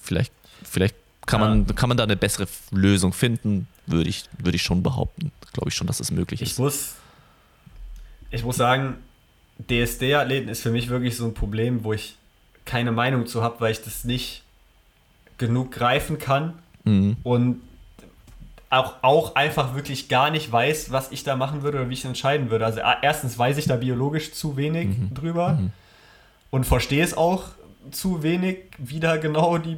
[0.00, 0.32] vielleicht,
[0.62, 0.94] vielleicht
[1.26, 1.48] kann, ja.
[1.48, 5.32] man, kann man da eine bessere Lösung finden, würde ich, würde ich schon behaupten.
[5.52, 6.52] Glaube ich schon, dass das möglich ist.
[6.52, 6.94] Ich muss,
[8.30, 8.96] ich muss sagen,
[9.68, 12.16] DSD-Athleten ist für mich wirklich so ein Problem, wo ich
[12.64, 14.42] keine Meinung zu habe, weil ich das nicht
[15.38, 16.54] genug greifen kann
[16.84, 17.16] mhm.
[17.22, 17.60] und
[18.68, 22.04] auch, auch einfach wirklich gar nicht weiß, was ich da machen würde oder wie ich
[22.04, 22.64] entscheiden würde.
[22.64, 25.14] Also erstens weiß ich da biologisch zu wenig mhm.
[25.14, 25.72] drüber mhm.
[26.50, 27.46] und verstehe es auch
[27.90, 29.76] zu wenig, wie da genau die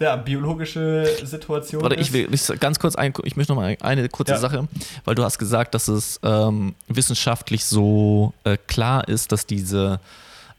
[0.00, 4.08] ja, biologische Situation Warte, ich will ich ganz kurz ein, ich möchte noch mal eine
[4.08, 4.38] kurze ja.
[4.38, 4.68] Sache,
[5.04, 10.00] weil du hast gesagt, dass es ähm, wissenschaftlich so äh, klar ist, dass diese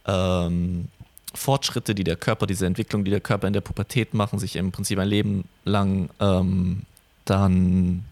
[0.05, 0.89] ähm,
[1.33, 4.71] Fortschritte, die der Körper, diese Entwicklung, die der Körper in der Pubertät machen, sich im
[4.71, 6.81] Prinzip ein Leben lang ähm,
[7.25, 8.03] dann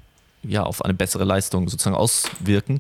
[0.43, 2.79] ja auf eine bessere Leistung sozusagen auswirken.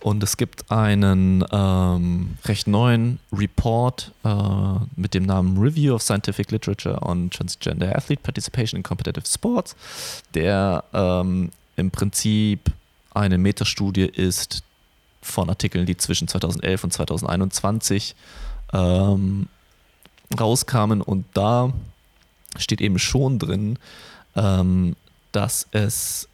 [0.00, 4.28] Und es gibt einen ähm, recht neuen Report äh,
[4.94, 9.74] mit dem Namen Review of Scientific Literature on Transgender Athlete Participation in Competitive Sports,
[10.34, 12.70] der ähm, im Prinzip
[13.14, 14.62] eine Metastudie ist
[15.22, 18.14] von Artikeln, die zwischen 2011 und 2021
[18.72, 19.48] ähm,
[20.38, 21.02] rauskamen.
[21.02, 21.72] Und da
[22.58, 23.78] steht eben schon drin,
[24.34, 24.96] ähm,
[25.32, 26.28] dass es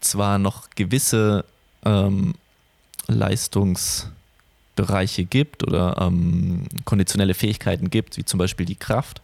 [0.00, 1.44] zwar noch gewisse
[1.84, 2.34] ähm,
[3.06, 9.22] Leistungsbereiche gibt oder ähm, konditionelle Fähigkeiten gibt, wie zum Beispiel die Kraft.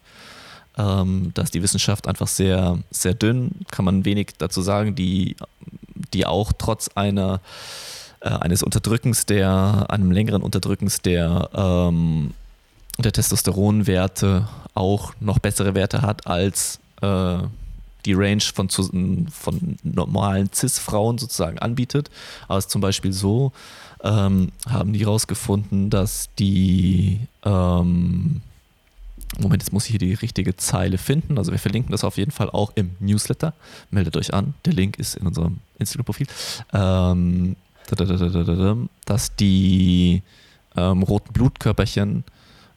[0.76, 5.36] Ähm, da ist die Wissenschaft einfach sehr, sehr dünn, kann man wenig dazu sagen, die,
[6.12, 7.40] die auch trotz einer,
[8.20, 12.34] äh, eines Unterdrückens der, einem längeren Unterdrückens der, ähm,
[12.98, 17.38] der Testosteronwerte auch noch bessere Werte hat als äh,
[18.04, 22.10] die Range von, von normalen CIS-Frauen sozusagen anbietet.
[22.48, 23.52] Aber es ist zum Beispiel so,
[24.02, 28.42] ähm, haben die herausgefunden, dass die ähm,
[29.38, 31.38] Moment, jetzt muss ich hier die richtige Zeile finden.
[31.38, 33.52] Also wir verlinken das auf jeden Fall auch im Newsletter.
[33.90, 34.54] Meldet euch an.
[34.64, 36.26] Der Link ist in unserem Instagram-Profil.
[36.72, 37.56] Ähm,
[39.04, 40.22] dass die
[40.76, 42.24] ähm, roten Blutkörperchen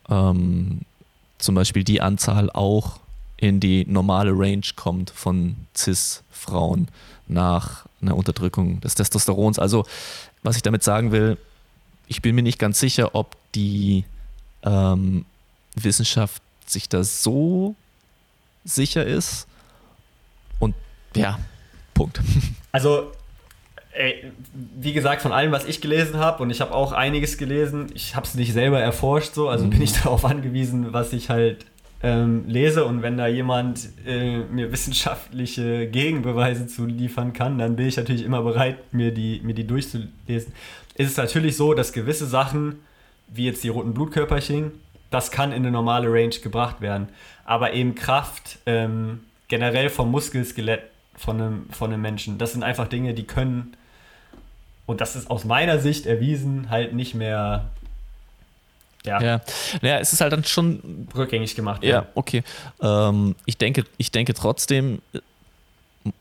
[0.10, 0.82] ähm,
[1.38, 3.00] zum Beispiel die Anzahl auch
[3.38, 6.88] in die normale Range kommt von CIS-Frauen
[7.28, 9.60] nach einer Unterdrückung des Testosterons.
[9.60, 9.86] Also,
[10.44, 11.38] was ich damit sagen will,
[12.08, 14.06] ich bin mir nicht ganz sicher, ob die
[14.64, 15.26] ähm,
[15.76, 17.76] Wissenschaft sich da so
[18.64, 19.48] sicher ist.
[20.60, 20.76] Und
[21.16, 21.40] ja,
[21.94, 22.22] Punkt.
[22.72, 23.12] Also,
[23.94, 27.88] ey, wie gesagt, von allem, was ich gelesen habe, und ich habe auch einiges gelesen,
[27.96, 29.72] ich habe es nicht selber erforscht, so, also mhm.
[29.72, 31.66] bin ich darauf angewiesen, was ich halt
[32.04, 37.88] ähm, lese und wenn da jemand äh, mir wissenschaftliche Gegenbeweise zu liefern kann, dann bin
[37.88, 40.54] ich natürlich immer bereit, mir die, mir die durchzulesen.
[40.96, 42.80] Ist es natürlich so, dass gewisse Sachen,
[43.28, 44.72] wie jetzt die roten Blutkörperchen,
[45.10, 47.10] das kann in eine normale Range gebracht werden.
[47.46, 50.84] Aber eben Kraft, ähm, generell vom Muskelskelett
[51.16, 53.76] von einem, von einem Menschen, das sind einfach Dinge, die können,
[54.86, 57.70] und das ist aus meiner Sicht erwiesen, halt nicht mehr
[59.08, 59.22] ja.
[59.22, 59.42] ja.
[59.82, 61.84] Ja, es ist halt dann schon rückgängig gemacht.
[61.84, 62.08] Ja, ja.
[62.16, 62.44] okay.
[62.82, 65.02] Ähm, ich, denke, ich denke trotzdem,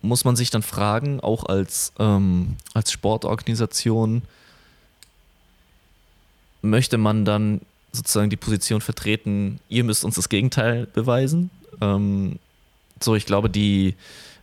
[0.03, 4.23] muss man sich dann fragen, auch als, ähm, als Sportorganisation,
[6.63, 7.61] möchte man dann
[7.93, 11.51] sozusagen die Position vertreten, ihr müsst uns das Gegenteil beweisen?
[11.81, 12.39] Ähm,
[13.01, 13.95] so, ich glaube, die,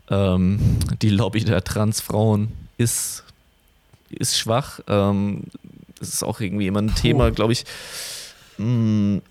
[0.10, 3.24] ähm, die Lobby der Transfrauen ist,
[4.10, 4.80] ist schwach.
[4.88, 5.46] Ähm,
[6.00, 7.02] das ist auch irgendwie immer ein Puh.
[7.02, 7.66] Thema, glaube ich.
[8.58, 9.22] Mh, hm.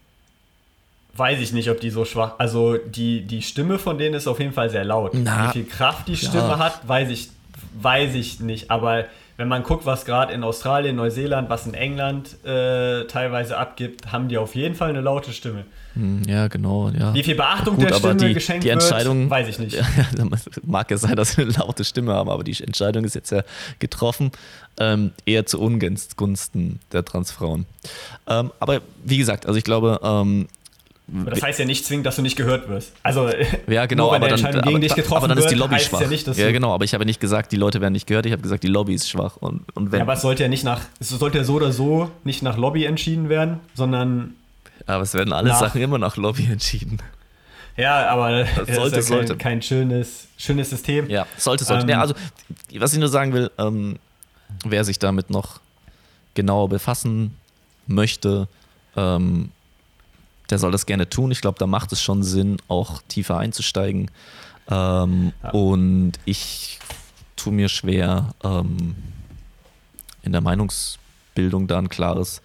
[1.14, 2.36] Weiß ich nicht, ob die so schwach.
[2.38, 5.12] Also die, die Stimme von denen ist auf jeden Fall sehr laut.
[5.12, 6.58] Na, Wie viel Kraft die Stimme ja.
[6.58, 7.28] hat, weiß ich,
[7.74, 8.70] weiß ich nicht.
[8.70, 9.04] Aber
[9.42, 14.28] wenn man guckt, was gerade in Australien, Neuseeland, was in England äh, teilweise abgibt, haben
[14.28, 15.64] die auf jeden Fall eine laute Stimme.
[15.94, 16.90] Hm, ja, genau.
[16.90, 17.12] Ja.
[17.12, 19.74] Wie viel Beachtung Gut, der Stimme die, geschenkt die Entscheidung, wird, weiß ich nicht.
[20.16, 20.28] Ja,
[20.64, 23.42] mag ja sein, dass sie eine laute Stimme haben, aber die Entscheidung ist jetzt ja
[23.80, 24.30] getroffen,
[24.78, 27.66] ähm, eher zu Ungunsten der Transfrauen.
[28.28, 30.46] Ähm, aber wie gesagt, also ich glaube, ähm,
[31.12, 32.92] das heißt ja nicht zwingend, dass du nicht gehört wirst.
[33.02, 33.28] Also,
[33.66, 36.00] ja, genau, nur aber, dann, aber, aber dann ist die Lobby schwach.
[36.00, 38.32] Ja, nicht, ja, genau, aber ich habe nicht gesagt, die Leute werden nicht gehört, ich
[38.32, 39.36] habe gesagt, die Lobby ist schwach.
[39.36, 41.72] Und, und wenn, ja, aber es sollte ja nicht nach, es sollte ja so oder
[41.72, 44.34] so nicht nach Lobby entschieden werden, sondern.
[44.86, 46.98] Aber es werden alle nach, Sachen immer nach Lobby entschieden.
[47.76, 49.36] Ja, aber das sollte, ist ja kein, sollte.
[49.36, 51.08] kein schönes, schönes System.
[51.08, 51.84] Ja, sollte, sollte.
[51.84, 52.14] Ähm, ja, also,
[52.78, 53.98] was ich nur sagen will, ähm,
[54.64, 55.60] wer sich damit noch
[56.34, 57.36] genauer befassen
[57.86, 58.48] möchte,
[58.96, 59.50] ähm,
[60.52, 61.30] der soll das gerne tun.
[61.30, 64.10] Ich glaube, da macht es schon Sinn, auch tiefer einzusteigen.
[64.70, 65.50] Ähm, ja.
[65.50, 66.78] Und ich
[67.36, 68.94] tue mir schwer, ähm,
[70.22, 72.42] in der Meinungsbildung da ein klares,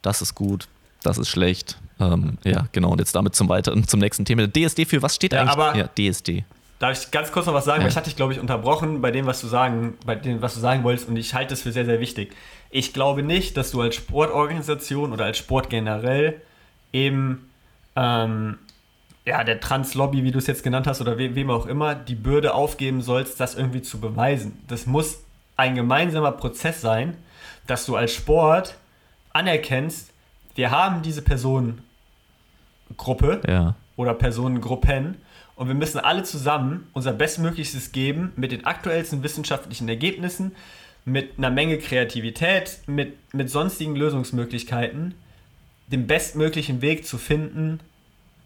[0.00, 0.66] das ist gut,
[1.02, 1.78] das ist schlecht.
[2.00, 2.90] Ähm, ja, genau.
[2.90, 4.48] Und jetzt damit zum weiteren, zum nächsten Thema.
[4.48, 5.52] DSD für was steht ja, eigentlich?
[5.52, 6.44] Aber ja, DSD.
[6.78, 7.80] Darf ich ganz kurz noch was sagen?
[7.80, 7.84] Ja.
[7.84, 10.54] Weil ich hatte dich, glaube ich, unterbrochen bei dem, was du sagen, bei dem, was
[10.54, 12.34] du sagen wolltest, und ich halte es für sehr, sehr wichtig.
[12.70, 16.40] Ich glaube nicht, dass du als Sportorganisation oder als Sport generell
[16.92, 17.50] eben
[17.96, 18.58] ähm,
[19.24, 22.14] ja, der Trans-Lobby, wie du es jetzt genannt hast, oder we wem auch immer, die
[22.14, 24.58] Bürde aufgeben sollst, das irgendwie zu beweisen.
[24.66, 25.22] Das muss
[25.56, 27.16] ein gemeinsamer Prozess sein,
[27.66, 28.76] dass du als Sport
[29.32, 30.10] anerkennst,
[30.54, 31.82] wir haben diese Personengruppe
[33.48, 33.74] ja.
[33.96, 35.16] oder Personengruppen
[35.54, 40.52] und wir müssen alle zusammen unser Bestmöglichstes geben mit den aktuellsten wissenschaftlichen Ergebnissen,
[41.04, 45.14] mit einer Menge Kreativität, mit, mit sonstigen Lösungsmöglichkeiten,
[45.92, 47.78] den bestmöglichen Weg zu finden,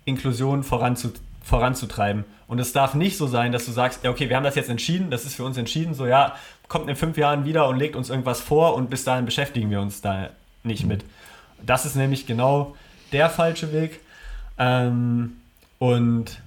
[0.05, 1.13] Inklusion voranzu,
[1.43, 2.25] voranzutreiben.
[2.49, 4.69] Und es darf nicht so sein, dass du sagst, ja, okay, wir haben das jetzt
[4.69, 6.35] entschieden, das ist für uns entschieden, so ja,
[6.69, 9.81] kommt in fünf Jahren wieder und legt uns irgendwas vor und bis dahin beschäftigen wir
[9.81, 10.31] uns da
[10.65, 11.05] nicht mit.
[11.65, 12.77] Das ist nämlich genau
[13.13, 14.01] der falsche Weg.
[14.59, 15.37] Ähm,
[15.79, 16.41] und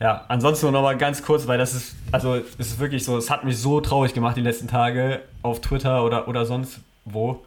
[0.00, 3.30] ja, ansonsten noch mal ganz kurz, weil das ist, also es ist wirklich so, es
[3.30, 7.44] hat mich so traurig gemacht die letzten Tage auf Twitter oder, oder sonst wo.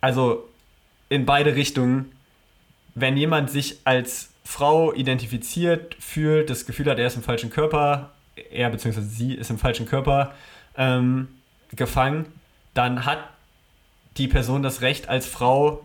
[0.00, 0.49] Also
[1.10, 2.12] in beide Richtungen.
[2.94, 8.10] Wenn jemand sich als Frau identifiziert fühlt, das Gefühl hat, er ist im falschen Körper,
[8.50, 9.02] er bzw.
[9.02, 10.32] sie ist im falschen Körper
[10.76, 11.28] ähm,
[11.76, 12.26] gefangen,
[12.72, 13.18] dann hat
[14.16, 15.84] die Person das Recht, als Frau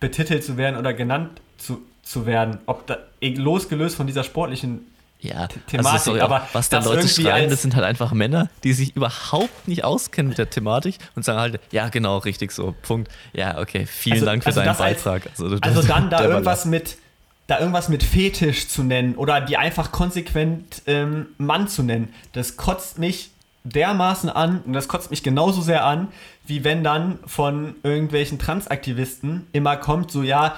[0.00, 2.58] betitelt zu werden oder genannt zu, zu werden.
[2.66, 4.86] Ob da, losgelöst von dieser sportlichen
[5.20, 6.08] ja, Thematik.
[6.08, 9.84] Also aber was da Leute schreiben, das sind halt einfach Männer, die sich überhaupt nicht
[9.84, 13.10] auskennen mit der Thematik und sagen halt, ja, genau, richtig so, Punkt.
[13.32, 15.26] Ja, okay, vielen also, Dank für also deinen Beitrag.
[15.26, 16.98] Als, also, also dann da irgendwas mit
[17.46, 22.56] da irgendwas mit Fetisch zu nennen oder die einfach konsequent ähm, Mann zu nennen, das
[22.56, 23.30] kotzt mich
[23.62, 26.08] dermaßen an und das kotzt mich genauso sehr an,
[26.44, 30.56] wie wenn dann von irgendwelchen Transaktivisten immer kommt, so ja,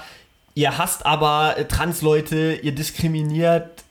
[0.55, 3.83] ihr hasst aber Transleute, ihr diskriminiert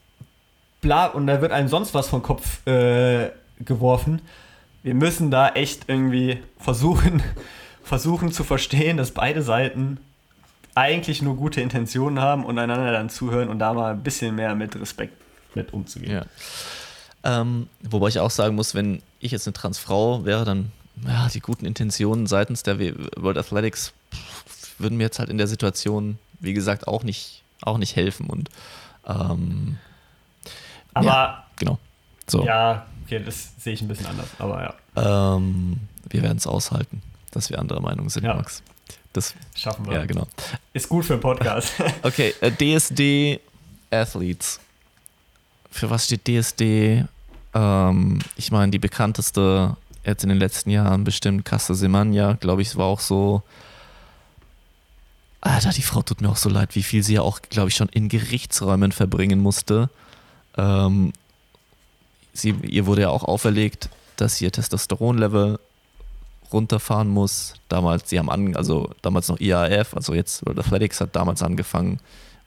[0.80, 3.30] bla, und da wird einem sonst was vom Kopf äh,
[3.60, 4.22] geworfen.
[4.82, 7.22] Wir müssen da echt irgendwie versuchen,
[7.82, 9.98] versuchen zu verstehen, dass beide Seiten
[10.74, 14.54] eigentlich nur gute Intentionen haben und einander dann zuhören und da mal ein bisschen mehr
[14.54, 15.14] mit Respekt
[15.54, 16.12] mit umzugehen.
[16.12, 16.24] Ja.
[17.24, 20.70] Ähm, wobei ich auch sagen muss, wenn ich jetzt eine Transfrau wäre, dann
[21.06, 23.92] ja, die guten Intentionen seitens der World Athletics
[24.78, 28.26] würden mir jetzt halt in der Situation, wie gesagt, auch nicht, auch nicht helfen.
[28.26, 28.48] Und
[29.06, 29.78] ähm,
[30.94, 31.78] aber ja, genau.
[32.26, 32.44] So.
[32.44, 35.34] Ja, okay, das sehe ich ein bisschen anders, aber ja.
[35.36, 38.34] Ähm, wir werden es aushalten, dass wir anderer Meinung sind, ja.
[38.34, 38.62] Max.
[39.12, 39.94] Das schaffen wir.
[39.94, 40.26] Ja, genau.
[40.72, 41.72] Ist gut für einen Podcast.
[42.02, 43.40] okay, äh, DSD
[43.90, 44.60] Athletes.
[45.70, 47.04] Für was steht DSD?
[47.54, 52.76] Ähm, ich meine, die bekannteste jetzt in den letzten Jahren bestimmt Casta Semania, glaube ich,
[52.76, 53.42] war auch so.
[55.40, 57.76] Alter, die Frau tut mir auch so leid, wie viel sie ja auch, glaube ich,
[57.76, 59.88] schon in Gerichtsräumen verbringen musste
[60.58, 61.12] ähm,
[62.34, 65.58] sie, ihr wurde ja auch auferlegt, dass ihr Testosteronlevel
[66.52, 67.54] runterfahren muss.
[67.68, 72.00] Damals, sie haben an, also damals noch IAF, also jetzt World Athletics hat damals angefangen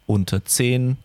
[0.07, 0.97] unter 10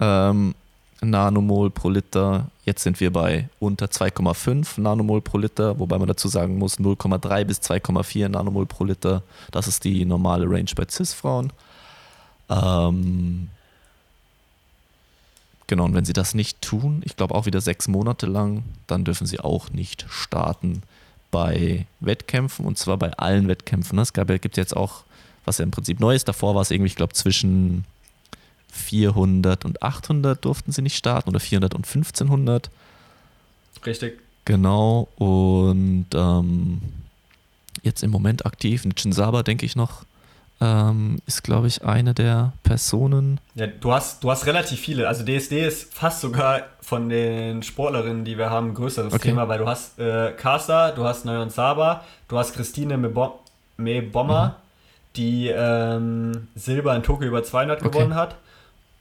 [0.00, 0.54] ähm,
[1.02, 2.50] Nanomol pro Liter.
[2.64, 7.44] Jetzt sind wir bei unter 2,5 Nanomol pro Liter, wobei man dazu sagen muss 0,3
[7.44, 9.22] bis 2,4 Nanomol pro Liter.
[9.50, 11.52] Das ist die normale Range bei CIS-Frauen.
[12.48, 13.48] Ähm,
[15.70, 19.04] genau, und wenn sie das nicht tun, ich glaube auch wieder sechs Monate lang, dann
[19.04, 20.82] dürfen sie auch nicht starten
[21.30, 23.98] bei Wettkämpfen und zwar bei allen Wettkämpfen.
[24.00, 25.04] Es gab, gibt jetzt auch,
[25.44, 27.84] was ja im Prinzip neu ist, davor war es irgendwie, ich glaube, zwischen
[28.72, 32.68] 400 und 800 durften sie nicht starten oder 400 und 1500.
[33.86, 34.18] Richtig.
[34.44, 35.08] Genau.
[35.16, 36.82] Und ähm,
[37.82, 40.04] jetzt im Moment aktiv, Nichin Saba, denke ich noch,
[40.60, 43.40] ähm, ist, glaube ich, eine der Personen.
[43.54, 45.08] Ja, du hast, du hast relativ viele.
[45.08, 49.28] Also DSD ist fast sogar von den Sportlerinnen, die wir haben, ein größeres okay.
[49.28, 52.98] Thema, weil du hast äh, Kasa, du hast Nayon Saba, du hast Christine
[53.76, 54.52] Mebommer, mhm.
[55.16, 57.90] die ähm, Silber in Tokio über 200 okay.
[57.90, 58.36] gewonnen hat.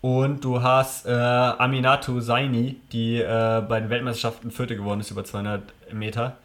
[0.02, 5.26] Und du hast äh, Aminatu Saini, die äh, bei den Weltmeisterschaften Vierte geworden ist über
[5.26, 5.62] 200
[5.92, 6.38] Meter.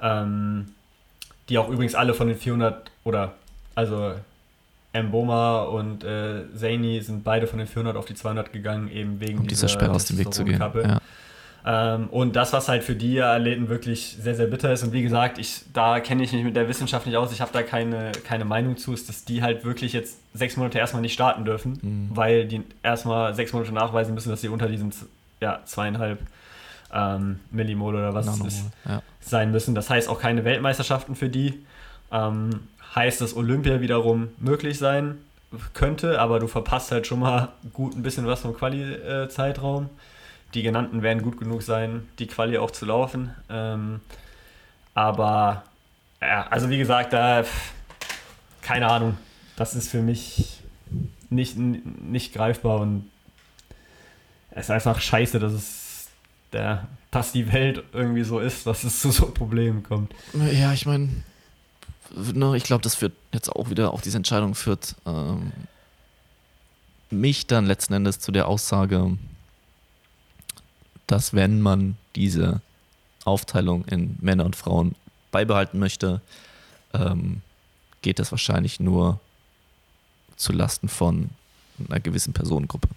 [0.00, 0.66] Ähm,
[1.48, 3.32] die auch übrigens alle von den 400 oder
[3.74, 4.14] also
[4.94, 9.40] Mboma und äh, Zaini sind beide von den 400 auf die 200 gegangen, eben wegen
[9.40, 10.58] um dieser, dieser Sperre aus dem Weg zu gehen.
[10.58, 11.00] Ja.
[11.66, 15.02] Ähm, und das, was halt für die Athleten wirklich sehr, sehr bitter ist, und wie
[15.02, 18.12] gesagt, ich, da kenne ich mich mit der Wissenschaft nicht aus, ich habe da keine,
[18.24, 21.78] keine Meinung zu, ist, dass die halt wirklich jetzt sechs Monate erstmal nicht starten dürfen,
[21.82, 22.10] mhm.
[22.14, 24.92] weil die erstmal sechs Monate nachweisen müssen, dass sie unter diesen
[25.40, 26.20] ja, zweieinhalb
[26.92, 29.02] ähm, Millimol oder was es ist, ja.
[29.20, 29.74] sein müssen.
[29.74, 31.66] Das heißt auch keine Weltmeisterschaften für die.
[32.10, 32.60] Ähm,
[32.94, 35.18] heißt, dass Olympia wiederum möglich sein
[35.72, 39.88] könnte, aber du verpasst halt schon mal gut ein bisschen was vom Quali-Zeitraum.
[40.54, 43.34] Die genannten werden gut genug sein, die Quali auch zu laufen.
[43.50, 44.00] Ähm,
[44.94, 45.64] aber
[46.20, 47.44] ja, also wie gesagt, da
[48.68, 49.16] keine Ahnung.
[49.56, 50.60] Das ist für mich
[51.30, 53.10] nicht, nicht greifbar und
[54.50, 56.08] es ist einfach scheiße, dass es
[56.52, 60.14] der, dass die Welt irgendwie so ist, dass es zu so Problemen kommt.
[60.52, 61.08] Ja, ich meine,
[62.14, 65.52] ne, ich glaube, das führt jetzt auch wieder, auch diese Entscheidung führt ähm,
[67.10, 69.16] mich dann letzten Endes zu der Aussage,
[71.06, 72.60] dass wenn man diese
[73.24, 74.94] Aufteilung in Männer und Frauen
[75.30, 76.20] beibehalten möchte,
[76.92, 77.42] ähm,
[78.02, 79.20] geht das wahrscheinlich nur
[80.36, 81.30] zu Lasten von
[81.88, 82.88] einer gewissen Personengruppe.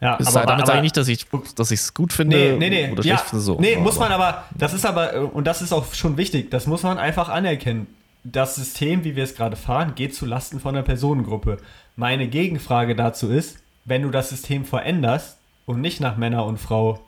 [0.00, 1.26] Ja, aber, damit sage ich nicht, dass ich
[1.56, 2.92] dass es gut finde nee, nee, nee.
[2.92, 3.44] oder schlecht ja, finde.
[3.44, 3.58] So.
[3.60, 6.66] Nee, aber, muss man aber, das ist aber, und das ist auch schon wichtig, das
[6.66, 7.88] muss man einfach anerkennen.
[8.22, 11.56] Das System, wie wir es gerade fahren, geht zu Lasten von einer Personengruppe.
[11.96, 17.00] Meine Gegenfrage dazu ist, wenn du das System veränderst und nicht nach Männer und Frau,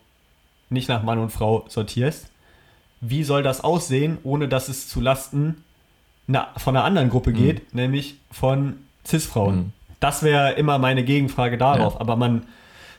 [0.69, 2.31] nicht nach Mann und Frau sortierst,
[3.01, 5.65] wie soll das aussehen, ohne dass es zu Lasten
[6.57, 7.81] von einer anderen Gruppe geht, mhm.
[7.81, 9.57] nämlich von Cis-Frauen?
[9.57, 9.73] Mhm.
[10.01, 11.95] Das wäre immer meine Gegenfrage darauf.
[11.95, 12.01] Ja.
[12.01, 12.47] Aber man,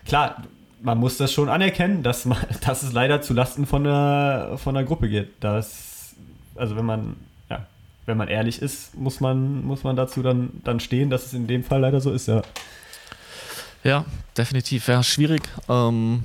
[0.05, 0.43] klar,
[0.81, 4.75] man muss das schon anerkennen, dass, man, dass es leider zu Lasten von der, von
[4.75, 5.31] der Gruppe geht.
[5.39, 6.15] Das,
[6.55, 7.15] also wenn man,
[7.49, 7.65] ja,
[8.05, 11.47] wenn man ehrlich ist, muss man, muss man dazu dann, dann stehen, dass es in
[11.47, 12.41] dem Fall leider so ist, ja.
[13.83, 14.05] Ja,
[14.37, 14.87] definitiv.
[14.87, 15.41] Ja, schwierig.
[15.67, 16.23] Ähm,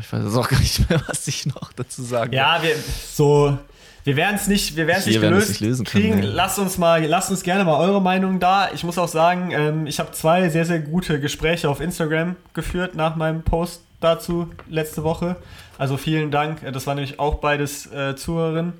[0.00, 3.58] ich weiß jetzt auch gar nicht mehr, was ich noch dazu sagen Ja, wir, so
[4.04, 6.20] wir werden es nicht, wir werden es nicht gelöst nicht lösen kriegen.
[6.20, 8.70] Können, lasst uns mal, lasst uns gerne mal eure Meinung da.
[8.72, 12.94] Ich muss auch sagen, ähm, ich habe zwei sehr, sehr gute Gespräche auf Instagram geführt
[12.94, 15.36] nach meinem Post dazu letzte Woche.
[15.78, 16.60] Also vielen Dank.
[16.72, 18.72] Das war nämlich auch beides äh, Zuhörerinnen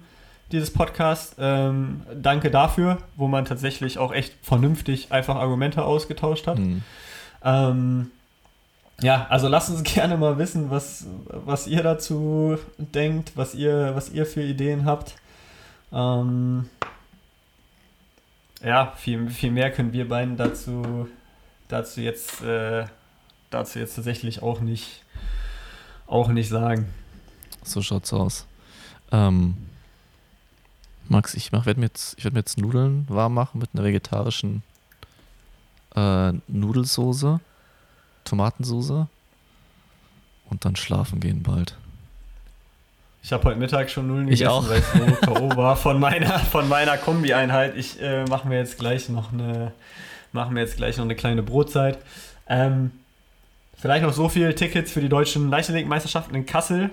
[0.53, 1.37] dieses Podcast.
[1.39, 6.59] Ähm, danke dafür, wo man tatsächlich auch echt vernünftig einfach Argumente ausgetauscht hat.
[6.59, 6.83] Mhm.
[7.45, 8.11] Ähm,
[9.03, 14.11] ja, also lasst uns gerne mal wissen, was, was ihr dazu denkt, was ihr, was
[14.11, 15.17] ihr für Ideen habt.
[15.93, 16.69] Ähm,
[18.63, 21.09] ja, viel, viel mehr können wir beiden dazu,
[21.69, 22.85] dazu, jetzt, äh,
[23.51, 25.03] dazu jetzt tatsächlich auch nicht,
[26.07, 26.93] auch nicht sagen.
[27.63, 28.47] So schaut's aus.
[29.13, 29.57] Ähm,
[31.09, 34.63] Max, ich werde mir, jetzt, werd mir jetzt Nudeln warm machen mit einer vegetarischen
[35.97, 37.41] äh, Nudelsoße.
[38.31, 39.09] Tomatensoße
[40.51, 41.77] und dann schlafen gehen bald.
[43.23, 45.57] Ich habe heute Mittag schon Nullen gegessen, weil es so K.O.
[45.57, 47.77] war von meiner, von meiner Kombi-Einheit.
[47.77, 49.73] Ich äh, mache mir jetzt gleich noch eine,
[50.33, 51.99] machen wir jetzt gleich noch eine kleine Brotzeit.
[52.49, 52.93] Ähm,
[53.77, 56.91] vielleicht noch so viele Tickets für die deutschen Leichtathletikmeisterschaften in Kassel.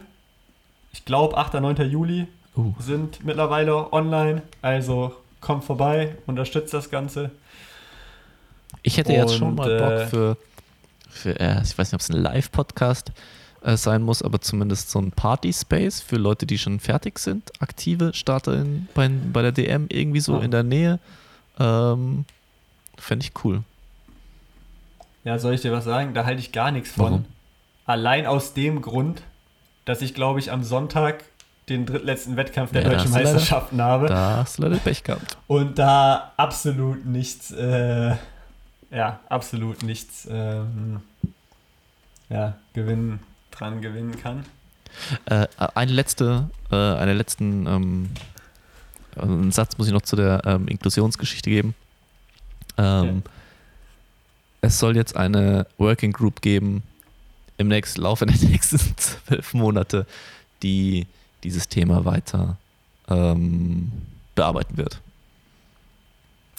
[0.91, 1.53] Ich glaube, 8.
[1.53, 1.89] 9.
[1.89, 2.27] Juli
[2.57, 2.73] uh.
[2.79, 4.41] sind mittlerweile online.
[4.61, 7.31] Also kommt vorbei, unterstützt das Ganze.
[8.81, 10.37] Ich hätte Und, jetzt schon mal Bock äh, für
[11.17, 13.11] für, äh, ich weiß nicht, ob es ein Live-Podcast
[13.61, 18.13] äh, sein muss, aber zumindest so ein Party-Space für Leute, die schon fertig sind, aktive
[18.13, 20.39] Starterinnen bei, bei der DM, irgendwie so oh.
[20.39, 20.99] in der Nähe.
[21.59, 22.25] Ähm,
[22.97, 23.63] Fände ich cool.
[25.23, 26.13] Ja, soll ich dir was sagen?
[26.13, 27.05] Da halte ich gar nichts von.
[27.05, 27.25] Warum?
[27.85, 29.21] Allein aus dem Grund,
[29.85, 31.23] dass ich, glaube ich, am Sonntag
[31.69, 34.07] den drittletzten Wettkampf der Ja, deutschen du leider- Meisterschaften habe.
[34.07, 35.37] Da hast du leider Pech gehabt.
[35.47, 38.15] Und da absolut nichts, äh,
[38.91, 41.01] ja, absolut nichts, ähm,
[42.29, 43.19] ja, gewinnen,
[43.51, 44.45] dran gewinnen kann.
[45.25, 48.09] Äh, eine letzte, äh, einen letzten ähm,
[49.15, 51.75] einen Satz muss ich noch zu der ähm, Inklusionsgeschichte geben.
[52.77, 53.23] Ähm,
[54.61, 56.83] Es soll jetzt eine Working Group geben
[57.57, 60.05] im nächsten Laufe der nächsten zwölf Monate,
[60.63, 61.07] die
[61.43, 62.57] dieses Thema weiter
[63.07, 63.91] ähm,
[64.35, 64.99] bearbeiten wird.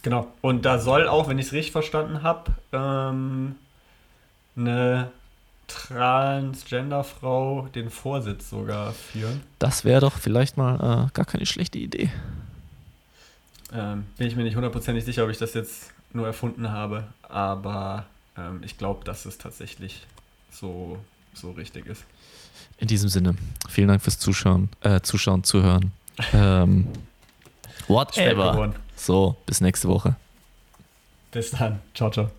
[0.02, 0.32] Genau.
[0.40, 3.56] Und da soll auch, wenn ich es richtig verstanden habe, ähm,
[4.56, 5.10] eine
[5.66, 9.42] Transgender-Frau den Vorsitz sogar führen.
[9.58, 12.10] Das wäre doch vielleicht mal äh, gar keine schlechte Idee.
[13.72, 18.06] Ähm, bin ich mir nicht hundertprozentig sicher, ob ich das jetzt nur erfunden habe, aber
[18.36, 20.06] ähm, ich glaube, dass es tatsächlich
[20.50, 20.98] so,
[21.34, 22.04] so richtig ist.
[22.78, 23.34] In diesem Sinne,
[23.68, 25.92] vielen Dank fürs Zuschauen, äh, Zuschauen, Zuhören.
[26.32, 26.88] Ähm,
[27.88, 28.72] whatever.
[28.98, 30.16] So, bis nächste Woche.
[31.30, 31.80] Bis dann.
[31.94, 32.30] Ciao, ciao.